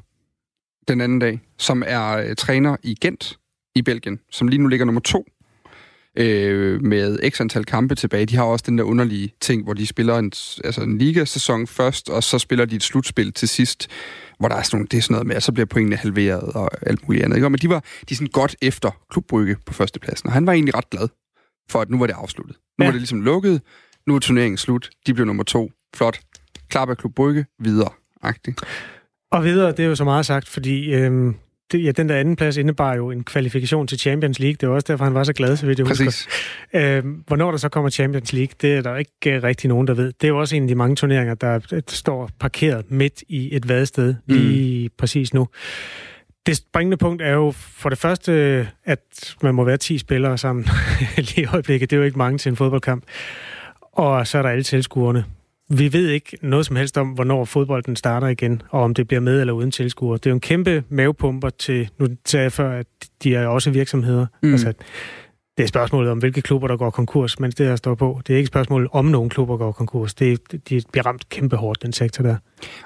den 0.87 1.01
anden 1.01 1.19
dag, 1.19 1.39
som 1.57 1.83
er 1.87 2.29
uh, 2.29 2.35
træner 2.37 2.77
i 2.83 2.95
Gent 3.01 3.37
i 3.75 3.81
Belgien, 3.81 4.19
som 4.31 4.47
lige 4.47 4.61
nu 4.61 4.67
ligger 4.67 4.85
nummer 4.85 5.01
to 5.01 5.25
øh, 6.19 6.83
med 6.83 7.31
x 7.31 7.41
antal 7.41 7.65
kampe 7.65 7.95
tilbage. 7.95 8.25
De 8.25 8.35
har 8.35 8.43
også 8.43 8.65
den 8.67 8.77
der 8.77 8.83
underlige 8.83 9.33
ting, 9.41 9.63
hvor 9.63 9.73
de 9.73 9.87
spiller 9.87 10.17
en, 10.17 10.31
altså 10.63 10.81
en 10.81 10.97
ligasæson 10.97 11.67
først, 11.67 12.09
og 12.09 12.23
så 12.23 12.39
spiller 12.39 12.65
de 12.65 12.75
et 12.75 12.83
slutspil 12.83 13.33
til 13.33 13.49
sidst, 13.49 13.87
hvor 14.39 14.47
der 14.47 14.55
er 14.55 14.61
sådan, 14.61 14.77
nogle, 14.77 14.87
det 14.91 14.97
er 14.97 15.01
sådan 15.01 15.13
noget 15.13 15.27
med, 15.27 15.35
at 15.35 15.43
så 15.43 15.51
bliver 15.51 15.65
pointene 15.65 15.95
halveret 15.95 16.53
og 16.53 16.69
alt 16.81 17.07
muligt 17.07 17.25
andet. 17.25 17.37
Ikke? 17.37 17.49
Men 17.49 17.59
de 17.59 17.69
var 17.69 17.83
de 18.09 18.15
sådan 18.15 18.27
godt 18.27 18.55
efter 18.61 18.91
klubbrygge 19.11 19.57
på 19.65 19.73
førstepladsen, 19.73 20.27
og 20.27 20.33
han 20.33 20.45
var 20.45 20.53
egentlig 20.53 20.75
ret 20.75 20.89
glad 20.89 21.07
for, 21.69 21.81
at 21.81 21.89
nu 21.89 21.99
var 21.99 22.07
det 22.07 22.13
afsluttet. 22.13 22.55
Nu 22.77 22.83
ja. 22.83 22.87
var 22.87 22.91
det 22.91 23.01
ligesom 23.01 23.21
lukket, 23.21 23.61
nu 24.07 24.15
er 24.15 24.19
turneringen 24.19 24.57
slut, 24.57 24.89
de 25.07 25.13
blev 25.13 25.25
nummer 25.25 25.43
to. 25.43 25.71
Flot. 25.95 26.19
Klap 26.69 26.89
af 26.89 26.97
klubbrygge, 26.97 27.45
videre. 27.59 27.89
Agtig. 28.21 28.55
Og 29.31 29.43
videre, 29.43 29.71
det 29.71 29.79
er 29.79 29.87
jo 29.87 29.95
så 29.95 30.03
meget 30.03 30.25
sagt, 30.25 30.49
fordi 30.49 30.93
øhm, 30.93 31.35
det, 31.71 31.83
ja, 31.83 31.91
den 31.91 32.09
der 32.09 32.15
anden 32.15 32.35
plads 32.35 32.57
indebar 32.57 32.95
jo 32.95 33.11
en 33.11 33.23
kvalifikation 33.23 33.87
til 33.87 33.99
Champions 33.99 34.39
League. 34.39 34.55
Det 34.61 34.69
var 34.69 34.75
også 34.75 34.85
derfor, 34.87 35.03
han 35.03 35.13
var 35.13 35.23
så 35.23 35.33
glad, 35.33 35.57
så 35.57 35.65
vidt 35.65 35.79
jeg 35.79 35.87
Præcis. 35.87 36.05
husker. 36.05 36.97
Øh, 36.97 37.03
hvornår 37.27 37.51
der 37.51 37.57
så 37.57 37.69
kommer 37.69 37.89
Champions 37.89 38.33
League, 38.33 38.53
det 38.61 38.73
er 38.75 38.81
der 38.81 38.95
ikke 38.95 39.37
uh, 39.37 39.43
rigtig 39.43 39.67
nogen, 39.67 39.87
der 39.87 39.93
ved. 39.93 40.13
Det 40.21 40.23
er 40.23 40.27
jo 40.27 40.39
også 40.39 40.55
en 40.55 40.61
af 40.61 40.67
de 40.67 40.75
mange 40.75 40.95
turneringer, 40.95 41.33
der, 41.33 41.59
der 41.59 41.81
står 41.87 42.29
parkeret 42.39 42.91
midt 42.91 43.23
i 43.27 43.55
et 43.55 43.69
vadested 43.69 44.15
mm. 44.27 44.35
lige 44.35 44.89
præcis 44.97 45.33
nu. 45.33 45.47
Det 46.45 46.57
springende 46.57 46.97
punkt 46.97 47.21
er 47.21 47.33
jo 47.33 47.51
for 47.55 47.89
det 47.89 47.97
første, 47.97 48.31
at 48.85 49.35
man 49.41 49.55
må 49.55 49.63
være 49.63 49.77
10 49.77 49.97
spillere 49.97 50.37
sammen 50.37 50.67
lige 51.17 51.41
i 51.41 51.45
øjeblikket. 51.45 51.89
Det 51.89 51.95
er 51.95 51.99
jo 51.99 52.05
ikke 52.05 52.17
mange 52.17 52.37
til 52.37 52.49
en 52.49 52.55
fodboldkamp. 52.55 53.03
Og 53.81 54.27
så 54.27 54.37
er 54.37 54.41
der 54.41 54.49
alle 54.49 54.63
tilskuerne. 54.63 55.25
Vi 55.69 55.93
ved 55.93 56.09
ikke 56.09 56.37
noget 56.41 56.65
som 56.65 56.75
helst 56.75 56.97
om, 56.97 57.07
hvornår 57.07 57.45
fodbolden 57.45 57.95
starter 57.95 58.27
igen, 58.27 58.61
og 58.69 58.81
om 58.83 58.93
det 58.93 59.07
bliver 59.07 59.21
med 59.21 59.39
eller 59.41 59.53
uden 59.53 59.71
tilskuere. 59.71 60.17
Det 60.17 60.25
er 60.25 60.29
jo 60.29 60.35
en 60.35 60.41
kæmpe 60.41 60.83
mavepumper 60.89 61.49
til, 61.49 61.89
nu 61.99 62.07
sagde 62.25 62.43
jeg 62.43 62.51
før, 62.51 62.71
at 62.71 62.87
de 63.23 63.35
er 63.35 63.47
også 63.47 63.71
virksomheder. 63.71 64.25
Mm. 64.43 64.51
Altså, 64.51 64.73
det 65.57 65.63
er 65.63 65.67
spørgsmålet 65.67 66.11
om, 66.11 66.17
hvilke 66.17 66.41
klubber, 66.41 66.67
der 66.67 66.77
går 66.77 66.89
konkurs, 66.89 67.39
mens 67.39 67.55
det 67.55 67.65
her 67.65 67.75
står 67.75 67.95
på. 67.95 68.21
Det 68.27 68.33
er 68.33 68.37
ikke 68.37 68.47
spørgsmålet 68.47 68.89
om 68.91 69.05
nogle 69.05 69.29
klubber 69.29 69.57
går 69.57 69.71
konkurs. 69.71 70.13
Det 70.13 70.31
er, 70.31 70.57
de 70.69 70.81
bliver 70.91 71.05
ramt 71.05 71.29
kæmpe 71.29 71.55
hårdt, 71.55 71.83
den 71.83 71.93
sektor 71.93 72.23
der. 72.23 72.35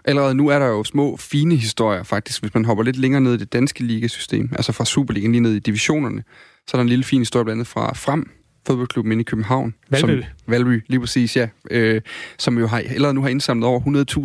Allerede 0.06 0.36
nu 0.36 0.48
er 0.48 0.60
der 0.60 0.68
jo 0.68 0.84
små, 0.84 1.18
fine 1.18 1.56
historier 1.56 2.04
faktisk, 2.04 2.42
hvis 2.42 2.54
man 2.54 2.66
hopper 2.66 2.84
lidt 2.84 2.98
længere 2.98 3.22
ned 3.22 3.34
i 3.34 3.38
det 3.38 3.54
danske 3.54 3.84
ligasystem, 3.84 4.50
altså 4.56 4.72
fra 4.72 4.86
Superligaen 4.86 5.32
lige 5.32 5.42
ned 5.42 5.54
i 5.54 5.60
divisionerne. 5.60 6.24
Så 6.68 6.78
er 6.78 6.80
der 6.80 6.82
en 6.82 6.90
lille 6.90 7.04
fin 7.04 7.20
historie 7.20 7.46
blandt 7.46 7.58
andet 7.58 7.68
fra 7.68 7.94
Frem, 7.94 8.30
fodboldklubben 8.68 9.12
inde 9.12 9.22
i 9.22 9.24
København. 9.24 9.74
Valby. 9.90 10.22
Som, 10.22 10.24
Valby, 10.48 10.84
lige 10.88 11.00
præcis, 11.00 11.38
ja. 11.38 11.48
Øh, 11.72 12.02
som 12.38 12.58
jo 12.58 12.68
har, 12.68 12.78
allerede 12.78 13.14
nu 13.14 13.22
har 13.22 13.30
indsamlet 13.30 13.68
over 13.68 13.80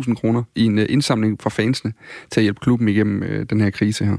100.000 0.05 0.13
kroner 0.13 0.43
i 0.55 0.65
en 0.65 0.77
uh, 0.77 0.85
indsamling 0.89 1.41
fra 1.41 1.49
fansene 1.49 1.93
til 2.31 2.39
at 2.39 2.43
hjælpe 2.43 2.59
klubben 2.59 2.87
igennem 2.87 3.21
uh, 3.21 3.45
den 3.49 3.61
her 3.61 3.69
krise 3.69 4.05
her. 4.05 4.17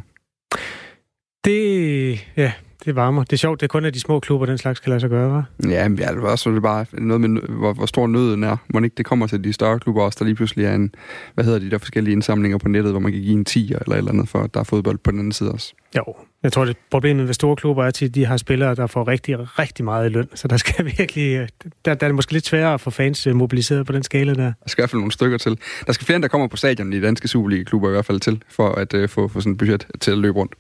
Det, 1.45 2.27
ja, 2.37 2.53
det 2.85 2.97
varmer. 2.97 3.25
Det 3.25 3.33
er 3.33 3.37
sjovt, 3.37 3.61
det 3.61 3.67
er 3.67 3.69
kun 3.69 3.85
af 3.85 3.93
de 3.93 4.01
små 4.01 4.21
klubber, 4.21 4.47
den 4.47 4.59
slags 4.59 4.81
kan 4.81 4.91
lade 4.91 5.01
sig 5.01 5.11
gøre, 5.11 5.45
hva'? 5.63 5.69
Ja, 5.71 5.89
men 5.89 5.99
ja, 5.99 6.09
det 6.09 6.17
er 6.17 6.21
også 6.21 6.51
det 6.51 6.63
bare 6.63 6.87
noget 6.93 7.21
med, 7.21 7.43
hvor, 7.43 7.73
hvor 7.73 7.87
stor 7.87 8.07
nøden 8.07 8.45
er. 8.45 8.57
Må 8.75 8.81
ikke 8.81 8.95
det 8.97 9.07
kommer 9.07 9.27
til 9.27 9.45
de 9.45 9.53
større 9.53 9.79
klubber 9.79 10.03
også, 10.03 10.17
der 10.19 10.25
lige 10.25 10.35
pludselig 10.35 10.65
er 10.65 10.75
en, 10.75 10.95
hvad 11.35 11.45
hedder 11.45 11.59
de 11.59 11.71
der 11.71 11.79
forskellige 11.79 12.13
indsamlinger 12.13 12.59
på 12.59 12.69
nettet, 12.69 12.93
hvor 12.93 13.01
man 13.01 13.13
kan 13.13 13.21
give 13.21 13.33
en 13.33 13.45
10 13.45 13.73
eller 13.73 13.97
eller 13.97 14.13
andet, 14.13 14.29
for 14.29 14.39
at 14.39 14.55
der 14.55 14.61
er 14.61 14.65
fodbold 14.65 14.99
på 14.99 15.11
den 15.11 15.19
anden 15.19 15.33
side 15.33 15.53
også. 15.53 15.75
Jo, 15.97 16.05
jeg 16.44 16.54
tror, 16.54 16.66
det 16.66 16.78
problemet 16.92 17.28
ved 17.28 17.34
store 17.34 17.56
klubber 17.56 17.84
er, 17.84 17.88
at 17.88 18.02
de 18.16 18.26
har 18.26 18.38
spillere, 18.38 18.76
der 18.76 18.88
får 18.88 19.08
rigtig, 19.08 19.60
rigtig 19.60 19.86
meget 19.86 20.10
i 20.10 20.10
løn. 20.10 20.30
Så 20.36 20.48
der 20.48 20.58
skal 20.58 20.86
virkelig... 20.98 21.50
Der, 21.86 21.94
der 21.94 22.06
er 22.06 22.10
det 22.10 22.16
måske 22.16 22.34
lidt 22.34 22.46
sværere 22.46 22.74
at 22.74 22.82
få 22.82 22.90
fans 22.90 23.28
øh, 23.28 23.36
mobiliseret 23.36 23.86
på 23.86 23.94
den 23.94 24.04
skala 24.04 24.34
der. 24.34 24.44
Der 24.44 24.70
skal 24.70 24.82
i 24.82 24.84
hvert 24.84 24.90
fald 24.90 25.00
nogle 25.00 25.12
stykker 25.12 25.38
til. 25.38 25.60
Der 25.88 25.94
skal 25.94 26.06
flere, 26.06 26.22
der 26.22 26.28
kommer 26.28 26.48
på 26.48 26.58
stadion 26.58 26.94
i 26.94 26.96
de 26.96 27.02
danske 27.06 27.28
Superliga-klubber 27.28 27.90
i 27.90 27.92
hvert 27.92 28.06
fald 28.06 28.20
til, 28.20 28.44
for 28.50 28.72
at 28.72 28.94
uh, 28.94 29.10
få, 29.10 29.28
få 29.28 29.42
sådan 29.42 29.52
et 29.52 29.58
budget 29.58 29.88
til 30.02 30.12
at 30.12 30.18
løbe 30.18 30.40
rundt. 30.40 30.54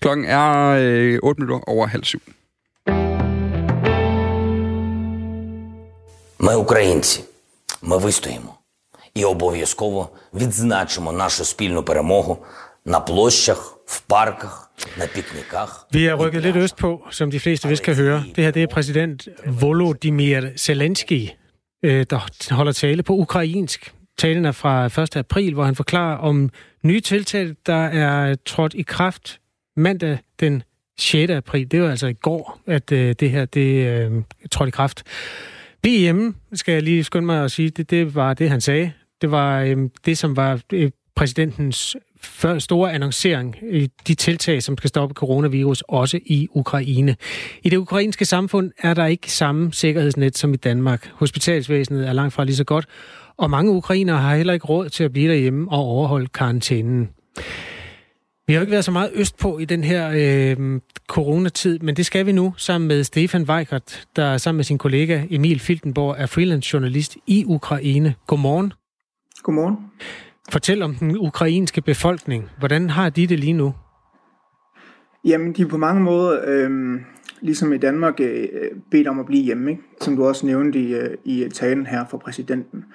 Klokken 0.00 0.24
er 0.24 0.76
øh, 0.80 1.18
8 1.22 1.40
minutter 1.40 1.68
over 1.68 1.86
halv 1.86 2.04
syv. 2.04 2.20
Ми 6.38 6.54
українці, 6.54 7.24
ми 7.82 7.98
вистоїмо 7.98 8.54
і 9.14 9.24
обов'язково 9.24 10.08
відзначимо 10.34 11.12
нашу 11.12 11.44
спільну 11.44 11.82
перемогу 11.82 12.38
на 12.84 13.00
площах, 13.00 13.77
в 13.88 14.02
парках, 14.08 14.70
на 14.98 15.06
пікніках. 15.06 15.86
Vi 15.92 16.06
er 16.06 16.14
rykket 16.14 16.42
lidt 16.42 16.56
øst 16.56 16.76
på, 16.76 17.06
som 17.10 17.30
de 17.30 17.40
fleste 17.40 17.68
vist 17.68 17.82
kan 17.82 17.94
høre. 17.94 18.24
Det 18.36 18.44
her 18.44 18.50
det 18.50 18.62
er 18.62 18.66
præsident 18.66 19.28
Volodymyr 19.46 20.42
Zelensky, 20.56 21.28
øh, 21.82 22.06
der 22.10 22.54
holder 22.54 22.72
tale 22.72 23.02
på 23.02 23.12
ukrainsk. 23.12 23.94
Talen 24.18 24.44
er 24.44 24.52
fra 24.52 25.02
1. 25.02 25.16
april, 25.16 25.54
hvor 25.54 25.64
han 25.64 25.76
forklarer 25.76 26.16
om 26.16 26.50
nye 26.82 27.00
tiltag, 27.00 27.54
der 27.66 27.84
er 27.86 28.34
trådt 28.46 28.74
i 28.74 28.82
kraft 28.82 29.40
mandag 29.76 30.18
den 30.40 30.62
6. 30.98 31.30
april. 31.30 31.70
Det 31.70 31.82
var 31.82 31.90
altså 31.90 32.06
i 32.06 32.12
går, 32.12 32.60
at 32.66 32.92
øh, 32.92 33.14
det 33.20 33.30
her 33.30 33.44
det 33.44 33.86
øh, 33.86 34.22
trådte 34.50 34.68
i 34.68 34.70
kraft. 34.70 35.02
Vi 35.82 35.98
hjemme, 35.98 36.34
skal 36.52 36.72
jeg 36.72 36.82
lige 36.82 37.04
skynde 37.04 37.26
mig 37.26 37.44
at 37.44 37.50
sige, 37.50 37.70
det, 37.70 37.90
det 37.90 38.14
var 38.14 38.34
det, 38.34 38.50
han 38.50 38.60
sagde. 38.60 38.92
Det 39.20 39.30
var 39.30 39.60
øh, 39.60 39.76
det, 40.04 40.18
som 40.18 40.36
var 40.36 40.60
øh, 40.72 40.90
præsidentens 41.16 41.96
store 42.59 42.93
annoncering 42.93 43.55
i 43.71 43.89
de 44.07 44.13
tiltag, 44.13 44.63
som 44.63 44.77
skal 44.77 44.87
stoppe 44.87 45.13
coronavirus, 45.13 45.83
også 45.87 46.19
i 46.25 46.47
Ukraine. 46.51 47.15
I 47.63 47.69
det 47.69 47.77
ukrainske 47.77 48.25
samfund 48.25 48.71
er 48.77 48.93
der 48.93 49.05
ikke 49.05 49.31
samme 49.31 49.73
sikkerhedsnet 49.73 50.37
som 50.37 50.53
i 50.53 50.57
Danmark. 50.57 51.11
Hospitalsvæsenet 51.13 52.07
er 52.07 52.13
langt 52.13 52.33
fra 52.33 52.43
lige 52.43 52.55
så 52.55 52.63
godt, 52.63 52.85
og 53.37 53.49
mange 53.49 53.71
ukrainere 53.71 54.17
har 54.17 54.35
heller 54.35 54.53
ikke 54.53 54.67
råd 54.67 54.89
til 54.89 55.03
at 55.03 55.13
blive 55.13 55.31
derhjemme 55.31 55.71
og 55.71 55.79
overholde 55.79 56.27
karantænen. 56.27 57.09
Vi 58.47 58.53
har 58.53 58.59
jo 58.59 58.61
ikke 58.61 58.71
været 58.71 58.85
så 58.85 58.91
meget 58.91 59.11
øst 59.13 59.37
på 59.37 59.59
i 59.59 59.65
den 59.65 59.83
her 59.83 60.11
øh, 60.13 60.81
coronatid, 61.07 61.79
men 61.79 61.95
det 61.95 62.05
skal 62.05 62.25
vi 62.25 62.31
nu 62.31 62.53
sammen 62.57 62.87
med 62.87 63.03
Stefan 63.03 63.43
Weikert, 63.43 64.07
der 64.15 64.37
sammen 64.37 64.57
med 64.57 64.63
sin 64.63 64.77
kollega 64.77 65.23
Emil 65.29 65.59
Filtenborg 65.59 66.15
er 66.19 66.25
freelance 66.25 66.69
journalist 66.73 67.17
i 67.27 67.45
Ukraine. 67.45 68.15
Godmorgen. 68.27 68.73
Godmorgen. 69.43 69.77
Fortæl 70.51 70.81
om 70.81 70.95
den 70.95 71.17
ukrainske 71.17 71.81
befolkning. 71.81 72.49
Hvordan 72.59 72.89
har 72.89 73.09
de 73.09 73.27
det 73.27 73.39
lige 73.39 73.53
nu? 73.53 73.73
Jamen, 75.25 75.53
de 75.53 75.61
er 75.61 75.67
på 75.67 75.77
mange 75.77 76.01
måder, 76.01 76.41
øh, 76.47 76.99
ligesom 77.41 77.73
i 77.73 77.77
Danmark, 77.77 78.19
øh, 78.19 78.47
bedt 78.91 79.07
om 79.07 79.19
at 79.19 79.25
blive 79.25 79.43
hjemme, 79.43 79.71
ikke? 79.71 79.83
som 80.01 80.15
du 80.15 80.25
også 80.25 80.45
nævnte 80.45 80.79
i, 80.79 80.93
øh, 80.93 81.17
i 81.25 81.49
talen 81.53 81.85
her 81.85 82.05
fra 82.05 82.17
præsidenten. 82.17 82.85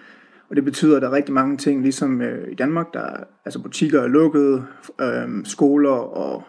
Og 0.51 0.57
det 0.57 0.65
betyder, 0.65 0.97
at 0.97 1.03
der 1.03 1.09
er 1.09 1.13
rigtig 1.13 1.35
mange 1.35 1.57
ting, 1.57 1.83
ligesom 1.83 2.23
øh, 2.23 2.53
i 2.53 2.55
Danmark, 2.55 2.95
der 2.95 3.07
altså 3.45 3.63
butikker 3.63 4.03
er 4.03 4.07
lukket, 4.07 4.67
øh, 5.01 5.29
skoler 5.45 5.91
og, 5.91 6.45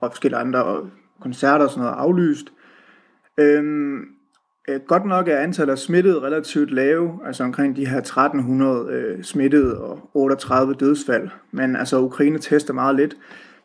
og 0.00 0.10
forskellige 0.10 0.40
andre 0.40 0.90
koncerter 1.20 1.64
og 1.64 1.70
sådan 1.70 1.82
noget 1.82 1.92
er 1.92 1.96
aflyst. 1.96 2.52
Øhm, 3.38 3.96
øh, 3.96 4.06
godt 4.86 5.04
nok 5.04 5.28
er 5.28 5.38
antallet 5.38 5.72
af 5.72 5.78
smittede 5.78 6.20
relativt 6.20 6.70
lave, 6.70 7.20
altså 7.26 7.44
omkring 7.44 7.76
de 7.76 7.86
her 7.86 7.98
1300 7.98 8.90
øh, 8.90 9.22
smittede 9.22 9.80
og 9.80 10.10
38 10.14 10.74
dødsfald, 10.74 11.28
men 11.50 11.76
altså 11.76 12.00
Ukraine 12.00 12.38
tester 12.38 12.74
meget 12.74 12.96
lidt. 12.96 13.16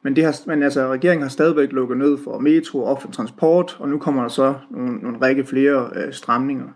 Men, 0.04 0.16
det 0.16 0.24
har, 0.24 0.36
men 0.48 0.64
altså, 0.64 0.88
regeringen 0.88 1.22
har 1.22 1.30
stadigvæk 1.30 1.72
lukket 1.72 1.98
ned 1.98 2.18
for 2.24 2.40
metro 2.40 2.80
og 2.80 2.92
offentlig 2.92 3.16
transport, 3.16 3.78
og 3.80 3.90
nu 3.90 3.98
kommer 3.98 4.22
der 4.22 4.30
så 4.30 4.54
nogle, 4.72 4.98
nogle 4.98 5.18
række 5.22 5.46
flere 5.46 5.90
øh, 5.96 6.14
stramninger. 6.14 6.68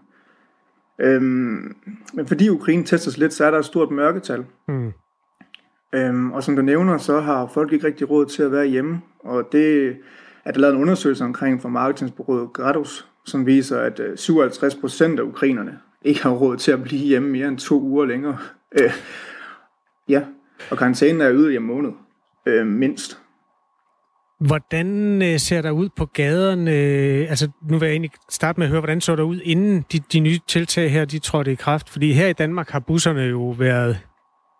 Øhm, 0.99 1.75
men 2.13 2.27
fordi 2.27 2.49
Ukraine 2.49 2.83
testes 2.83 3.17
lidt, 3.17 3.33
så 3.33 3.45
er 3.45 3.51
der 3.51 3.59
et 3.59 3.65
stort 3.65 3.91
mørketal. 3.91 4.45
Mm. 4.67 4.93
Øhm, 5.95 6.31
og 6.31 6.43
som 6.43 6.55
du 6.55 6.61
nævner, 6.61 6.97
så 6.97 7.19
har 7.19 7.47
folk 7.53 7.73
ikke 7.73 7.87
rigtig 7.87 8.09
råd 8.09 8.25
til 8.25 8.43
at 8.43 8.51
være 8.51 8.65
hjemme, 8.65 9.01
og 9.19 9.51
det 9.51 9.95
er 10.45 10.51
der 10.51 10.59
lavet 10.59 10.75
en 10.75 10.81
undersøgelse 10.81 11.23
omkring 11.23 11.61
fra 11.61 11.69
marketingsbureauet 11.69 12.53
Gradus, 12.53 13.07
som 13.25 13.45
viser, 13.45 13.79
at 13.79 13.99
øh, 13.99 14.17
57 14.17 14.75
procent 14.75 15.19
af 15.19 15.23
ukrainerne 15.23 15.79
ikke 16.01 16.23
har 16.23 16.29
råd 16.31 16.57
til 16.57 16.71
at 16.71 16.83
blive 16.83 17.01
hjemme 17.01 17.29
mere 17.29 17.47
end 17.47 17.57
to 17.57 17.81
uger 17.81 18.05
længere. 18.05 18.37
Øh, 18.81 18.91
ja, 20.09 20.21
og 20.71 20.77
karantænen 20.77 21.21
er 21.21 21.33
yderligere 21.33 21.61
en 21.61 21.67
måned, 21.67 21.91
øh, 22.45 22.67
mindst. 22.67 23.19
Hvordan 24.39 25.21
øh, 25.21 25.39
ser 25.39 25.61
der 25.61 25.71
ud 25.71 25.89
på 25.95 26.05
gaderne? 26.05 26.71
Altså, 27.29 27.49
nu 27.69 27.77
vil 27.77 27.85
jeg 27.85 27.91
egentlig 27.91 28.11
starte 28.29 28.59
med 28.59 28.67
at 28.67 28.71
høre, 28.71 28.81
hvordan 28.81 29.01
så 29.01 29.15
der 29.15 29.23
ud, 29.23 29.39
inden 29.43 29.85
de, 29.91 29.99
de 29.99 30.19
nye 30.19 30.39
tiltag 30.47 30.91
her, 30.91 31.05
de 31.05 31.19
trådte 31.19 31.51
i 31.51 31.55
kraft? 31.55 31.89
Fordi 31.89 32.11
her 32.11 32.27
i 32.27 32.33
Danmark 32.33 32.69
har 32.69 32.79
busserne 32.79 33.21
jo 33.21 33.49
været 33.49 33.99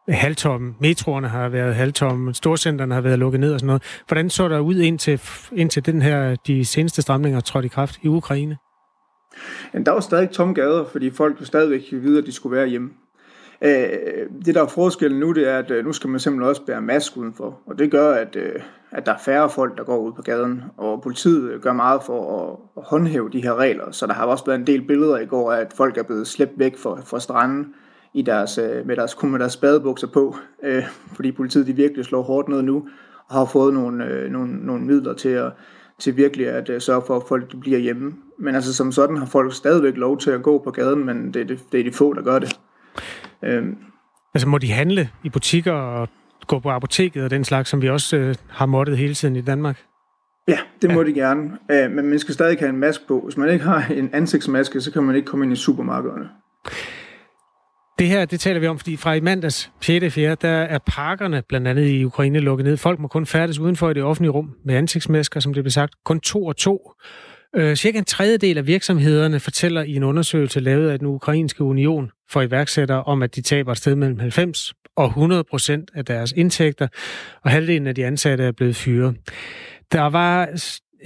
halvtomme. 0.10 0.74
Metroerne 0.80 1.28
har 1.28 1.50
været 1.50 1.76
halvtomme. 1.76 2.34
Storcenterne 2.34 2.94
har 2.94 3.02
været 3.02 3.20
lukket 3.20 3.40
ned 3.40 3.54
og 3.54 3.60
sådan 3.60 3.68
noget. 3.68 3.84
Hvordan 4.08 4.30
så 4.30 4.48
der 4.48 4.60
ud 4.60 4.76
indtil, 4.76 5.22
indtil 5.52 5.86
den 5.86 6.02
her, 6.02 6.36
de 6.48 6.66
seneste 6.66 7.02
stramninger 7.02 7.40
trådte 7.40 7.66
i 7.66 7.70
kraft 7.70 8.00
i 8.04 8.08
Ukraine? 8.08 8.58
Men 9.74 9.86
der 9.86 9.92
var 9.92 10.00
stadig 10.00 10.30
tomme 10.30 10.54
gader, 10.54 10.86
fordi 10.86 11.10
folk 11.10 11.42
jo 11.42 11.46
stadigvæk 11.46 11.82
vide, 11.92 12.18
at 12.18 12.26
de 12.26 12.32
skulle 12.32 12.58
være 12.58 12.68
hjemme. 12.68 12.90
Øh, 13.62 14.30
det, 14.46 14.56
der 14.56 14.64
er 14.64 14.68
forskellen 14.68 15.20
nu, 15.20 15.32
det 15.32 15.50
er, 15.50 15.58
at 15.58 15.72
øh, 15.72 15.86
nu 15.86 15.94
skal 15.94 16.10
man 16.10 16.20
simpelthen 16.20 16.50
også 16.50 16.66
bære 16.66 16.82
mask 16.82 17.18
udenfor. 17.18 17.60
Og 17.66 17.80
det 17.80 17.92
gør, 17.92 18.14
at, 18.14 18.36
øh, 18.36 18.60
at 18.92 19.06
der 19.06 19.14
er 19.14 19.18
færre 19.26 19.50
folk, 19.50 19.78
der 19.78 19.84
går 19.84 19.98
ud 19.98 20.12
på 20.12 20.22
gaden. 20.22 20.64
Og 20.78 21.02
politiet 21.02 21.62
gør 21.62 21.74
meget 21.74 22.04
for 22.04 22.50
at 22.78 22.84
håndhæve 22.86 23.30
de 23.30 23.44
her 23.44 23.56
regler. 23.56 23.92
Så 23.92 24.08
der 24.08 24.14
har 24.14 24.26
også 24.26 24.46
været 24.46 24.60
en 24.60 24.68
del 24.68 24.88
billeder 24.88 25.18
i 25.18 25.26
går 25.26 25.52
af, 25.54 25.62
at 25.62 25.74
folk 25.78 25.98
er 25.98 26.04
blevet 26.04 26.28
slæbt 26.28 26.52
væk 26.58 26.78
fra, 26.78 27.02
fra 27.06 27.20
stranden 27.20 27.74
i 28.14 28.22
deres, 28.22 28.60
med 28.86 28.96
deres, 28.96 29.14
kun 29.14 29.32
med 29.32 29.40
deres 29.40 29.58
badebukser 29.58 30.08
på. 30.08 30.36
Fordi 31.16 31.32
politiet 31.32 31.68
de 31.68 31.76
virkelig 31.76 32.06
slår 32.06 32.22
hårdt 32.22 32.50
ned 32.50 32.62
nu. 32.62 32.88
Og 33.30 33.36
har 33.36 33.46
fået 33.46 33.74
nogle, 33.74 34.30
nogle, 34.30 34.66
nogle 34.66 34.86
midler 34.86 35.14
til 35.14 35.30
at, 35.30 35.52
til 36.00 36.18
virkelig 36.18 36.48
at 36.48 36.84
sørge 36.84 37.02
for, 37.08 37.16
at 37.16 37.24
folk 37.28 37.60
bliver 37.62 37.80
hjemme. 37.80 38.14
Men 38.40 38.56
altså 38.56 38.74
som 38.74 38.92
sådan 38.92 39.18
har 39.18 39.26
folk 39.26 39.54
stadigvæk 39.54 39.98
lov 39.98 40.18
til 40.18 40.32
at 40.32 40.44
gå 40.44 40.62
på 40.64 40.72
gaden, 40.72 41.06
men 41.06 41.34
det, 41.34 41.50
det, 41.50 41.60
det 41.72 41.80
er 41.80 41.84
de 41.84 41.92
få, 41.92 42.14
der 42.14 42.22
gør 42.22 42.40
det. 42.40 42.60
Øhm. 43.44 43.78
Altså 44.34 44.48
må 44.48 44.58
de 44.58 44.72
handle 44.72 45.10
i 45.24 45.30
butikker 45.30 45.74
og 45.74 46.10
gå 46.48 46.60
på 46.60 46.70
apoteket 46.70 47.24
og 47.24 47.30
den 47.30 47.44
slags, 47.44 47.70
som 47.70 47.82
vi 47.82 47.90
også 47.90 48.18
øh, 48.18 48.36
har 48.50 48.66
måttet 48.66 48.98
hele 48.98 49.14
tiden 49.14 49.36
i 49.36 49.42
Danmark? 49.42 49.84
Ja, 50.48 50.58
det 50.82 50.94
må 50.94 51.02
ja. 51.02 51.08
de 51.08 51.14
gerne. 51.14 51.58
Øh, 51.72 51.92
men 51.92 52.10
man 52.10 52.20
skal 52.20 52.34
stadig 52.34 52.58
have 52.60 52.70
en 52.70 52.78
maske 52.80 53.04
på. 53.08 53.22
Hvis 53.24 53.38
man 53.38 53.50
ikke 53.50 53.66
har 53.66 53.94
en 53.94 54.10
ansigtsmaske, 54.14 54.82
så 54.82 54.92
kan 54.92 55.04
man 55.04 55.16
ikke 55.16 55.26
komme 55.26 55.46
ind 55.46 55.54
i 55.54 55.56
supermarkederne. 55.56 56.30
Det 58.00 58.08
her, 58.08 58.26
det 58.26 58.40
taler 58.40 58.60
vi 58.60 58.68
om, 58.68 58.80
fordi 58.80 58.98
fra 58.98 59.14
i 59.14 59.20
mandags 59.20 59.72
6. 59.82 60.14
4. 60.14 60.36
der 60.42 60.50
er 60.50 60.80
parkerne 60.88 61.44
blandt 61.50 61.68
andet 61.68 61.88
i 61.88 62.04
Ukraine 62.04 62.40
lukket 62.40 62.66
ned. 62.66 62.78
Folk 62.78 63.00
må 63.00 63.08
kun 63.08 63.26
færdes 63.26 63.60
udenfor 63.60 63.90
i 63.90 63.94
det 63.94 64.04
offentlige 64.04 64.32
rum 64.32 64.56
med 64.66 64.76
ansigtsmasker, 64.76 65.40
som 65.40 65.54
det 65.54 65.64
blev 65.64 65.72
sagt. 65.72 65.94
Kun 66.04 66.20
to 66.20 66.46
og 66.46 66.58
to. 66.58 66.92
Øh, 67.56 67.76
cirka 67.76 67.98
en 67.98 68.06
tredjedel 68.06 68.58
af 68.58 68.68
virksomhederne 68.68 69.40
fortæller 69.40 69.84
i 69.84 69.96
en 69.96 70.04
undersøgelse 70.04 70.60
lavet 70.60 70.90
af 70.90 71.00
den 71.00 71.08
ukrainske 71.08 71.64
union 71.64 72.12
for 72.30 72.42
iværksættere 72.42 73.04
om, 73.04 73.22
at 73.22 73.36
de 73.36 73.42
taber 73.42 73.72
et 73.72 73.78
sted 73.78 73.96
mellem 73.96 74.20
90 74.20 74.74
og 74.96 75.06
100 75.06 75.44
procent 75.44 75.92
af 75.94 76.06
deres 76.06 76.32
indtægter, 76.32 76.88
og 77.44 77.52
halvdelen 77.52 77.88
af 77.88 77.96
de 77.96 78.06
ansatte 78.06 78.44
er 78.44 78.52
blevet 78.52 78.76
fyret. 78.76 79.16
Der 79.92 80.02
var 80.02 80.50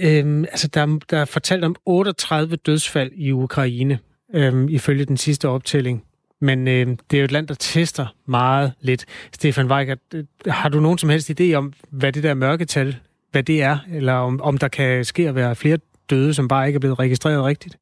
øhm, 0.00 0.44
altså 0.44 0.68
der, 0.68 0.98
der 1.10 1.18
er 1.18 1.24
fortalt 1.24 1.64
om 1.64 1.76
38 1.86 2.56
dødsfald 2.56 3.10
i 3.14 3.32
Ukraine, 3.32 3.98
øhm, 4.34 4.68
ifølge 4.68 5.04
den 5.04 5.16
sidste 5.16 5.48
optælling. 5.48 6.02
Men 6.40 6.68
øh, 6.68 6.86
det 7.10 7.16
er 7.16 7.18
jo 7.18 7.24
et 7.24 7.32
land, 7.32 7.48
der 7.48 7.54
tester 7.54 8.06
meget 8.26 8.72
lidt. 8.80 9.04
Stefan 9.32 9.66
Weigert, 9.66 9.98
øh, 10.14 10.24
har 10.46 10.68
du 10.68 10.80
nogen 10.80 10.98
som 10.98 11.10
helst 11.10 11.40
idé 11.40 11.54
om, 11.54 11.72
hvad 11.90 12.12
det 12.12 12.22
der 12.22 12.34
mørketal, 12.34 12.96
hvad 13.32 13.42
det 13.42 13.62
er? 13.62 13.78
Eller 13.92 14.12
om, 14.12 14.40
om 14.42 14.58
der 14.58 14.68
kan 14.68 15.04
ske 15.04 15.28
at 15.28 15.34
være 15.34 15.56
flere 15.56 15.78
døde, 16.10 16.34
som 16.34 16.48
bare 16.48 16.66
ikke 16.66 16.76
er 16.76 16.80
blevet 16.80 16.98
registreret 16.98 17.44
rigtigt? 17.44 17.78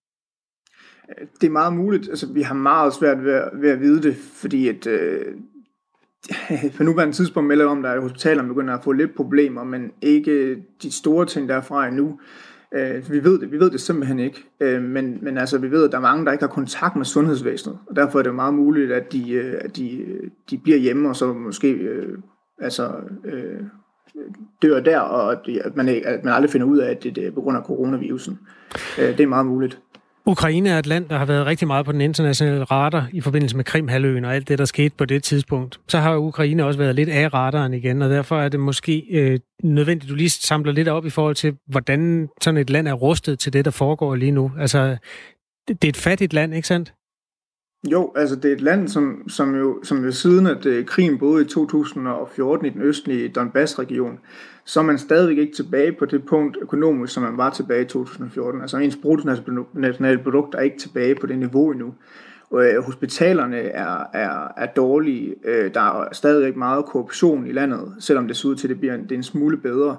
Det 1.41 1.47
er 1.47 1.51
meget 1.51 1.73
muligt. 1.73 2.09
Altså, 2.09 2.27
vi 2.33 2.43
har 2.43 2.55
meget 2.55 2.95
svært 2.95 3.25
ved, 3.25 3.43
ved 3.55 3.71
at 3.71 3.81
vide 3.81 4.03
det, 4.03 4.17
fordi 4.17 4.69
at, 4.69 4.87
øh, 4.87 5.25
på 6.77 6.83
nuværende 6.83 7.15
tidspunkt 7.15 7.49
melder 7.49 7.67
om, 7.67 7.85
at 7.85 8.01
hospitaler 8.03 8.43
begynder 8.43 8.75
at 8.75 8.85
få 8.85 8.93
lidt 8.93 9.15
problemer, 9.17 9.65
men 9.65 9.93
ikke 10.03 10.57
de 10.83 10.93
store 10.93 11.27
ting 11.27 11.49
derfra 11.49 11.87
endnu. 11.87 12.21
Øh, 12.75 13.13
vi 13.13 13.25
ved 13.25 13.41
det, 13.41 13.53
vi 13.53 13.61
ved 13.61 13.71
det 13.71 13.81
simpelthen 13.81 14.19
ikke. 14.19 14.45
Øh, 14.61 14.83
men, 14.83 15.19
men 15.23 15.39
altså, 15.39 15.59
vi 15.59 15.71
ved, 15.71 15.85
at 15.85 15.93
der 15.93 15.99
er 15.99 16.03
mange, 16.03 16.25
der 16.27 16.33
ikke 16.33 16.45
har 16.45 16.49
kontakt 16.49 16.97
med 16.97 17.05
sundhedsvæsenet, 17.05 17.79
og 17.87 17.97
derfor 17.97 18.19
er 18.19 18.23
det 18.23 18.35
meget 18.35 18.55
muligt, 18.55 18.93
at 18.93 19.13
de, 19.13 19.33
øh, 19.33 19.55
at 19.61 19.77
de, 19.77 20.05
de 20.51 20.59
bliver 20.59 20.79
hjemme, 20.79 21.09
og 21.09 21.17
så 21.17 21.33
måske 21.33 21.73
øh, 21.73 22.19
altså, 22.59 22.93
øh, 23.25 23.61
dør 24.63 24.81
der, 24.81 25.01
og 25.01 25.33
at 25.65 25.77
man, 25.77 25.89
at 25.89 26.25
man 26.25 26.35
aldrig 26.35 26.51
finder 26.51 26.67
ud 26.67 26.79
af, 26.79 26.91
at 26.91 27.03
det, 27.03 27.17
det 27.17 27.27
er 27.27 27.31
på 27.31 27.41
grund 27.41 27.57
af 27.57 27.63
coronavirusen. 27.63 28.39
Øh, 28.99 29.09
det 29.09 29.21
er 29.21 29.27
meget 29.27 29.47
muligt. 29.47 29.81
Ukraine 30.29 30.71
er 30.71 30.79
et 30.79 30.87
land, 30.87 31.09
der 31.09 31.19
har 31.19 31.25
været 31.25 31.47
rigtig 31.47 31.67
meget 31.67 31.87
på 31.87 31.93
den 31.93 32.01
internationale 32.01 32.65
radar 32.65 33.09
i 33.13 33.21
forbindelse 33.21 33.57
med 33.57 33.65
Krimhaløen 33.65 34.25
og 34.25 34.35
alt 34.35 34.49
det, 34.49 34.59
der 34.59 34.65
skete 34.65 34.95
på 34.99 35.05
det 35.05 35.23
tidspunkt. 35.23 35.81
Så 35.89 35.99
har 35.99 36.17
Ukraine 36.17 36.65
også 36.65 36.79
været 36.79 36.95
lidt 36.95 37.09
af 37.09 37.35
radaren 37.35 37.75
igen, 37.75 38.03
og 38.03 38.11
derfor 38.11 38.41
er 38.41 38.49
det 38.49 38.61
måske 38.61 39.05
øh, 39.11 39.39
nødvendigt, 39.63 40.05
at 40.05 40.11
du 40.11 40.15
lige 40.15 40.31
samler 40.31 40.73
lidt 40.73 40.89
op 40.89 41.07
i 41.07 41.11
forhold 41.11 41.35
til, 41.35 41.57
hvordan 41.67 42.29
sådan 42.41 42.59
et 42.59 42.71
land 42.71 42.89
er 42.89 42.93
rustet 42.93 43.39
til 43.39 43.53
det, 43.53 43.65
der 43.65 43.71
foregår 43.71 44.15
lige 44.15 44.31
nu. 44.31 44.53
Altså, 44.59 44.97
det, 45.69 45.83
det 45.83 45.89
er 45.89 45.93
et 45.93 45.97
fattigt 45.97 46.33
land, 46.33 46.55
ikke 46.55 46.69
sandt? 46.69 46.93
Jo, 47.85 48.13
altså 48.17 48.37
det 48.37 48.51
er 48.51 48.55
et 48.55 48.61
land, 48.61 48.89
som, 48.89 49.29
som 49.29 49.55
jo 49.55 49.81
som 49.83 50.05
ved 50.05 50.13
siden 50.13 50.47
at 50.47 50.67
øh, 50.67 50.87
krigen 50.87 51.19
både 51.19 51.43
i 51.43 51.47
2014 51.47 52.67
i 52.67 52.71
den 52.71 52.83
østlige 52.83 53.29
Donbass-region, 53.29 54.19
så 54.65 54.81
er 54.81 54.85
man 54.85 54.99
stadigvæk 54.99 55.39
ikke 55.39 55.57
tilbage 55.57 55.93
på 55.93 56.05
det 56.05 56.27
punkt 56.27 56.59
økonomisk, 56.61 57.15
som 57.15 57.23
man 57.23 57.37
var 57.37 57.51
tilbage 57.51 57.83
i 57.83 57.89
2014. 57.89 58.61
Altså 58.61 58.77
ens 58.77 58.99
bruttonationale 59.03 60.19
produkt 60.19 60.55
er 60.55 60.61
ikke 60.61 60.79
tilbage 60.79 61.15
på 61.15 61.27
det 61.27 61.39
niveau 61.39 61.71
endnu. 61.71 61.95
Og, 62.51 62.65
øh, 62.65 62.83
hospitalerne 62.85 63.59
er, 63.59 64.05
er, 64.13 64.53
er 64.57 64.67
dårlige. 64.67 65.35
Øh, 65.45 65.75
der 65.75 65.81
er 65.81 66.09
stadigvæk 66.13 66.57
meget 66.57 66.85
korruption 66.85 67.47
i 67.47 67.53
landet, 67.53 67.95
selvom 68.01 68.27
det 68.27 68.37
ser 68.37 68.49
ud 68.49 68.57
til, 68.57 68.67
at 68.67 68.71
det 68.71 68.79
bliver 68.79 68.95
en, 68.95 69.03
det 69.03 69.13
er 69.13 69.17
en 69.17 69.23
smule 69.23 69.57
bedre. 69.57 69.97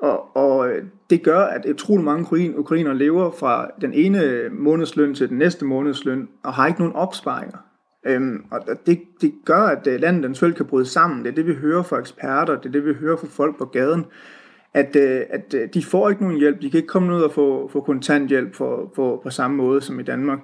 Og, 0.00 0.36
og 0.36 0.68
øh, 0.68 0.84
det 1.10 1.22
gør, 1.22 1.40
at 1.40 1.66
utrolig 1.66 2.04
mange 2.04 2.58
ukrainer 2.58 2.92
lever 2.92 3.30
fra 3.30 3.70
den 3.80 3.92
ene 3.92 4.48
månedsløn 4.50 5.14
til 5.14 5.28
den 5.28 5.38
næste 5.38 5.64
månedsløn, 5.64 6.28
og 6.42 6.52
har 6.52 6.66
ikke 6.66 6.80
nogen 6.80 6.96
opsparinger. 6.96 7.58
Øhm, 8.06 8.44
og 8.50 8.60
det, 8.86 9.00
det 9.20 9.32
gør, 9.44 9.62
at 9.62 9.86
øh, 9.86 10.00
landet 10.00 10.22
den 10.22 10.34
selv 10.34 10.52
kan 10.52 10.66
bryde 10.66 10.86
sammen. 10.86 11.24
Det 11.24 11.30
er 11.30 11.34
det, 11.34 11.46
vi 11.46 11.54
hører 11.54 11.82
fra 11.82 11.98
eksperter, 11.98 12.56
det 12.56 12.66
er 12.66 12.72
det, 12.72 12.86
vi 12.86 12.94
hører 12.94 13.16
fra 13.16 13.26
folk 13.30 13.58
på 13.58 13.64
gaden. 13.64 14.06
At, 14.74 14.96
øh, 14.96 15.20
at 15.30 15.54
de 15.74 15.84
får 15.84 16.10
ikke 16.10 16.22
nogen 16.22 16.38
hjælp, 16.38 16.62
de 16.62 16.70
kan 16.70 16.78
ikke 16.78 16.88
komme 16.88 17.16
ud 17.16 17.22
og 17.22 17.32
få, 17.32 17.68
få 17.72 17.80
kontanthjælp 17.80 18.54
for, 18.54 18.92
for, 18.94 19.20
på 19.22 19.30
samme 19.30 19.56
måde 19.56 19.80
som 19.80 20.00
i 20.00 20.02
Danmark. 20.02 20.38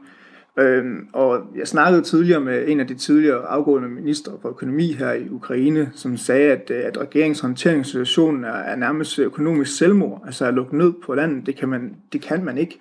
Øhm, 0.58 1.08
og 1.12 1.42
jeg 1.56 1.68
snakkede 1.68 2.02
tidligere 2.02 2.40
med 2.40 2.68
en 2.68 2.80
af 2.80 2.86
de 2.86 2.94
tidligere 2.94 3.46
afgående 3.46 3.88
ministre 3.88 4.32
for 4.42 4.48
økonomi 4.48 4.92
her 4.92 5.12
i 5.12 5.28
Ukraine, 5.28 5.90
som 5.94 6.16
sagde, 6.16 6.52
at, 6.52 6.70
øh, 6.74 6.84
at 6.84 6.98
regeringens 6.98 7.40
håndteringssituation 7.40 8.44
er, 8.44 8.52
er 8.52 8.76
nærmest 8.76 9.18
økonomisk 9.18 9.76
selvmord. 9.76 10.22
Altså 10.26 10.46
at 10.46 10.54
lukke 10.54 10.78
ned 10.78 10.92
på 11.04 11.14
landet, 11.14 11.46
det 11.46 11.56
kan 11.56 11.68
man, 11.68 11.96
det 12.12 12.20
kan 12.20 12.44
man 12.44 12.58
ikke. 12.58 12.80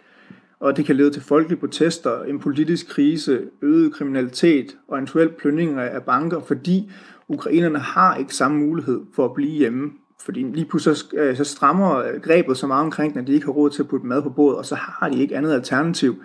Og 0.59 0.77
det 0.77 0.85
kan 0.85 0.95
lede 0.95 1.11
til 1.11 1.21
folkelige 1.21 1.59
protester, 1.59 2.23
en 2.23 2.39
politisk 2.39 2.89
krise, 2.89 3.41
øget 3.61 3.93
kriminalitet 3.93 4.75
og 4.87 4.97
eventuelt 4.97 5.37
plyndring 5.37 5.79
af 5.79 6.03
banker, 6.03 6.41
fordi 6.41 6.91
ukrainerne 7.27 7.79
har 7.79 8.15
ikke 8.15 8.35
samme 8.35 8.57
mulighed 8.57 9.01
for 9.15 9.25
at 9.25 9.33
blive 9.33 9.51
hjemme. 9.51 9.91
Fordi 10.25 10.43
lige 10.43 10.65
pludselig 10.65 10.97
så, 10.97 11.05
øh, 11.13 11.37
så 11.37 11.43
strammer 11.43 11.95
øh, 11.95 12.21
grebet 12.21 12.57
så 12.57 12.67
meget 12.67 12.83
omkring, 12.83 13.17
at 13.17 13.27
de 13.27 13.33
ikke 13.33 13.45
har 13.45 13.53
råd 13.53 13.69
til 13.69 13.83
at 13.83 13.87
putte 13.87 14.07
mad 14.07 14.21
på 14.21 14.29
bordet, 14.29 14.57
og 14.57 14.65
så 14.65 14.75
har 14.75 15.09
de 15.09 15.21
ikke 15.21 15.37
andet 15.37 15.53
alternativ 15.53 16.15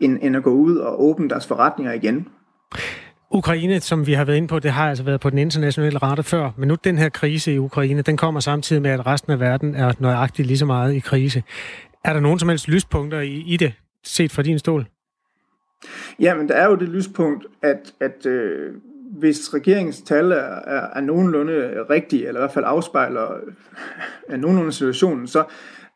end, 0.00 0.18
end 0.22 0.36
at 0.36 0.42
gå 0.42 0.50
ud 0.50 0.76
og 0.76 1.02
åbne 1.04 1.28
deres 1.28 1.46
forretninger 1.46 1.92
igen. 1.92 2.28
Ukraine, 3.30 3.80
som 3.80 4.06
vi 4.06 4.12
har 4.12 4.24
været 4.24 4.36
inde 4.36 4.48
på, 4.48 4.58
det 4.58 4.70
har 4.70 4.88
altså 4.88 5.04
været 5.04 5.20
på 5.20 5.30
den 5.30 5.38
internationale 5.38 5.98
rate 5.98 6.22
før, 6.22 6.50
men 6.56 6.68
nu 6.68 6.76
den 6.84 6.98
her 6.98 7.08
krise 7.08 7.54
i 7.54 7.58
Ukraine, 7.58 8.02
den 8.02 8.16
kommer 8.16 8.40
samtidig 8.40 8.82
med, 8.82 8.90
at 8.90 9.06
resten 9.06 9.32
af 9.32 9.40
verden 9.40 9.74
er 9.74 9.92
nøjagtigt 9.98 10.48
lige 10.48 10.58
så 10.58 10.66
meget 10.66 10.94
i 10.94 10.98
krise. 10.98 11.42
Er 12.04 12.12
der 12.12 12.20
nogen 12.20 12.38
som 12.38 12.48
helst 12.48 12.68
lyspunkter 12.68 13.20
i, 13.20 13.44
i 13.46 13.56
det, 13.56 13.72
set 14.04 14.32
fra 14.32 14.42
din 14.42 14.58
stol? 14.58 14.86
Ja, 16.20 16.34
men 16.34 16.48
der 16.48 16.54
er 16.54 16.66
jo 16.66 16.74
det 16.74 16.88
lyspunkt, 16.88 17.46
at, 17.62 17.92
at 18.00 18.26
øh, 18.26 18.74
hvis 19.18 19.54
regeringens 19.54 20.02
tal 20.02 20.32
er, 20.32 20.36
er, 20.36 20.86
er 20.94 21.00
nogenlunde 21.00 21.82
rigtige, 21.90 22.26
eller 22.26 22.40
i 22.40 22.42
hvert 22.42 22.52
fald 22.52 22.64
afspejler 22.68 23.28
er 24.28 24.36
nogenlunde 24.36 24.72
situationen, 24.72 25.26
så, 25.26 25.44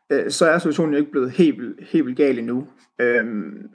øh, 0.09 0.31
så 0.31 0.45
er 0.45 0.57
situationen 0.57 0.93
jo 0.93 0.99
ikke 0.99 1.11
blevet 1.11 1.31
helt, 1.31 1.79
helt 1.91 2.17
gal 2.17 2.39
endnu. 2.39 2.67
Øhm, 2.99 3.69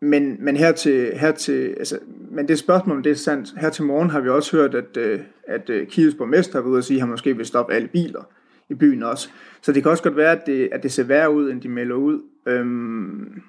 men, 0.00 0.36
men 0.40 0.56
her 0.56 0.72
til, 0.72 1.18
her 1.18 1.32
til 1.32 1.74
altså, 1.78 1.98
men 2.30 2.48
det 2.48 2.58
spørgsmål, 2.58 3.04
det 3.04 3.10
er 3.10 3.16
sandt. 3.16 3.54
Her 3.60 3.70
til 3.70 3.84
morgen 3.84 4.10
har 4.10 4.20
vi 4.20 4.28
også 4.28 4.56
hørt, 4.56 4.74
at, 4.74 4.96
øh, 4.96 5.20
at 5.48 5.70
øh, 5.70 5.86
Kiels 5.86 6.14
borgmester 6.14 6.54
har 6.54 6.60
været 6.60 6.70
ude 6.70 6.78
og 6.78 6.84
sige, 6.84 6.96
at 6.96 7.00
han 7.00 7.10
måske 7.10 7.36
vil 7.36 7.46
stoppe 7.46 7.74
alle 7.74 7.88
biler 7.88 8.22
i 8.68 8.74
byen 8.74 9.02
også. 9.02 9.28
Så 9.62 9.72
det 9.72 9.82
kan 9.82 9.90
også 9.90 10.02
godt 10.02 10.16
være, 10.16 10.32
at 10.32 10.46
det, 10.46 10.68
at 10.72 10.82
det 10.82 10.92
ser 10.92 11.04
værre 11.04 11.34
ud, 11.34 11.50
end 11.50 11.60
de 11.60 11.68
melder 11.68 11.94
ud. 11.94 12.22
Øhm, 12.46 13.42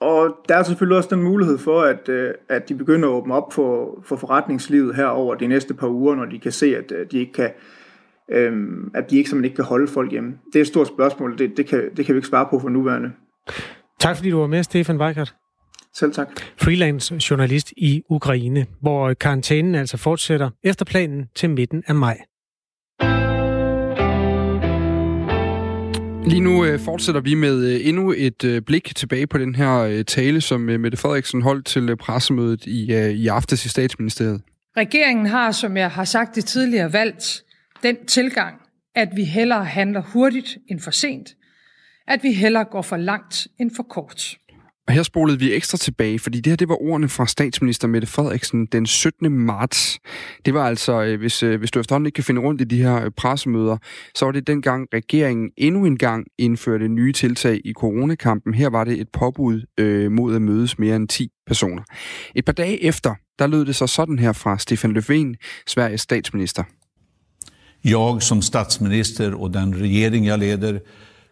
og 0.00 0.36
der 0.48 0.56
er 0.56 0.62
selvfølgelig 0.62 0.96
også 0.96 1.08
den 1.14 1.22
mulighed 1.22 1.58
for, 1.58 1.82
at, 1.82 2.08
øh, 2.08 2.34
at 2.48 2.68
de 2.68 2.74
begynder 2.74 3.08
at 3.08 3.12
åbne 3.12 3.34
op 3.34 3.52
for, 3.52 4.00
for 4.04 4.16
forretningslivet 4.16 4.94
her 4.94 5.06
over 5.06 5.34
de 5.34 5.46
næste 5.46 5.74
par 5.74 5.88
uger, 5.88 6.14
når 6.14 6.24
de 6.24 6.38
kan 6.38 6.52
se, 6.52 6.76
at 6.76 6.92
de 7.10 7.18
ikke 7.18 7.32
kan, 7.32 7.50
øhm, 8.28 8.90
at 8.94 9.10
de 9.10 9.16
ikke, 9.16 9.30
simpelthen 9.30 9.44
ikke 9.44 9.56
kan 9.56 9.64
holde 9.64 9.86
folk 9.86 10.10
hjemme. 10.10 10.38
Det 10.52 10.56
er 10.56 10.60
et 10.60 10.66
stort 10.66 10.86
spørgsmål, 10.86 11.38
det, 11.38 11.56
det, 11.56 11.66
kan, 11.66 11.90
det 11.96 12.06
kan 12.06 12.14
vi 12.14 12.18
ikke 12.18 12.28
svare 12.28 12.46
på 12.50 12.58
for 12.58 12.68
nuværende. 12.68 13.12
Tak 14.00 14.16
fordi 14.16 14.30
du 14.30 14.40
var 14.40 14.46
med, 14.46 14.62
Stefan 14.62 15.00
Weikert. 15.00 15.34
Selv 15.94 16.12
tak. 16.12 16.28
Freelance 16.56 17.18
journalist 17.30 17.72
i 17.76 18.02
Ukraine, 18.10 18.66
hvor 18.80 19.14
karantænen 19.14 19.74
altså 19.74 19.96
fortsætter 19.96 20.50
efter 20.64 20.84
planen 20.84 21.28
til 21.34 21.50
midten 21.50 21.82
af 21.86 21.94
maj. 21.94 22.18
Lige 26.30 26.40
nu 26.40 26.64
øh, 26.64 26.80
fortsætter 26.80 27.20
vi 27.20 27.34
med 27.34 27.66
øh, 27.66 27.88
endnu 27.88 28.14
et 28.16 28.44
øh, 28.44 28.62
blik 28.62 28.92
tilbage 28.96 29.26
på 29.26 29.38
den 29.38 29.54
her 29.54 29.78
øh, 29.78 30.04
tale, 30.04 30.40
som 30.40 30.68
øh, 30.68 30.80
Mette 30.80 30.98
Frederiksen 30.98 31.42
holdt 31.42 31.66
til 31.66 31.90
øh, 31.90 31.96
pressemødet 31.96 32.66
i, 32.66 32.92
øh, 32.92 33.10
i 33.10 33.26
aftes 33.26 33.64
i 33.64 33.68
statsministeriet. 33.68 34.40
Regeringen 34.76 35.26
har, 35.26 35.52
som 35.52 35.76
jeg 35.76 35.90
har 35.90 36.04
sagt 36.04 36.34
det 36.34 36.44
tidligere, 36.44 36.92
valgt 36.92 37.42
den 37.82 37.96
tilgang, 38.06 38.54
at 38.94 39.08
vi 39.16 39.24
hellere 39.24 39.64
handler 39.64 40.00
hurtigt 40.00 40.58
end 40.70 40.80
for 40.80 40.90
sent, 40.90 41.28
at 42.08 42.22
vi 42.22 42.32
hellere 42.32 42.64
går 42.64 42.82
for 42.82 42.96
langt 42.96 43.48
end 43.60 43.70
for 43.76 43.82
kort. 43.82 44.38
Og 44.88 44.94
her 44.94 45.02
spolede 45.02 45.38
vi 45.38 45.54
ekstra 45.54 45.78
tilbage, 45.78 46.18
fordi 46.18 46.40
det 46.40 46.50
her 46.50 46.56
det 46.56 46.68
var 46.68 46.82
ordene 46.82 47.08
fra 47.08 47.26
statsminister 47.26 47.88
Mette 47.88 48.06
Frederiksen 48.06 48.66
den 48.66 48.86
17. 48.86 49.30
marts. 49.30 49.98
Det 50.44 50.54
var 50.54 50.66
altså, 50.66 51.02
øh, 51.02 51.18
hvis, 51.18 51.42
øh, 51.42 51.58
hvis 51.58 51.70
du 51.70 51.80
efterhånden 51.80 52.06
ikke 52.06 52.14
kan 52.14 52.24
finde 52.24 52.40
rundt 52.40 52.60
i 52.60 52.64
de 52.64 52.82
her 52.82 53.04
øh, 53.04 53.10
pressemøder, 53.16 53.76
så 54.14 54.24
var 54.24 54.32
det 54.32 54.46
dengang 54.46 54.88
regeringen 54.94 55.50
endnu 55.56 55.84
en 55.84 55.98
gang 55.98 56.26
indførte 56.38 56.88
nye 56.88 57.12
tiltag 57.12 57.60
i 57.64 57.72
coronakampen. 57.72 58.54
Her 58.54 58.70
var 58.70 58.84
det 58.84 59.00
et 59.00 59.08
påbud 59.12 59.62
øh, 59.78 60.12
mod 60.12 60.34
at 60.34 60.42
mødes 60.42 60.78
mere 60.78 60.96
end 60.96 61.08
10 61.08 61.28
personer. 61.46 61.82
Et 62.34 62.44
par 62.44 62.52
dage 62.52 62.84
efter, 62.84 63.14
der 63.38 63.46
lød 63.46 63.64
det 63.64 63.76
så 63.76 63.86
sådan 63.86 64.18
her 64.18 64.32
fra 64.32 64.58
Stefan 64.58 64.96
Löfven, 64.96 65.62
Sveriges 65.66 66.00
statsminister. 66.00 66.64
Jeg 67.84 68.16
som 68.20 68.42
statsminister 68.42 69.34
og 69.34 69.54
den 69.54 69.80
regering 69.80 70.26
jeg 70.26 70.38
leder 70.38 70.78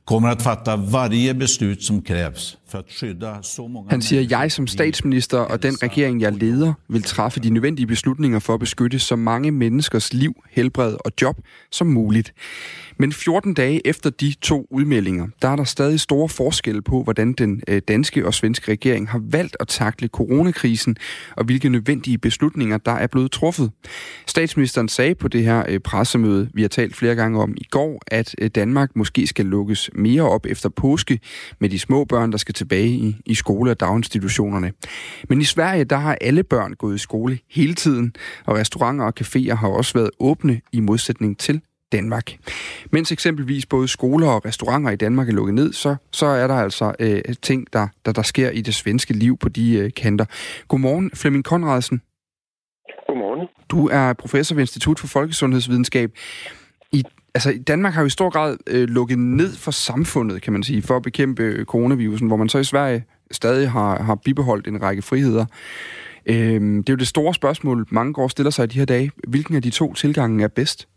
kommer 0.07 0.29
att 0.29 0.43
fatta 0.43 0.77
varje 0.77 1.35
beslut 1.35 1.83
som 1.83 2.03
krävs 2.03 2.57
att 2.75 2.93
skydda 2.93 3.43
så 3.43 3.69
många 3.69 3.91
Han 3.91 4.03
siger, 4.03 4.27
jeg 4.31 4.53
som 4.53 4.67
statsminister 4.67 5.39
og 5.39 5.63
den 5.63 5.83
regering, 5.83 6.21
jeg 6.21 6.33
leder, 6.33 6.73
vil 6.89 7.03
træffe 7.03 7.41
de 7.41 7.51
nødvendige 7.51 7.87
beslutninger 7.87 8.39
for 8.39 8.55
at 8.55 8.61
beskytte 8.61 8.99
så 8.99 9.17
mange 9.17 9.51
menneskers 9.51 10.13
liv, 10.13 10.35
helbred 10.51 10.97
og 11.05 11.13
job 11.23 11.37
som 11.71 11.87
muligt. 11.87 12.33
Men 12.99 13.13
14 13.13 13.55
dage 13.55 13.87
efter 13.87 14.11
de 14.11 14.35
to 14.43 14.67
udmeldinger, 14.71 15.27
der 15.43 15.49
er 15.49 15.57
der 15.57 15.65
stadig 15.65 16.01
store 16.01 16.29
forskelle 16.29 16.83
på, 16.83 17.03
hvordan 17.03 17.33
den 17.33 17.63
øh, 17.69 17.83
danske 17.89 18.27
og 18.27 18.35
svenske 18.35 18.73
regering 18.73 19.09
har 19.09 19.21
valgt 19.25 19.57
at 19.61 19.69
takle 19.69 20.09
coronakrisen, 20.09 20.97
og 21.37 21.45
hvilke 21.45 21.69
nødvendige 21.69 22.19
beslutninger, 22.19 22.79
der 22.79 22.93
er 22.93 23.07
blevet 23.07 23.31
truffet. 23.31 23.71
Statsministeren 24.27 24.89
sagde 24.89 25.15
på 25.15 25.29
det 25.29 25.45
her 25.45 25.65
øh, 25.69 25.81
pressemøde, 25.81 26.51
vi 26.55 26.63
har 26.63 26.69
talt 26.69 26.97
flere 26.97 27.15
gange 27.15 27.41
om 27.41 27.55
i 27.57 27.65
går, 27.71 28.03
at 28.07 28.35
øh, 28.39 28.51
Danmark 28.51 28.97
måske 28.97 29.27
skal 29.27 29.47
lukkes 29.47 29.91
mere 29.95 30.23
op 30.23 30.47
efter 30.47 30.69
påske 30.69 31.21
med 31.61 31.69
de 31.69 31.79
små 31.79 32.05
børn, 32.05 32.33
der 32.33 32.39
skal 32.39 32.55
tilbage 32.57 32.89
i, 32.89 33.17
i 33.27 33.35
skole- 33.35 33.71
og 33.71 33.81
daginstitutionerne. 33.81 34.73
Men 35.29 35.41
i 35.41 35.45
Sverige, 35.45 35.85
der 35.85 35.97
har 35.97 36.19
alle 36.21 36.43
børn 36.43 36.73
gået 36.73 36.95
i 36.95 36.99
skole 36.99 37.39
hele 37.51 37.75
tiden, 37.75 38.15
og 38.47 38.57
restauranter 38.57 39.05
og 39.05 39.13
caféer 39.21 39.55
har 39.55 39.69
også 39.69 39.95
været 39.95 40.11
åbne 40.19 40.61
i 40.73 40.81
modsætning 40.81 41.39
til 41.39 41.61
Danmark. 41.93 42.37
Mens 42.93 43.13
eksempelvis 43.13 43.67
både 43.67 43.89
skoler 43.89 44.29
og 44.29 44.45
restauranter 44.45 44.91
i 44.91 44.97
Danmark 44.97 45.29
er 45.29 45.33
lukket 45.33 45.55
ned, 45.55 45.73
så, 45.73 45.97
så 46.13 46.27
er 46.27 46.47
der 46.47 46.55
altså 46.55 46.95
øh, 47.01 47.23
ting, 47.43 47.67
der, 47.73 47.89
der, 48.05 48.13
der 48.13 48.23
sker 48.23 48.51
i 48.51 48.61
det 48.61 48.75
svenske 48.75 49.13
liv 49.13 49.39
på 49.39 49.49
de 49.49 49.77
øh, 49.77 49.91
kanter. 49.97 50.25
Godmorgen, 50.69 51.11
Flemming 51.15 51.45
Konradsen. 51.45 52.03
Godmorgen. 53.07 53.49
Du 53.69 53.89
er 53.89 54.13
professor 54.13 54.55
ved 54.55 54.63
Institut 54.63 54.99
for 54.99 55.07
Folkesundhedsvidenskab. 55.07 56.11
I, 56.93 57.03
altså, 57.37 57.51
Danmark 57.73 57.93
har 57.95 58.03
jo 58.03 58.07
i 58.07 58.19
stor 58.19 58.31
grad 58.37 58.53
øh, 58.75 58.89
lukket 58.99 59.19
ned 59.19 59.51
for 59.65 59.73
samfundet, 59.89 60.43
kan 60.43 60.53
man 60.53 60.63
sige, 60.63 60.83
for 60.89 60.97
at 60.97 61.03
bekæmpe 61.09 61.43
øh, 61.43 61.65
coronavirusen, 61.65 62.29
hvor 62.29 62.37
man 62.37 62.49
så 62.49 62.59
i 62.59 62.71
Sverige 62.73 63.05
stadig 63.31 63.71
har, 63.71 64.03
har 64.09 64.17
bibeholdt 64.25 64.67
en 64.67 64.83
række 64.83 65.03
friheder. 65.11 65.45
Øh, 66.33 66.61
det 66.83 66.89
er 66.89 66.97
jo 66.97 67.05
det 67.05 67.15
store 67.15 67.35
spørgsmål, 67.35 67.79
mange 67.91 68.13
går 68.13 68.29
stiller 68.29 68.51
sig 68.51 68.65
i 68.65 68.73
de 68.73 68.79
her 68.79 68.87
dage. 68.95 69.11
Hvilken 69.33 69.55
af 69.57 69.63
de 69.63 69.71
to 69.71 69.87
tilgange 69.93 70.45
er 70.45 70.53
bedst? 70.61 70.89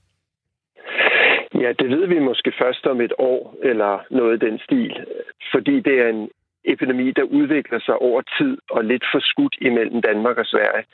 Ja, 1.64 1.70
det 1.80 1.90
ved 1.90 2.08
vi 2.08 2.20
måske 2.20 2.52
først 2.62 2.86
om 2.86 3.02
et 3.02 3.14
år, 3.18 3.56
eller 3.64 3.92
noget 4.12 4.34
i 4.36 4.46
den 4.46 4.60
stil. 4.60 4.94
Fordi 5.54 5.80
det 5.80 5.96
er 6.04 6.10
en 6.10 6.30
epidemi, 6.66 7.12
der 7.12 7.24
udvikler 7.24 7.80
sig 7.80 7.96
over 7.96 8.22
tid 8.38 8.58
og 8.70 8.86
lidt 8.86 9.06
for 9.12 9.20
skudt 9.22 9.56
imellem 9.62 10.02
Danmark 10.02 10.38
og 10.38 10.46
Sverige. 10.46 10.86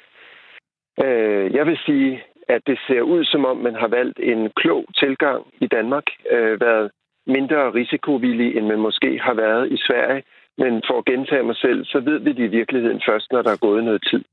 Øh, 1.04 1.54
jeg 1.54 1.66
vil 1.66 1.78
sige, 1.86 2.24
at 2.48 2.62
det 2.68 2.78
ser 2.88 3.02
ud 3.02 3.26
som 3.26 3.46
om, 3.46 3.58
man 3.58 3.76
har 3.76 3.88
valgt 3.88 4.20
en 4.20 4.50
klog 4.56 4.86
tilgang 4.96 5.42
i 5.62 5.68
Danmark, 5.68 6.08
øh, 6.32 6.62
været 6.62 6.92
mindre 7.28 7.74
risikovillig, 7.74 8.58
end 8.58 8.66
man 8.66 8.80
måske 8.80 9.20
har 9.20 9.34
været 9.34 9.72
i 9.72 9.78
Sverige. 9.78 10.24
Men 10.58 10.82
for 10.88 10.98
at 10.98 11.06
gentage 11.06 11.44
mig 11.44 11.56
selv, 11.56 11.86
så 11.86 12.00
ved 12.00 12.20
vi 12.20 12.32
det 12.34 12.44
i 12.44 12.58
virkeligheden 12.60 13.02
først, 13.10 13.32
når 13.32 13.42
der 13.42 13.52
er 13.52 13.66
gået 13.68 13.84
noget 13.84 14.04
tid. 14.12 14.24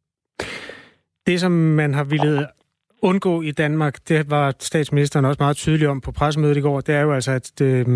Det, 1.27 1.41
som 1.41 1.53
man 1.53 1.95
har 1.95 2.05
ville 2.05 2.47
undgå 3.03 3.43
i 3.43 3.51
Danmark, 3.51 3.95
det 4.09 4.31
var 4.31 4.55
statsministeren 4.59 5.25
også 5.25 5.43
meget 5.43 5.57
tydelig 5.57 5.89
om 5.89 6.01
på 6.01 6.13
pressemødet 6.13 6.57
i 6.57 6.61
går, 6.61 6.81
det 6.81 6.95
er 6.95 7.01
jo 7.01 7.13
altså, 7.13 7.33
at, 7.33 7.61
øh, 7.63 7.87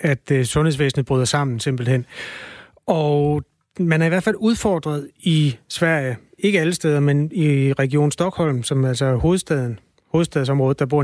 at 0.00 0.30
øh, 0.32 0.44
sundhedsvæsenet 0.44 1.06
bryder 1.06 1.24
sammen 1.24 1.60
simpelthen. 1.60 2.06
Og 2.86 3.42
man 3.80 4.02
er 4.02 4.06
i 4.06 4.08
hvert 4.08 4.22
fald 4.22 4.36
udfordret 4.38 5.10
i 5.18 5.56
Sverige, 5.68 6.16
ikke 6.42 6.60
alle 6.60 6.72
steder, 6.72 7.00
men 7.00 7.30
i 7.32 7.72
Region 7.72 8.10
Stockholm, 8.10 8.62
som 8.62 8.84
altså 8.84 9.04
er 9.04 9.16
hovedstaden, 9.16 9.78
hovedstadsområdet, 10.12 10.78
der 10.78 10.86
bor 10.86 11.02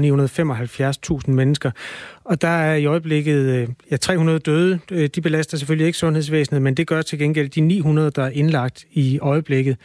975.000 1.27 1.31
mennesker. 1.31 1.71
Og 2.25 2.43
der 2.43 2.49
er 2.49 2.75
i 2.75 2.87
øjeblikket 2.87 3.61
øh, 3.61 3.69
ja, 3.91 3.97
300 3.97 4.39
døde. 4.39 4.79
Øh, 4.93 5.07
de 5.15 5.21
belaster 5.21 5.57
selvfølgelig 5.57 5.87
ikke 5.87 5.99
sundhedsvæsenet, 5.99 6.63
men 6.63 6.75
det 6.75 6.87
gør 6.87 7.03
til 7.03 7.19
gengæld 7.19 7.49
de 7.49 7.61
900, 7.61 8.11
der 8.11 8.23
er 8.23 8.31
indlagt 8.35 8.85
i 8.93 9.19
øjeblikket. 9.23 9.77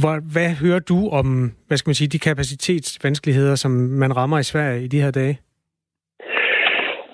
Hvor, 0.00 0.32
hvad 0.32 0.50
hører 0.62 0.78
du 0.78 1.08
om, 1.08 1.52
hvad 1.66 1.76
skal 1.76 1.88
man 1.88 1.94
sige, 1.94 2.08
de 2.08 2.18
kapacitetsvanskeligheder, 2.18 3.54
som 3.54 3.70
man 3.70 4.16
rammer 4.16 4.38
i 4.38 4.42
Sverige 4.42 4.84
i 4.84 4.88
de 4.88 5.00
her 5.00 5.10
dage? 5.10 5.38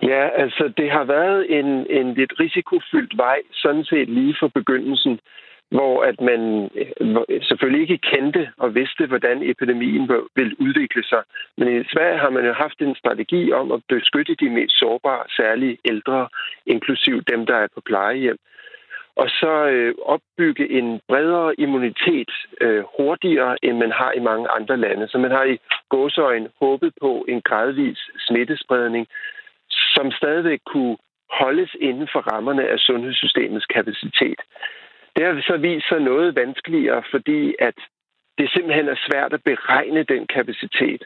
Ja, 0.02 0.28
altså 0.42 0.72
det 0.76 0.90
har 0.90 1.04
været 1.04 1.58
en, 1.58 1.66
en 1.90 2.14
lidt 2.14 2.32
risikofyldt 2.40 3.16
vej, 3.16 3.38
sådan 3.52 3.84
set 3.84 4.08
lige 4.08 4.36
fra 4.40 4.48
begyndelsen, 4.54 5.18
hvor 5.70 6.02
at 6.02 6.20
man 6.20 6.70
øh, 6.76 7.42
selvfølgelig 7.42 7.82
ikke 7.82 7.98
kendte 7.98 8.48
og 8.56 8.74
vidste, 8.74 9.06
hvordan 9.06 9.50
epidemien 9.50 10.10
ville 10.36 10.60
udvikle 10.60 11.04
sig. 11.04 11.22
Men 11.58 11.80
i 11.80 11.84
Sverige 11.92 12.18
har 12.18 12.30
man 12.30 12.44
jo 12.44 12.52
haft 12.52 12.78
en 12.80 12.94
strategi 12.94 13.52
om 13.52 13.72
at 13.72 13.80
beskytte 13.88 14.34
de 14.34 14.50
mest 14.50 14.78
sårbare, 14.78 15.24
særligt 15.36 15.80
ældre, 15.84 16.28
inklusiv 16.66 17.22
dem, 17.22 17.46
der 17.46 17.56
er 17.56 17.68
på 17.74 17.80
plejehjem 17.80 18.38
og 19.16 19.28
så 19.28 19.52
øh, 19.74 19.94
opbygge 20.02 20.70
en 20.78 21.00
bredere 21.08 21.60
immunitet 21.60 22.30
øh, 22.60 22.84
hurtigere, 22.96 23.64
end 23.64 23.76
man 23.78 23.92
har 23.92 24.12
i 24.12 24.20
mange 24.20 24.48
andre 24.48 24.76
lande. 24.76 25.08
Så 25.08 25.18
man 25.18 25.30
har 25.30 25.44
i 25.44 25.58
gåsøjen 25.88 26.48
håbet 26.60 26.92
på 27.00 27.24
en 27.28 27.40
gradvis 27.42 27.98
smittespredning, 28.26 29.06
som 29.70 30.10
stadigvæk 30.10 30.60
kunne 30.66 30.96
holdes 31.30 31.76
inden 31.80 32.08
for 32.12 32.20
rammerne 32.20 32.68
af 32.68 32.78
sundhedssystemets 32.78 33.66
kapacitet. 33.66 34.40
Det 35.16 35.24
har 35.24 35.42
så 35.46 35.56
vist 35.56 35.88
sig 35.88 36.00
noget 36.00 36.36
vanskeligere, 36.36 37.02
fordi 37.10 37.54
at 37.58 37.74
det 38.38 38.50
simpelthen 38.50 38.88
er 38.88 39.04
svært 39.06 39.32
at 39.32 39.44
beregne 39.44 40.02
den 40.02 40.26
kapacitet. 40.26 41.02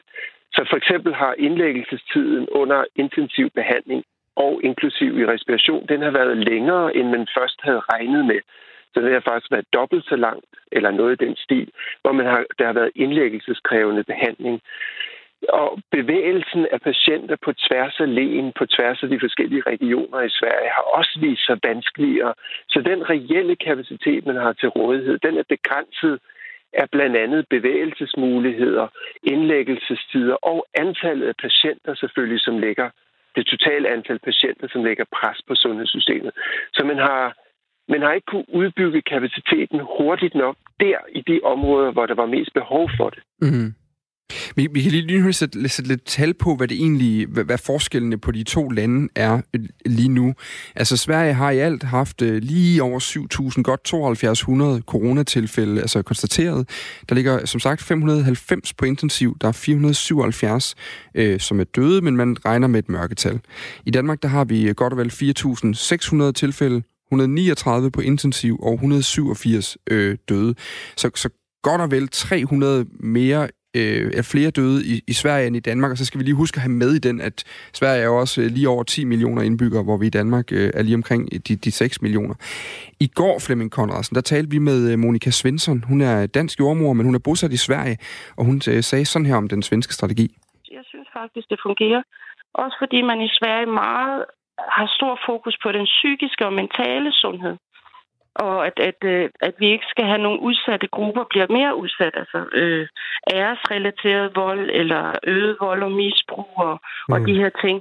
Så 0.53 0.65
for 0.69 0.77
eksempel 0.77 1.13
har 1.13 1.33
indlæggelsestiden 1.37 2.49
under 2.49 2.85
intensiv 2.95 3.49
behandling 3.49 4.03
og 4.35 4.61
inklusiv 4.63 5.19
i 5.19 5.25
respiration, 5.25 5.87
den 5.87 6.01
har 6.01 6.11
været 6.11 6.37
længere, 6.37 6.95
end 6.95 7.07
man 7.09 7.27
først 7.37 7.59
havde 7.61 7.81
regnet 7.93 8.25
med. 8.25 8.41
Så 8.93 9.01
det 9.01 9.13
har 9.13 9.23
faktisk 9.29 9.51
været 9.51 9.73
dobbelt 9.73 10.05
så 10.05 10.15
langt, 10.15 10.45
eller 10.71 10.91
noget 10.91 11.21
i 11.21 11.25
den 11.25 11.35
stil, 11.35 11.69
hvor 12.01 12.11
man 12.11 12.25
har, 12.25 12.45
der 12.59 12.65
har 12.65 12.73
været 12.73 12.91
indlæggelseskrævende 12.95 14.03
behandling. 14.03 14.61
Og 15.49 15.79
bevægelsen 15.91 16.67
af 16.71 16.81
patienter 16.81 17.35
på 17.45 17.53
tværs 17.53 17.99
af 17.99 18.15
lægen, 18.15 18.53
på 18.59 18.65
tværs 18.65 19.03
af 19.03 19.09
de 19.09 19.19
forskellige 19.19 19.63
regioner 19.67 20.21
i 20.21 20.29
Sverige, 20.29 20.69
har 20.69 20.85
også 20.99 21.19
vist 21.21 21.45
sig 21.45 21.57
vanskeligere. 21.63 22.33
Så 22.69 22.81
den 22.81 23.09
reelle 23.09 23.55
kapacitet, 23.55 24.25
man 24.25 24.35
har 24.35 24.53
til 24.53 24.69
rådighed, 24.69 25.17
den 25.17 25.37
er 25.37 25.43
begrænset 25.49 26.19
er 26.73 26.85
blandt 26.91 27.17
andet 27.17 27.45
bevægelsesmuligheder, 27.49 28.87
indlæggelsestider 29.23 30.35
og 30.35 30.67
antallet 30.73 31.27
af 31.27 31.35
patienter 31.35 31.95
selvfølgelig, 31.95 32.39
som 32.41 32.59
ligger 32.59 32.89
det 33.35 33.45
totale 33.45 33.89
antal 33.89 34.19
patienter, 34.19 34.67
som 34.71 34.83
lægger 34.83 35.05
pres 35.17 35.41
på 35.47 35.55
sundhedssystemet. 35.55 36.31
Så 36.73 36.85
man 36.85 36.97
har, 36.97 37.35
man 37.87 38.01
har 38.01 38.11
ikke 38.13 38.25
kunne 38.25 38.45
udbygge 38.53 39.01
kapaciteten 39.01 39.79
hurtigt 39.97 40.35
nok 40.35 40.55
der 40.79 40.97
i 41.11 41.21
de 41.21 41.39
områder, 41.43 41.91
hvor 41.91 42.05
der 42.05 42.15
var 42.15 42.25
mest 42.25 42.53
behov 42.53 42.89
for 42.97 43.09
det. 43.09 43.23
Mm. 43.41 43.73
Vi, 44.55 44.67
vi 44.71 44.81
kan 44.81 44.91
lige, 44.91 45.07
lige 45.07 45.33
sætte, 45.33 45.69
sætte 45.69 45.89
lidt 45.89 46.05
tal 46.05 46.33
på, 46.33 46.55
hvad 46.55 46.67
det 46.67 46.77
egentlig, 46.77 47.27
hvad, 47.27 47.43
hvad 47.43 47.57
forskellene 47.57 48.17
på 48.17 48.31
de 48.31 48.43
to 48.43 48.69
lande 48.69 49.09
er 49.15 49.41
øh, 49.53 49.61
lige 49.85 50.09
nu. 50.09 50.33
Altså 50.75 50.97
Sverige 50.97 51.33
har 51.33 51.51
i 51.51 51.59
alt 51.59 51.83
haft 51.83 52.21
øh, 52.21 52.41
lige 52.41 52.83
over 52.83 52.99
7.000, 52.99 53.61
godt 53.61 53.87
7200 53.87 54.81
coronatilfælde, 54.81 55.81
altså 55.81 56.01
konstateret. 56.01 56.69
Der 57.09 57.15
ligger 57.15 57.45
som 57.45 57.59
sagt 57.59 57.81
590 57.81 58.73
på 58.73 58.85
intensiv, 58.85 59.37
der 59.41 59.47
er 59.47 59.51
477, 59.51 60.75
øh, 61.15 61.39
som 61.39 61.59
er 61.59 61.63
døde, 61.63 62.01
men 62.01 62.17
man 62.17 62.45
regner 62.45 62.67
med 62.67 62.79
et 62.79 62.89
mørketal. 62.89 63.39
I 63.85 63.91
Danmark 63.91 64.21
der 64.21 64.27
har 64.27 64.43
vi 64.43 64.67
øh, 64.67 64.75
godt 64.75 64.93
og 64.93 64.99
vel 64.99 65.11
4.600 66.27 66.31
tilfælde, 66.31 66.83
139 67.11 67.91
på 67.91 68.01
intensiv 68.01 68.59
og 68.63 68.73
187 68.73 69.77
øh, 69.89 70.17
døde. 70.29 70.55
Så, 70.97 71.09
så 71.15 71.29
godt 71.63 71.81
og 71.81 71.91
vel 71.91 72.07
300 72.07 72.85
mere 72.99 73.47
øh, 73.75 74.11
er 74.19 74.25
flere 74.33 74.51
døde 74.51 74.79
i, 74.85 75.01
i 75.07 75.13
Sverige 75.13 75.47
end 75.47 75.55
i 75.55 75.59
Danmark, 75.59 75.91
og 75.91 75.97
så 75.97 76.05
skal 76.05 76.19
vi 76.19 76.23
lige 76.23 76.35
huske 76.35 76.55
at 76.57 76.61
have 76.61 76.71
med 76.83 76.91
i 76.95 76.99
den, 76.99 77.21
at 77.21 77.43
Sverige 77.73 78.01
er 78.01 78.05
jo 78.05 78.19
også 78.19 78.41
øh, 78.41 78.47
lige 78.47 78.69
over 78.69 78.83
10 78.83 79.05
millioner 79.05 79.41
indbyggere, 79.41 79.83
hvor 79.83 79.97
vi 79.97 80.07
i 80.07 80.15
Danmark 80.19 80.51
øh, 80.51 80.69
er 80.73 80.83
lige 80.83 80.95
omkring 80.95 81.47
de, 81.47 81.55
de 81.55 81.71
6 81.71 82.01
millioner. 82.01 82.35
I 82.99 83.07
går, 83.07 83.39
Flemming 83.39 83.71
Konradsen, 83.71 84.15
der 84.15 84.21
talte 84.21 84.49
vi 84.51 84.59
med 84.59 84.91
øh, 84.91 84.99
Monika 84.99 85.29
Svensson. 85.29 85.83
Hun 85.83 86.01
er 86.01 86.27
dansk 86.27 86.59
jordmor, 86.59 86.93
men 86.93 87.05
hun 87.05 87.15
er 87.15 87.23
bosat 87.27 87.53
i 87.53 87.57
Sverige, 87.67 87.97
og 88.37 88.45
hun 88.45 88.55
øh, 88.55 88.83
sagde 88.83 89.05
sådan 89.05 89.25
her 89.25 89.35
om 89.35 89.47
den 89.47 89.61
svenske 89.61 89.93
strategi. 89.93 90.27
Jeg 90.71 90.83
synes 90.85 91.07
faktisk, 91.13 91.49
det 91.49 91.59
fungerer. 91.67 92.01
Også 92.53 92.75
fordi 92.81 93.01
man 93.01 93.21
i 93.21 93.29
Sverige 93.39 93.65
meget 93.65 94.25
har 94.77 94.87
stor 94.97 95.19
fokus 95.29 95.55
på 95.63 95.71
den 95.71 95.85
psykiske 95.85 96.45
og 96.45 96.53
mentale 96.53 97.11
sundhed 97.11 97.55
og 98.47 98.57
at, 98.67 98.77
at, 98.89 98.99
øh, 99.13 99.29
at 99.47 99.53
vi 99.61 99.67
ikke 99.75 99.87
skal 99.93 100.05
have 100.11 100.23
nogle 100.25 100.39
udsatte 100.47 100.87
grupper 100.95 101.23
bliver 101.29 101.47
mere 101.57 101.73
udsat, 101.81 102.13
altså 102.21 102.39
øh, 102.61 102.87
æresrelateret 103.37 104.27
vold 104.35 104.69
eller 104.81 105.03
øget 105.23 105.57
vold 105.61 105.81
og 105.83 105.91
misbrug 105.91 106.51
og, 106.67 106.75
mm. 107.07 107.13
og 107.13 107.19
de 107.27 107.33
her 107.41 107.51
ting. 107.63 107.77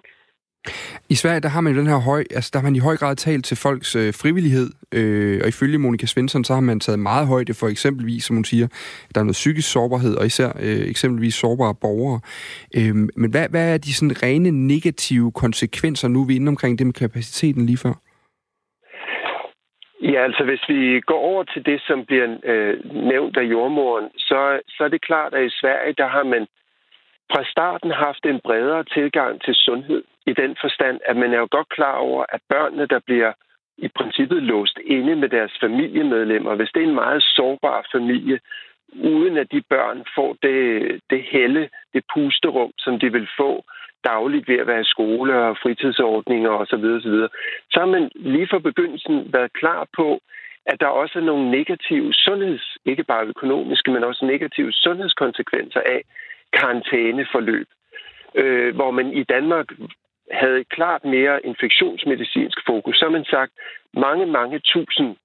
I 1.09 1.15
Sverige, 1.15 1.41
der 1.41 1.49
har 1.49 1.61
man 1.61 1.73
jo 1.73 1.79
den 1.79 1.87
her 1.87 1.97
høj, 1.97 2.25
altså 2.35 2.51
der 2.53 2.59
har 2.59 2.65
man 2.65 2.77
i 2.77 2.79
høj 2.79 2.97
grad 2.97 3.17
talt 3.17 3.45
til 3.45 3.57
folks 3.57 3.97
øh, 3.97 4.15
frivillighed, 4.15 4.71
øh, 4.93 5.41
og 5.43 5.49
ifølge 5.49 5.79
Monika 5.79 6.07
Svensson, 6.07 6.45
så 6.45 6.55
har 6.55 6.61
man 6.61 6.81
taget 6.81 6.99
meget 6.99 7.27
højde 7.27 7.55
for 7.55 7.69
eksempelvis, 7.69 8.25
som 8.25 8.37
hun 8.37 8.45
siger, 8.45 8.67
der 9.15 9.21
er 9.21 9.25
noget 9.25 9.43
psykisk 9.43 9.73
sårbarhed, 9.73 10.15
og 10.17 10.27
især 10.27 10.53
øh, 10.61 10.89
eksempelvis 10.89 11.35
sårbare 11.35 11.75
borgere. 11.75 12.21
Øh, 12.77 12.95
men 13.17 13.31
hvad, 13.31 13.49
hvad 13.49 13.75
er 13.75 13.79
de 13.79 13.95
sådan 13.95 14.23
rene 14.23 14.51
negative 14.51 15.33
konsekvenser 15.33 16.09
nu, 16.09 16.25
vi 16.25 16.33
er 16.33 16.37
inde 16.37 16.49
omkring 16.49 16.79
det 16.79 16.87
med 16.87 16.95
kapaciteten 16.95 17.67
lige 17.67 17.79
før? 17.79 17.95
Ja, 20.03 20.23
altså 20.25 20.45
hvis 20.45 20.69
vi 20.69 21.01
går 21.01 21.19
over 21.19 21.45
til 21.45 21.67
det, 21.67 21.81
som 21.87 22.05
bliver 22.05 22.37
øh, 22.45 22.95
nævnt 22.95 23.37
af 23.37 23.43
jordmoren, 23.43 24.11
så, 24.17 24.61
så 24.69 24.85
er 24.85 24.89
det 24.89 25.03
klart, 25.03 25.35
at 25.35 25.45
i 25.45 25.59
Sverige, 25.61 25.93
der 25.93 26.07
har 26.07 26.25
man 26.25 26.47
fra 27.33 27.45
starten 27.45 27.91
haft 27.91 28.27
en 28.27 28.41
bredere 28.41 28.85
tilgang 28.85 29.43
til 29.43 29.55
sundhed 29.55 30.03
i 30.27 30.33
den 30.33 30.57
forstand, 30.61 31.01
at 31.05 31.17
man 31.17 31.33
er 31.33 31.39
jo 31.39 31.49
godt 31.51 31.69
klar 31.69 31.97
over, 31.97 32.25
at 32.29 32.41
børnene, 32.49 32.87
der 32.87 32.99
bliver 32.99 33.33
i 33.79 33.89
princippet 33.89 34.43
låst 34.43 34.79
inde 34.85 35.17
med 35.17 35.29
deres 35.29 35.53
familiemedlemmer, 35.61 36.55
hvis 36.55 36.71
det 36.75 36.83
er 36.83 36.87
en 36.87 37.03
meget 37.05 37.23
sårbar 37.23 37.87
familie, 37.93 38.41
uden 38.93 39.37
at 39.37 39.53
de 39.53 39.63
børn 39.69 40.05
får 40.15 40.37
det, 40.43 40.61
det 41.11 41.23
helle, 41.23 41.69
det 41.95 42.05
pusterum, 42.15 42.73
som 42.79 42.99
de 42.99 43.13
vil 43.13 43.29
få 43.37 43.65
dagligt 44.05 44.49
ved 44.49 44.59
at 44.59 44.67
være 44.67 44.81
i 44.81 44.93
skole 44.95 45.35
og 45.35 45.57
fritidsordninger 45.63 46.51
osv. 46.51 46.85
osv. 46.99 47.17
Så 47.71 47.77
har 47.81 47.87
man 47.87 48.11
lige 48.15 48.49
fra 48.51 48.59
begyndelsen 48.59 49.33
været 49.33 49.53
klar 49.53 49.89
på, 49.97 50.21
at 50.67 50.81
der 50.81 50.87
også 50.87 51.19
er 51.19 51.23
nogle 51.23 51.51
negative 51.51 52.13
sundheds, 52.13 52.77
ikke 52.85 53.05
bare 53.05 53.27
økonomiske, 53.27 53.91
men 53.91 54.05
også 54.05 54.25
negative 54.25 54.73
sundhedskonsekvenser 54.73 55.81
af 55.81 56.03
karantæneforløb. 56.53 57.69
Øh, 58.35 58.75
hvor 58.75 58.91
man 58.91 59.13
i 59.13 59.25
Danmark 59.25 59.67
havde 60.31 60.61
et 60.61 60.69
klart 60.69 61.05
mere 61.05 61.47
infektionsmedicinsk 61.47 62.59
fokus, 62.67 62.97
så 62.97 63.05
har 63.05 63.13
man 63.13 63.25
sagt, 63.25 63.53
mange, 63.95 64.27
mange 64.27 64.59
tusind 64.59 65.17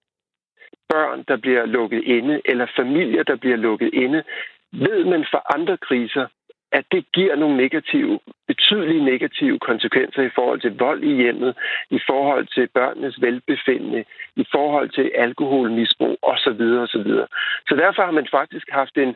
børn, 0.90 1.24
der 1.28 1.38
bliver 1.38 1.66
lukket 1.66 2.04
inde, 2.04 2.42
eller 2.46 2.68
familier, 2.76 3.24
der 3.24 3.36
bliver 3.36 3.58
lukket 3.58 3.94
inde, 3.94 4.24
ved 4.72 5.06
man 5.06 5.26
for 5.32 5.56
andre 5.56 5.78
kriser, 5.78 6.28
at 6.78 6.86
det 6.92 7.04
giver 7.18 7.36
nogle 7.36 7.58
negative, 7.58 8.20
betydelige 8.48 9.06
negative 9.06 9.60
konsekvenser 9.60 10.22
i 10.22 10.36
forhold 10.36 10.62
til 10.62 10.78
vold 10.86 11.04
i 11.04 11.14
hjemmet, 11.22 11.52
i 11.98 12.00
forhold 12.10 12.48
til 12.56 12.66
børnenes 12.74 13.22
velbefindende, 13.22 14.02
i 14.36 14.46
forhold 14.56 14.90
til 14.98 15.12
alkoholmisbrug 15.26 16.18
osv. 16.22 16.62
osv. 16.86 17.10
Så 17.70 17.74
derfor 17.84 18.02
har 18.08 18.16
man 18.20 18.28
faktisk 18.32 18.68
haft 18.70 18.96
en, 18.98 19.16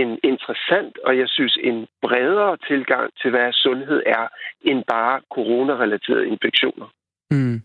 en 0.00 0.18
interessant 0.22 0.94
og 1.06 1.18
jeg 1.18 1.28
synes 1.28 1.58
en 1.62 1.86
bredere 2.02 2.56
tilgang 2.68 3.10
til, 3.20 3.30
hvad 3.30 3.52
sundhed 3.52 4.02
er, 4.06 4.24
end 4.62 4.84
bare 4.88 5.20
coronarelaterede 5.34 6.28
infektioner. 6.28 6.88
Mm. 7.30 7.62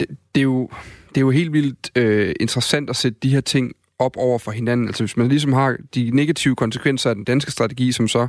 Det, 0.00 0.08
det, 0.34 0.40
er 0.40 0.50
jo, 0.54 0.68
det 1.08 1.16
er 1.16 1.26
jo 1.28 1.30
helt 1.30 1.52
vildt 1.52 1.98
øh, 1.98 2.34
interessant 2.40 2.90
at 2.90 2.96
sætte 2.96 3.18
de 3.22 3.34
her 3.34 3.40
ting 3.40 3.72
op 3.98 4.16
over 4.16 4.38
for 4.38 4.50
hinanden. 4.50 4.86
Altså 4.86 5.02
hvis 5.02 5.16
man 5.16 5.28
ligesom 5.28 5.52
har 5.52 5.76
de 5.94 6.10
negative 6.12 6.56
konsekvenser 6.56 7.10
af 7.10 7.16
den 7.16 7.24
danske 7.24 7.50
strategi, 7.50 7.92
som 7.92 8.08
så 8.08 8.22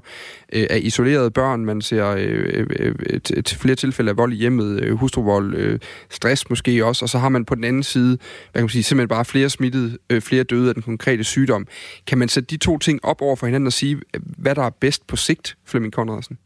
øh, 0.56 0.66
er 0.70 0.76
isolerede 0.76 1.32
børn, 1.32 1.66
man 1.66 1.82
ser 1.82 2.06
øh, 2.12 2.66
øh, 2.80 2.96
øh 3.14 3.22
til 3.22 3.58
flere 3.64 3.76
tilfælde 3.76 4.12
af 4.12 4.18
vold 4.18 4.34
i 4.34 4.36
hjemmet, 4.36 4.84
øh, 4.84 4.92
hustruvold, 4.98 5.56
øh, 5.56 5.80
stress 6.10 6.50
måske 6.50 6.86
også, 6.86 7.06
og 7.06 7.10
så 7.10 7.18
har 7.18 7.30
man 7.30 7.46
på 7.46 7.56
den 7.56 7.64
anden 7.64 7.84
side, 7.84 8.18
hvad 8.52 8.60
kan 8.60 8.68
man 8.68 8.70
sige, 8.70 8.84
simpelthen 8.84 9.16
bare 9.18 9.26
flere 9.26 9.50
smittede, 9.50 9.98
øh, 10.12 10.22
flere 10.22 10.44
døde 10.44 10.68
af 10.70 10.74
den 10.74 10.84
konkrete 10.84 11.24
sygdom. 11.24 11.68
Kan 12.08 12.18
man 12.18 12.28
sætte 12.28 12.48
de 12.48 12.58
to 12.58 12.78
ting 12.78 13.06
op 13.06 13.22
over 13.22 13.36
for 13.36 13.46
hinanden 13.46 13.68
og 13.68 13.74
sige, 13.74 13.96
hvad 14.44 14.56
der 14.56 14.64
er 14.64 14.76
bedst 14.82 15.08
på 15.08 15.16
sigt, 15.16 15.56
Flemming 15.70 15.94
Conradsen? 15.94 16.38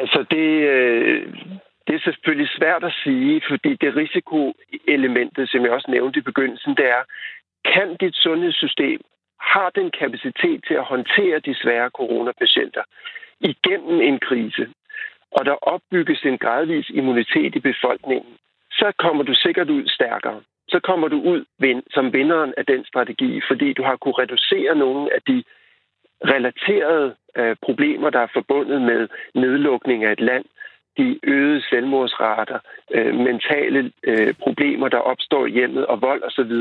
Altså 0.00 0.24
det, 0.30 0.48
øh, 0.74 1.22
det 1.86 1.94
er 1.94 2.08
selvfølgelig 2.08 2.48
svært 2.58 2.84
at 2.84 2.94
sige, 3.04 3.42
fordi 3.50 3.70
det 3.80 3.96
risikoelementet, 3.96 5.50
som 5.50 5.60
jeg 5.64 5.72
også 5.72 5.90
nævnte 5.90 6.18
i 6.18 6.28
begyndelsen, 6.30 6.72
det 6.80 6.86
er, 6.96 7.02
kan 7.64 7.96
dit 8.00 8.14
sundhedssystem 8.14 9.00
har 9.40 9.70
den 9.70 9.90
kapacitet 9.90 10.64
til 10.68 10.74
at 10.74 10.84
håndtere 10.84 11.38
de 11.38 11.54
svære 11.54 11.90
coronapatienter 11.90 12.82
igennem 13.40 14.00
en 14.00 14.18
krise, 14.18 14.68
og 15.32 15.44
der 15.44 15.52
opbygges 15.52 16.22
en 16.24 16.38
gradvis 16.38 16.88
immunitet 16.90 17.54
i 17.54 17.60
befolkningen, 17.60 18.34
så 18.70 18.92
kommer 18.98 19.22
du 19.22 19.34
sikkert 19.34 19.70
ud 19.70 19.88
stærkere. 19.88 20.40
Så 20.68 20.80
kommer 20.80 21.08
du 21.08 21.20
ud 21.20 21.44
som 21.90 22.12
vinderen 22.12 22.54
af 22.56 22.66
den 22.66 22.84
strategi, 22.84 23.40
fordi 23.48 23.72
du 23.72 23.82
har 23.82 23.96
kunne 23.96 24.18
reducere 24.18 24.74
nogle 24.74 25.14
af 25.14 25.22
de 25.22 25.44
relaterede 26.24 27.14
øh, 27.36 27.56
problemer, 27.62 28.10
der 28.10 28.20
er 28.20 28.32
forbundet 28.32 28.82
med 28.82 29.08
nedlukning 29.34 30.04
af 30.04 30.12
et 30.12 30.20
land, 30.20 30.44
de 30.98 31.18
øgede 31.22 31.62
selvmordsrater, 31.70 32.58
øh, 32.94 33.14
mentale 33.14 33.92
øh, 34.02 34.34
problemer, 34.34 34.88
der 34.88 34.98
opstår 34.98 35.46
i 35.46 35.50
hjemmet 35.50 35.86
og 35.86 36.02
vold 36.02 36.22
osv. 36.22 36.52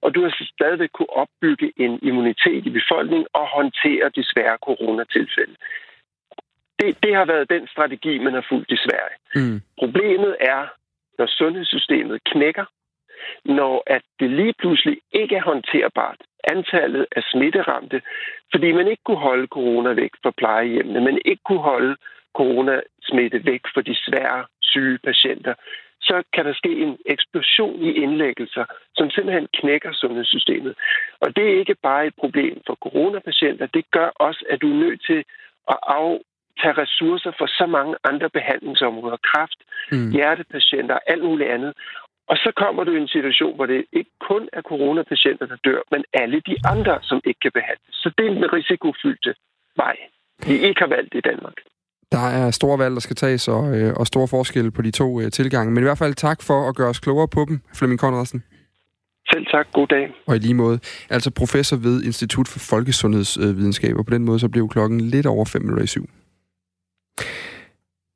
Og 0.00 0.14
du 0.14 0.22
har 0.22 0.48
stadigvæk 0.56 0.90
kunne 0.92 1.16
opbygge 1.22 1.72
en 1.76 1.98
immunitet 2.02 2.66
i 2.66 2.70
befolkningen 2.70 3.26
og 3.32 3.46
håndtere 3.46 4.08
de 4.16 4.24
svære 4.24 4.56
coronatilfælde. 4.56 5.56
Det, 6.78 6.96
det 7.02 7.14
har 7.14 7.24
været 7.24 7.50
den 7.50 7.68
strategi, 7.68 8.18
man 8.18 8.34
har 8.34 8.46
fulgt 8.48 8.70
i 8.70 8.76
Sverige. 8.76 9.16
Mm. 9.34 9.60
Problemet 9.78 10.36
er, 10.40 10.66
når 11.18 11.26
sundhedssystemet 11.26 12.24
knækker, 12.24 12.64
når 13.44 13.82
at 13.86 14.02
det 14.20 14.30
lige 14.30 14.54
pludselig 14.58 14.98
ikke 15.12 15.36
er 15.36 15.42
håndterbart, 15.42 16.20
antallet 16.44 17.06
af 17.16 17.22
smitteramte, 17.22 18.02
fordi 18.52 18.72
man 18.72 18.88
ikke 18.88 19.02
kunne 19.04 19.26
holde 19.28 19.46
corona 19.46 19.90
væk 19.92 20.10
fra 20.22 20.30
plejehjemmene, 20.30 21.00
man 21.00 21.18
ikke 21.24 21.42
kunne 21.46 21.66
holde 21.72 21.96
coronasmitte 22.38 23.38
væk 23.50 23.62
for 23.74 23.80
de 23.80 23.94
svære 24.06 24.44
syge 24.62 24.98
patienter, 25.08 25.54
så 26.00 26.22
kan 26.34 26.44
der 26.44 26.54
ske 26.54 26.72
en 26.86 26.98
eksplosion 27.06 27.82
i 27.88 27.90
indlæggelser, 28.04 28.64
som 28.96 29.10
simpelthen 29.10 29.48
knækker 29.58 29.92
sundhedssystemet. 29.92 30.74
Og 31.20 31.36
det 31.36 31.44
er 31.44 31.58
ikke 31.58 31.76
bare 31.82 32.06
et 32.06 32.14
problem 32.22 32.60
for 32.66 32.74
coronapatienter, 32.74 33.66
det 33.66 33.84
gør 33.90 34.08
også, 34.26 34.44
at 34.50 34.60
du 34.62 34.68
er 34.70 34.82
nødt 34.84 35.00
til 35.10 35.20
at 35.72 35.78
aftage 35.82 36.80
ressourcer 36.82 37.32
for 37.38 37.46
så 37.46 37.66
mange 37.66 37.94
andre 38.10 38.30
behandlingsområder, 38.30 39.16
kræft, 39.30 39.60
mm. 39.92 40.10
hjertepatienter 40.10 40.94
og 40.94 41.02
alt 41.12 41.24
muligt 41.24 41.50
andet. 41.50 41.72
Og 42.30 42.36
så 42.36 42.50
kommer 42.56 42.84
du 42.84 42.92
i 42.92 43.00
en 43.00 43.14
situation, 43.16 43.54
hvor 43.56 43.66
det 43.66 43.84
ikke 43.92 44.10
kun 44.20 44.48
er 44.52 44.62
coronapatienter, 44.62 45.46
der 45.46 45.56
dør, 45.64 45.80
men 45.90 46.04
alle 46.12 46.40
de 46.40 46.56
andre, 46.72 46.98
som 47.02 47.20
ikke 47.24 47.40
kan 47.40 47.52
behandles. 47.52 47.94
Så 48.02 48.08
det 48.18 48.26
er 48.26 48.30
en 48.30 48.52
risikofyldte 48.52 49.34
vej, 49.76 49.96
vi 50.46 50.54
ikke 50.68 50.80
har 50.80 50.92
valgt 50.96 51.14
i 51.14 51.20
Danmark. 51.20 51.58
Der 52.12 52.28
er 52.28 52.50
store 52.50 52.78
valg, 52.78 52.94
der 52.94 53.00
skal 53.00 53.16
tages, 53.16 53.48
og, 53.48 53.76
øh, 53.76 53.94
og 53.94 54.06
store 54.06 54.28
forskelle 54.28 54.70
på 54.70 54.82
de 54.82 54.90
to 54.90 55.20
øh, 55.20 55.30
tilgange. 55.30 55.72
Men 55.72 55.82
i 55.82 55.86
hvert 55.86 55.98
fald 55.98 56.14
tak 56.14 56.42
for 56.42 56.68
at 56.68 56.76
gøre 56.76 56.88
os 56.88 57.00
klogere 57.00 57.28
på 57.28 57.44
dem, 57.48 57.60
Flemming 57.74 58.00
Conradsen. 58.00 58.42
Selv 59.32 59.46
tak. 59.46 59.66
God 59.72 59.86
dag. 59.86 60.14
Og 60.26 60.36
i 60.36 60.38
lige 60.38 60.54
måde, 60.54 60.78
altså 61.10 61.30
professor 61.30 61.76
ved 61.76 62.02
Institut 62.02 62.48
for 62.48 62.58
Folkesundhedsvidenskab, 62.58 63.96
og 63.96 64.06
på 64.06 64.14
den 64.14 64.24
måde 64.24 64.38
så 64.38 64.48
blev 64.48 64.68
klokken 64.68 65.00
lidt 65.00 65.26
over 65.26 65.44
5 65.44 65.62
minutter 65.62 65.84
i 65.84 65.86
syv. 65.86 66.08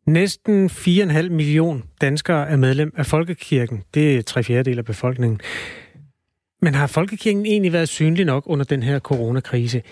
Næsten 0.06 0.66
4,5 0.66 1.28
million 1.28 1.84
danskere 2.00 2.48
er 2.48 2.56
medlem 2.56 2.92
af 2.96 3.06
Folkekirken. 3.06 3.82
Det 3.94 4.16
er 4.16 4.22
tre 4.22 4.42
fjerdedel 4.42 4.78
af 4.78 4.84
befolkningen. 4.84 5.40
Men 6.62 6.74
har 6.74 6.86
Folkekirken 6.86 7.46
egentlig 7.46 7.72
været 7.72 7.88
synlig 7.88 8.24
nok 8.24 8.42
under 8.46 8.64
den 8.64 8.82
her 8.82 8.98
coronakrise? 8.98 9.82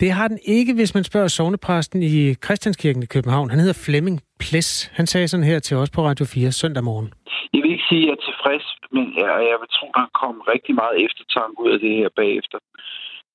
Det 0.00 0.10
har 0.18 0.28
den 0.28 0.38
ikke, 0.56 0.72
hvis 0.74 0.94
man 0.94 1.04
spørger 1.04 1.28
sovnepræsten 1.28 2.02
i 2.02 2.34
Christianskirken 2.44 3.02
i 3.02 3.12
København. 3.14 3.50
Han 3.50 3.60
hedder 3.60 3.82
Flemming 3.86 4.18
Ples. 4.42 4.68
Han 4.98 5.06
sagde 5.06 5.28
sådan 5.28 5.50
her 5.50 5.58
til 5.58 5.76
os 5.76 5.90
på 5.90 6.00
Radio 6.08 6.24
4 6.24 6.52
søndag 6.52 6.84
morgen. 6.84 7.08
Jeg 7.54 7.60
vil 7.62 7.72
ikke 7.74 7.88
sige, 7.90 8.02
at 8.02 8.06
jeg 8.08 8.16
er 8.18 8.24
tilfreds, 8.28 8.66
men 8.96 9.06
jeg, 9.20 9.28
jeg 9.50 9.58
vil 9.62 9.70
tro, 9.76 9.86
der 9.98 10.06
kommer 10.20 10.42
rigtig 10.54 10.74
meget 10.82 10.96
eftertanke 11.06 11.56
ud 11.64 11.70
af 11.76 11.80
det 11.84 11.92
her 12.00 12.08
bagefter. 12.20 12.58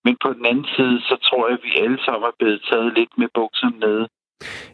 Men 0.05 0.13
på 0.23 0.29
den 0.37 0.45
anden 0.51 0.67
side, 0.75 0.97
så 1.09 1.15
tror 1.27 1.41
jeg, 1.47 1.57
at 1.57 1.63
vi 1.67 1.71
alle 1.83 1.99
sammen 2.05 2.25
er 2.31 2.35
blevet 2.39 2.61
taget 2.69 2.89
lidt 2.97 3.13
med 3.21 3.27
bukserne 3.37 3.79
nede. 3.85 4.05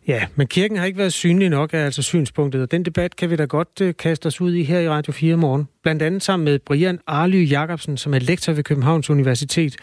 Ja, 0.08 0.22
men 0.38 0.48
kirken 0.48 0.78
har 0.78 0.86
ikke 0.86 0.98
været 0.98 1.14
synlig 1.14 1.50
nok 1.50 1.74
af 1.74 1.78
altså 1.78 2.04
synspunktet, 2.04 2.62
og 2.62 2.72
den 2.72 2.86
debat 2.86 3.16
kan 3.16 3.30
vi 3.30 3.36
da 3.36 3.46
godt 3.46 3.82
uh, 3.82 3.89
kaste 4.00 4.28
os 4.28 4.42
ud 4.42 4.54
i 4.54 4.64
her 4.64 4.80
i 4.80 4.89
Radio 4.89 5.14
4 5.14 5.36
morgen. 5.38 5.68
Blandt 5.84 6.02
andet 6.02 6.22
sammen 6.22 6.46
med 6.46 6.60
Brian 6.60 7.00
Arly 7.08 7.52
Jacobsen, 7.52 7.98
som 7.98 8.14
er 8.14 8.20
lektor 8.20 8.54
ved 8.54 8.64
Københavns 8.64 9.10
Universitet, 9.10 9.74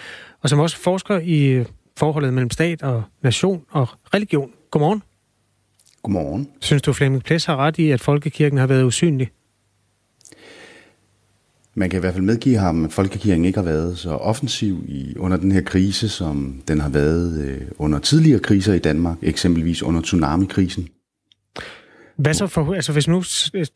og 0.43 0.49
som 0.49 0.61
også 0.61 0.83
forsker 0.85 1.19
i 1.19 1.39
øh, 1.53 1.67
forholdet 1.99 2.35
mellem 2.35 2.51
stat 2.51 2.83
og 2.83 3.03
nation 3.23 3.65
og 3.71 3.89
religion. 4.15 4.51
Godmorgen. 4.71 5.03
Godmorgen. 6.03 6.49
Synes 6.61 6.83
du, 6.83 6.93
Flemming 6.93 7.25
Ples 7.25 7.45
har 7.45 7.57
ret 7.57 7.79
i, 7.79 7.91
at 7.91 8.01
folkekirken 8.01 8.59
har 8.59 8.67
været 8.67 8.85
usynlig? 8.85 9.31
Man 11.75 11.91
kan 11.91 11.99
i 11.99 12.01
hvert 12.01 12.15
fald 12.15 12.25
medgive 12.25 12.59
ham, 12.59 12.85
at 12.85 12.93
folkekirken 12.93 13.45
ikke 13.45 13.59
har 13.59 13.65
været 13.65 13.99
så 13.99 14.11
offensiv 14.11 14.85
i, 14.89 15.17
under 15.17 15.37
den 15.37 15.53
her 15.53 15.61
krise, 15.61 16.09
som 16.09 16.63
den 16.69 16.81
har 16.81 16.89
været 16.89 17.45
øh, 17.45 17.61
under 17.79 17.99
tidligere 17.99 18.41
kriser 18.41 18.75
i 18.75 18.79
Danmark, 18.79 19.17
eksempelvis 19.23 19.83
under 19.83 20.01
tsunami-krisen. 20.01 20.89
Hvad 22.17 22.35
så 22.35 22.47
for, 22.47 22.75
altså 22.75 22.93
hvis 22.93 23.09
nu 23.09 23.23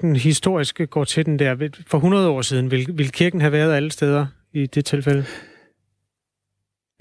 den 0.01 0.17
historiske 0.17 0.87
går 0.87 1.05
til 1.05 1.27
den 1.27 1.39
der, 1.39 1.69
for 1.87 1.99
100 1.99 2.29
år 2.29 2.43
siden, 2.43 2.71
vil, 2.71 2.87
vil 2.95 3.13
kirken 3.13 3.41
have 3.41 3.53
været 3.53 3.75
alle 3.75 3.93
steder 3.93 4.27
i 4.53 4.67
det 4.67 4.85
tilfælde? 4.85 5.25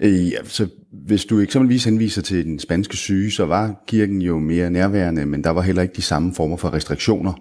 Ja, 0.02 0.44
så 0.44 0.68
hvis 0.92 1.24
du 1.24 1.40
eksempelvis 1.40 1.84
henviser 1.84 2.22
til 2.22 2.44
den 2.44 2.58
spanske 2.58 2.96
syge, 2.96 3.30
så 3.30 3.46
var 3.46 3.84
kirken 3.86 4.22
jo 4.22 4.38
mere 4.38 4.70
nærværende, 4.70 5.26
men 5.26 5.44
der 5.44 5.50
var 5.50 5.62
heller 5.62 5.82
ikke 5.82 5.94
de 5.96 6.02
samme 6.02 6.34
former 6.34 6.56
for 6.56 6.72
restriktioner 6.72 7.32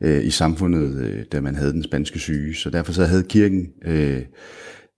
øh, 0.00 0.24
i 0.24 0.30
samfundet, 0.30 1.00
øh, 1.00 1.24
da 1.32 1.40
man 1.40 1.54
havde 1.54 1.72
den 1.72 1.82
spanske 1.82 2.18
syge. 2.18 2.54
Så 2.54 2.70
derfor 2.70 2.92
så 2.92 3.04
havde 3.04 3.22
kirken 3.22 3.68
øh, 3.84 4.22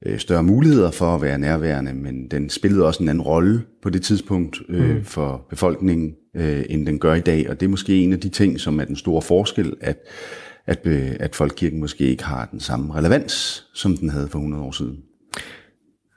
øh, 0.06 0.18
større 0.18 0.42
muligheder 0.42 0.90
for 0.90 1.14
at 1.14 1.22
være 1.22 1.38
nærværende, 1.38 1.94
men 1.94 2.28
den 2.30 2.50
spillede 2.50 2.86
også 2.86 3.02
en 3.02 3.08
anden 3.08 3.22
rolle 3.22 3.62
på 3.82 3.90
det 3.90 4.02
tidspunkt 4.02 4.58
øh, 4.68 4.96
mm. 4.96 5.04
for 5.04 5.46
befolkningen, 5.50 6.14
øh, 6.36 6.62
end 6.68 6.86
den 6.86 6.98
gør 6.98 7.14
i 7.14 7.20
dag. 7.20 7.50
Og 7.50 7.60
det 7.60 7.66
er 7.66 7.70
måske 7.70 8.02
en 8.02 8.12
af 8.12 8.20
de 8.20 8.28
ting, 8.28 8.60
som 8.60 8.80
er 8.80 8.84
den 8.84 8.96
store 8.96 9.22
forskel, 9.22 9.74
at, 9.80 9.98
at, 10.66 10.80
øh, 10.84 11.10
at 11.20 11.36
folkekirken 11.36 11.80
måske 11.80 12.04
ikke 12.04 12.24
har 12.24 12.48
den 12.52 12.60
samme 12.60 12.94
relevans, 12.94 13.64
som 13.74 13.96
den 13.96 14.10
havde 14.10 14.28
for 14.28 14.38
100 14.38 14.64
år 14.64 14.72
siden. 14.72 14.96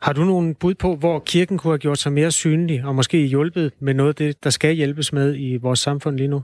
Har 0.03 0.13
du 0.13 0.23
nogen 0.23 0.55
bud 0.55 0.73
på, 0.73 0.95
hvor 0.95 1.19
kirken 1.19 1.57
kunne 1.57 1.71
have 1.71 1.77
gjort 1.77 1.97
sig 1.97 2.13
mere 2.13 2.31
synlig, 2.31 2.85
og 2.85 2.95
måske 2.95 3.25
hjulpet 3.25 3.73
med 3.79 3.93
noget 3.93 4.09
af 4.09 4.15
det, 4.15 4.43
der 4.43 4.49
skal 4.49 4.75
hjælpes 4.75 5.13
med 5.13 5.35
i 5.37 5.57
vores 5.57 5.79
samfund 5.79 6.17
lige 6.17 6.27
nu? 6.27 6.41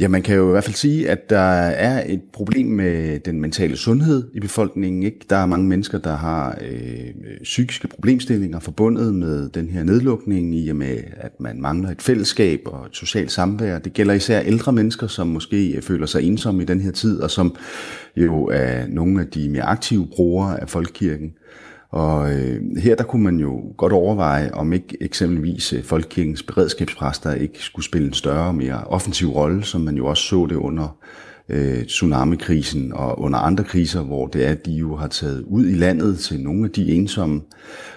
Ja, 0.00 0.08
man 0.08 0.22
kan 0.22 0.36
jo 0.36 0.48
i 0.48 0.50
hvert 0.50 0.64
fald 0.64 0.74
sige, 0.74 1.10
at 1.10 1.30
der 1.30 1.38
er 1.38 2.12
et 2.12 2.20
problem 2.32 2.66
med 2.66 3.18
den 3.18 3.40
mentale 3.40 3.76
sundhed 3.76 4.30
i 4.34 4.40
befolkningen. 4.40 5.02
Ikke? 5.02 5.18
Der 5.30 5.36
er 5.36 5.46
mange 5.46 5.68
mennesker, 5.68 5.98
der 5.98 6.16
har 6.16 6.58
øh, 6.60 7.14
psykiske 7.42 7.88
problemstillinger 7.88 8.60
forbundet 8.60 9.14
med 9.14 9.48
den 9.48 9.68
her 9.68 9.82
nedlukning, 9.82 10.54
i 10.54 10.68
og 10.68 10.76
med, 10.76 10.98
at 11.16 11.40
man 11.40 11.60
mangler 11.60 11.90
et 11.90 12.02
fællesskab 12.02 12.60
og 12.66 12.86
et 12.86 12.96
socialt 12.96 13.32
samvær. 13.32 13.78
Det 13.78 13.92
gælder 13.92 14.14
især 14.14 14.40
ældre 14.40 14.72
mennesker, 14.72 15.06
som 15.06 15.26
måske 15.26 15.76
øh, 15.76 15.82
føler 15.82 16.06
sig 16.06 16.22
ensomme 16.22 16.62
i 16.62 16.66
den 16.66 16.80
her 16.80 16.92
tid, 16.92 17.20
og 17.20 17.30
som 17.30 17.56
jo 18.16 18.44
er 18.44 18.86
nogle 18.86 19.20
af 19.20 19.26
de 19.26 19.48
mere 19.48 19.62
aktive 19.62 20.06
brugere 20.06 20.60
af 20.60 20.68
folkekirken. 20.68 21.32
Og 21.92 22.32
øh, 22.32 22.76
her 22.76 22.94
der 22.94 23.04
kunne 23.04 23.22
man 23.22 23.36
jo 23.36 23.62
godt 23.76 23.92
overveje, 23.92 24.50
om 24.50 24.72
ikke 24.72 24.96
eksempelvis 25.00 25.72
øh, 25.72 25.82
Folkekirkens 25.82 26.42
beredskabspræster 26.42 27.34
ikke 27.34 27.58
skulle 27.58 27.86
spille 27.86 28.08
en 28.08 28.14
større 28.14 28.46
og 28.46 28.54
mere 28.54 28.84
offensiv 28.84 29.28
rolle, 29.28 29.64
som 29.64 29.80
man 29.80 29.96
jo 29.96 30.06
også 30.06 30.22
så 30.22 30.46
det 30.46 30.56
under 30.56 30.96
øh, 31.48 31.84
tsunamikrisen 31.84 32.92
og 32.92 33.20
under 33.20 33.38
andre 33.38 33.64
kriser, 33.64 34.02
hvor 34.02 34.26
det 34.26 34.46
er, 34.46 34.50
at 34.50 34.66
de 34.66 34.72
jo 34.72 34.96
har 34.96 35.08
taget 35.08 35.44
ud 35.46 35.66
i 35.66 35.74
landet 35.74 36.18
til 36.18 36.40
nogle 36.40 36.64
af 36.64 36.70
de 36.70 36.92
ensomme 36.92 37.40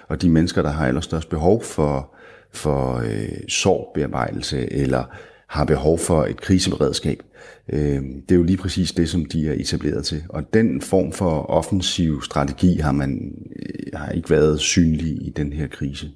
og 0.07 0.21
de 0.21 0.29
mennesker, 0.29 0.61
der 0.61 0.69
har 0.69 0.87
allerstørst 0.87 1.29
behov 1.29 1.63
for, 1.63 2.15
for 2.53 2.95
øh, 2.95 3.47
sorgbearbejdelse 3.47 4.73
eller 4.73 5.03
har 5.47 5.65
behov 5.65 5.99
for 5.99 6.23
et 6.23 6.41
kriseberedskab. 6.41 7.23
Øh, 7.69 7.79
det 7.79 8.31
er 8.31 8.36
jo 8.36 8.43
lige 8.43 8.57
præcis 8.57 8.91
det, 8.91 9.09
som 9.09 9.25
de 9.25 9.49
er 9.49 9.53
etableret 9.53 10.05
til. 10.05 10.23
Og 10.29 10.53
den 10.53 10.81
form 10.81 11.11
for 11.11 11.49
offensiv 11.49 12.21
strategi 12.21 12.77
har 12.77 12.91
man 12.91 13.31
øh, 13.55 13.99
har 13.99 14.11
ikke 14.11 14.29
været 14.29 14.59
synlig 14.59 15.27
i 15.27 15.33
den 15.36 15.53
her 15.53 15.67
krise. 15.67 16.11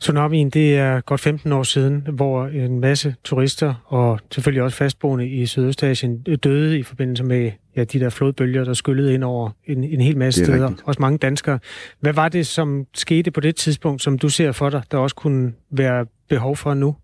Tsunamien, 0.00 0.50
det 0.50 0.76
er 0.76 1.00
godt 1.00 1.20
15 1.20 1.52
år 1.52 1.62
siden, 1.62 2.06
hvor 2.12 2.46
en 2.46 2.80
masse 2.80 3.14
turister 3.24 3.74
og 3.86 4.20
selvfølgelig 4.30 4.62
også 4.62 4.76
fastboende 4.76 5.28
i 5.28 5.46
Sydøstasien 5.46 6.22
døde 6.22 6.78
i 6.78 6.82
forbindelse 6.82 7.24
med 7.24 7.50
ja, 7.76 7.84
de 7.84 8.00
der 8.00 8.10
flodbølger, 8.10 8.64
der 8.64 8.74
skyllede 8.74 9.14
ind 9.14 9.24
over 9.24 9.50
en, 9.64 9.84
en 9.84 10.00
hel 10.00 10.16
masse 10.16 10.44
steder. 10.44 10.68
Rigtigt. 10.68 10.82
Også 10.86 11.00
mange 11.00 11.18
danskere. 11.18 11.58
Hvad 12.00 12.12
var 12.12 12.28
det, 12.28 12.46
som 12.46 12.84
skete 12.94 13.30
på 13.30 13.40
det 13.40 13.56
tidspunkt, 13.56 14.02
som 14.02 14.18
du 14.18 14.28
ser 14.28 14.52
for 14.52 14.70
dig, 14.70 14.82
der 14.90 14.98
også 14.98 15.16
kunne 15.16 15.52
være 15.70 16.06
behov 16.28 16.56
for 16.56 16.74
nu? 16.74 16.96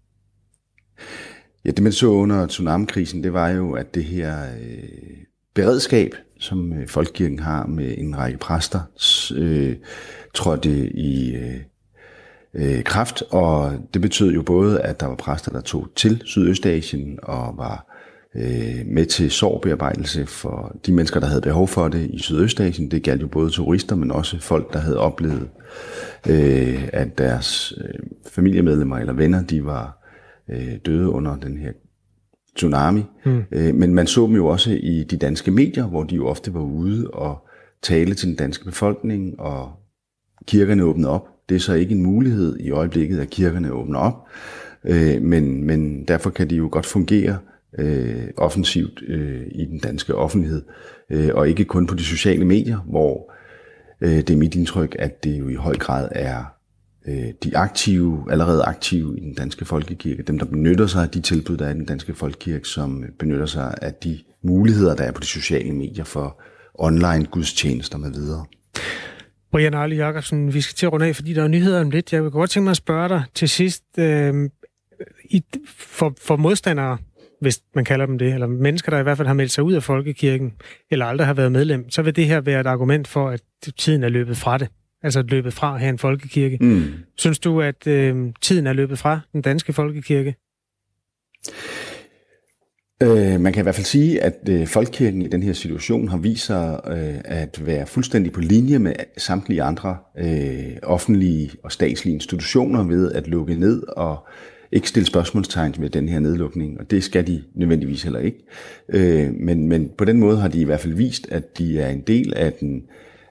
Ja, 1.64 1.70
det 1.70 1.82
man 1.82 1.92
så 1.92 2.06
under 2.06 2.46
tsunamikrisen, 2.46 3.24
det 3.24 3.32
var 3.32 3.48
jo, 3.48 3.72
at 3.72 3.94
det 3.94 4.04
her 4.04 4.38
øh, 4.42 5.16
beredskab, 5.54 6.14
som 6.38 6.72
øh, 6.72 6.88
Folkekirken 6.88 7.38
har 7.38 7.66
med 7.66 7.94
en 7.98 8.18
række 8.18 8.38
præster, 8.38 8.80
øh, 9.36 9.76
trådte 10.34 10.90
i 10.90 11.34
øh, 11.34 11.60
øh, 12.54 12.84
kraft, 12.84 13.22
og 13.30 13.72
det 13.94 14.02
betød 14.02 14.32
jo 14.32 14.42
både, 14.42 14.80
at 14.80 15.00
der 15.00 15.06
var 15.06 15.14
præster, 15.14 15.52
der 15.52 15.60
tog 15.60 15.88
til 15.96 16.22
Sydøstasien 16.24 17.18
og 17.22 17.54
var 17.56 17.86
øh, 18.34 18.86
med 18.86 19.06
til 19.06 19.30
sorgbearbejdelse 19.30 20.26
for 20.26 20.76
de 20.86 20.92
mennesker, 20.92 21.20
der 21.20 21.26
havde 21.26 21.40
behov 21.40 21.68
for 21.68 21.88
det 21.88 22.10
i 22.10 22.18
Sydøstasien. 22.18 22.90
Det 22.90 23.02
galt 23.02 23.22
jo 23.22 23.26
både 23.26 23.50
turister, 23.50 23.96
men 23.96 24.10
også 24.10 24.40
folk, 24.40 24.72
der 24.72 24.78
havde 24.78 24.98
oplevet, 24.98 25.48
øh, 26.28 26.88
at 26.92 27.18
deres 27.18 27.72
øh, 27.76 28.00
familiemedlemmer 28.30 28.98
eller 28.98 29.12
venner, 29.12 29.42
de 29.42 29.64
var 29.64 30.03
øh, 30.48 30.76
døde 30.86 31.08
under 31.08 31.36
den 31.36 31.56
her 31.56 31.72
tsunami. 32.56 33.04
Mm. 33.24 33.42
Øh, 33.52 33.74
men 33.74 33.94
man 33.94 34.06
så 34.06 34.26
dem 34.26 34.34
jo 34.34 34.46
også 34.46 34.70
i 34.70 35.04
de 35.10 35.16
danske 35.16 35.50
medier, 35.50 35.86
hvor 35.86 36.02
de 36.02 36.14
jo 36.14 36.26
ofte 36.26 36.54
var 36.54 36.60
ude 36.60 37.10
og 37.10 37.46
tale 37.82 38.14
til 38.14 38.28
den 38.28 38.36
danske 38.36 38.64
befolkning, 38.64 39.40
og 39.40 39.72
kirkerne 40.46 40.84
åbnede 40.84 41.10
op. 41.10 41.28
Det 41.48 41.54
er 41.54 41.60
så 41.60 41.74
ikke 41.74 41.94
en 41.94 42.02
mulighed 42.02 42.56
i 42.60 42.70
øjeblikket, 42.70 43.18
at 43.18 43.30
kirkerne 43.30 43.72
åbner 43.72 43.98
op, 43.98 44.28
øh, 44.84 45.22
men, 45.22 45.64
men 45.64 46.04
derfor 46.04 46.30
kan 46.30 46.50
de 46.50 46.56
jo 46.56 46.68
godt 46.72 46.86
fungere 46.86 47.38
øh, 47.78 48.24
offensivt 48.36 49.02
øh, 49.06 49.42
i 49.50 49.64
den 49.64 49.78
danske 49.78 50.14
offentlighed, 50.14 50.62
øh, 51.10 51.30
og 51.34 51.48
ikke 51.48 51.64
kun 51.64 51.86
på 51.86 51.94
de 51.94 52.04
sociale 52.04 52.44
medier, 52.44 52.78
hvor 52.78 53.32
øh, 54.00 54.16
det 54.16 54.30
er 54.30 54.36
mit 54.36 54.54
indtryk, 54.54 54.96
at 54.98 55.24
det 55.24 55.38
jo 55.38 55.48
i 55.48 55.54
høj 55.54 55.74
grad 55.74 56.08
er 56.12 56.44
øh, 57.08 57.32
de 57.44 57.56
aktive, 57.56 58.26
allerede 58.30 58.62
aktive 58.62 59.18
i 59.18 59.20
den 59.20 59.34
danske 59.34 59.64
folkekirke, 59.64 60.22
dem 60.22 60.38
der 60.38 60.46
benytter 60.46 60.86
sig 60.86 61.02
af 61.02 61.08
de 61.08 61.20
tilbud, 61.20 61.56
der 61.56 61.66
er 61.66 61.70
i 61.70 61.74
den 61.74 61.84
danske 61.84 62.14
folkekirke, 62.14 62.68
som 62.68 63.04
benytter 63.18 63.46
sig 63.46 63.74
af 63.82 63.94
de 63.94 64.18
muligheder, 64.42 64.96
der 64.96 65.04
er 65.04 65.12
på 65.12 65.20
de 65.20 65.26
sociale 65.26 65.72
medier 65.72 66.04
for 66.04 66.42
online 66.74 67.24
gudstjenester 67.24 67.98
med 67.98 68.10
videre. 68.10 68.44
Brian 69.52 69.74
Arle 69.74 69.96
Jacobsen, 69.96 70.54
vi 70.54 70.60
skal 70.60 70.74
til 70.74 70.86
at 70.86 70.92
runde 70.92 71.06
af, 71.06 71.16
fordi 71.16 71.32
der 71.32 71.42
er 71.42 71.48
nyheder 71.48 71.80
om 71.80 71.90
lidt. 71.90 72.12
Jeg 72.12 72.22
vil 72.22 72.30
godt 72.30 72.50
tænke 72.50 72.64
mig 72.64 72.70
at 72.70 72.76
spørge 72.76 73.08
dig 73.08 73.24
til 73.34 73.48
sidst, 73.48 73.82
øh, 73.98 74.50
i, 75.24 75.44
for, 75.76 76.14
for 76.20 76.36
modstandere, 76.36 76.98
hvis 77.40 77.60
man 77.74 77.84
kalder 77.84 78.06
dem 78.06 78.18
det, 78.18 78.34
eller 78.34 78.46
mennesker, 78.46 78.90
der 78.90 78.98
i 78.98 79.02
hvert 79.02 79.16
fald 79.16 79.28
har 79.28 79.34
meldt 79.34 79.52
sig 79.52 79.64
ud 79.64 79.72
af 79.72 79.82
folkekirken, 79.82 80.52
eller 80.90 81.06
aldrig 81.06 81.26
har 81.26 81.34
været 81.34 81.52
medlem, 81.52 81.90
så 81.90 82.02
vil 82.02 82.16
det 82.16 82.26
her 82.26 82.40
være 82.40 82.60
et 82.60 82.66
argument 82.66 83.08
for, 83.08 83.28
at 83.28 83.40
tiden 83.78 84.04
er 84.04 84.08
løbet 84.08 84.36
fra 84.36 84.58
det 84.58 84.68
altså 85.04 85.22
løbet 85.22 85.52
fra 85.52 85.76
have 85.76 85.90
en 85.90 85.98
folkekirke. 85.98 86.58
Mm. 86.60 86.84
Synes 87.16 87.38
du, 87.38 87.60
at 87.60 87.86
øh, 87.86 88.32
tiden 88.40 88.66
er 88.66 88.72
løbet 88.72 88.98
fra 88.98 89.20
den 89.32 89.42
danske 89.42 89.72
folkekirke? 89.72 90.34
Øh, 93.02 93.40
man 93.40 93.52
kan 93.52 93.62
i 93.62 93.62
hvert 93.62 93.74
fald 93.74 93.86
sige, 93.86 94.22
at 94.22 94.48
øh, 94.48 94.66
folkekirken 94.66 95.22
i 95.22 95.28
den 95.28 95.42
her 95.42 95.52
situation 95.52 96.08
har 96.08 96.18
vist 96.18 96.46
sig 96.46 96.80
øh, 96.86 97.20
at 97.24 97.66
være 97.66 97.86
fuldstændig 97.86 98.32
på 98.32 98.40
linje 98.40 98.78
med 98.78 98.92
samtlige 99.16 99.62
andre 99.62 99.96
øh, 100.18 100.76
offentlige 100.82 101.50
og 101.62 101.72
statslige 101.72 102.14
institutioner 102.14 102.84
ved 102.84 103.12
at 103.12 103.28
lukke 103.28 103.54
ned 103.54 103.82
og 103.96 104.26
ikke 104.72 104.88
stille 104.88 105.06
spørgsmålstegn 105.06 105.74
med 105.78 105.90
den 105.90 106.08
her 106.08 106.18
nedlukning, 106.18 106.80
og 106.80 106.90
det 106.90 107.04
skal 107.04 107.26
de 107.26 107.42
nødvendigvis 107.54 108.02
heller 108.02 108.20
ikke. 108.20 108.38
Øh, 108.88 109.34
men, 109.34 109.68
men 109.68 109.90
på 109.98 110.04
den 110.04 110.18
måde 110.18 110.36
har 110.36 110.48
de 110.48 110.60
i 110.60 110.64
hvert 110.64 110.80
fald 110.80 110.94
vist, 110.94 111.28
at 111.30 111.58
de 111.58 111.80
er 111.80 111.88
en 111.88 112.00
del 112.00 112.34
af, 112.34 112.52
den, 112.52 112.82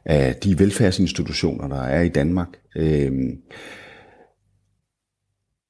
af 0.05 0.35
de 0.35 0.59
velfærdsinstitutioner, 0.59 1.67
der 1.67 1.81
er 1.81 2.01
i 2.01 2.09
Danmark. 2.09 2.47
Øh, 2.75 3.11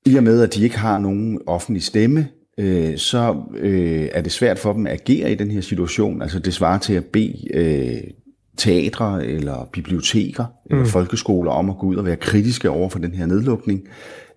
I 0.05 0.15
og 0.15 0.23
med, 0.23 0.41
at 0.41 0.55
de 0.55 0.63
ikke 0.63 0.77
har 0.77 0.99
nogen 0.99 1.41
offentlig 1.47 1.83
stemme, 1.83 2.29
øh, 2.57 2.97
så 2.97 3.43
øh, 3.55 4.09
er 4.11 4.21
det 4.21 4.31
svært 4.31 4.59
for 4.59 4.73
dem 4.73 4.87
at 4.87 4.93
agere 4.93 5.31
i 5.31 5.35
den 5.35 5.51
her 5.51 5.61
situation. 5.61 6.21
Altså 6.21 6.39
det 6.39 6.53
svarer 6.53 6.79
til 6.79 6.93
at 6.93 7.05
bede 7.05 7.37
øh, 7.53 8.03
teatre 8.57 9.25
eller 9.25 9.69
biblioteker 9.73 10.45
eller 10.69 10.83
mm. 10.83 10.89
folkeskoler 10.89 11.51
om 11.51 11.69
at 11.69 11.77
gå 11.77 11.87
ud 11.87 11.95
og 11.95 12.05
være 12.05 12.15
kritiske 12.15 12.69
over 12.69 12.89
for 12.89 12.99
den 12.99 13.13
her 13.13 13.25
nedlukning. 13.25 13.87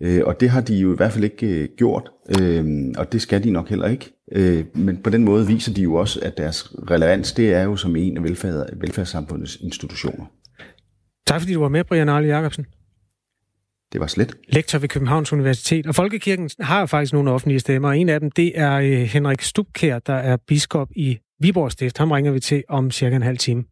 Øh, 0.01 0.23
og 0.25 0.41
det 0.41 0.51
har 0.51 0.61
de 0.61 0.77
jo 0.77 0.93
i 0.93 0.97
hvert 0.97 1.13
fald 1.13 1.25
ikke 1.25 1.47
øh, 1.47 1.69
gjort, 1.77 2.11
øh, 2.41 2.85
og 2.99 3.13
det 3.13 3.23
skal 3.23 3.45
de 3.45 3.51
nok 3.51 3.69
heller 3.69 3.87
ikke. 3.87 4.13
Øh, 4.33 4.65
men 4.75 4.97
på 4.97 5.11
den 5.11 5.25
måde 5.25 5.47
viser 5.47 5.75
de 5.75 5.83
jo 5.83 5.95
også, 5.95 6.21
at 6.23 6.37
deres 6.37 6.75
relevans, 6.91 7.33
det 7.33 7.53
er 7.53 7.63
jo 7.63 7.77
som 7.77 7.97
en 7.97 8.17
af 8.17 8.23
velfærd, 8.23 8.67
velfærdssamfundets 8.81 9.57
institutioner. 9.57 10.25
Tak 11.27 11.41
fordi 11.41 11.53
du 11.53 11.61
var 11.61 11.69
med, 11.69 11.85
Brian 11.85 12.09
Arle 12.09 12.27
Jacobsen. 12.27 12.67
Det 13.93 14.01
var 14.01 14.07
slet. 14.07 14.37
Lektor 14.49 14.79
ved 14.79 14.89
Københavns 14.89 15.33
Universitet. 15.33 15.87
Og 15.87 15.95
Folkekirken 15.95 16.51
har 16.61 16.87
faktisk 16.87 17.13
nogle 17.13 17.31
offentlige 17.31 17.61
stemmer, 17.61 17.89
og 17.89 17.99
en 17.99 18.09
af 18.09 18.21
dem, 18.21 18.31
det 18.31 18.53
er 18.55 18.81
Henrik 19.05 19.43
Stubkær, 19.43 19.99
der 19.99 20.15
er 20.15 20.37
biskop 20.47 20.89
i 20.97 21.19
Viborg 21.41 21.73
Stift. 21.73 21.99
Ham 21.99 22.11
ringer 22.11 22.33
vi 22.33 22.41
til 22.41 22.65
om 22.69 22.91
cirka 22.91 23.17
en 23.17 23.23
halv 23.23 23.39
time. 23.39 23.65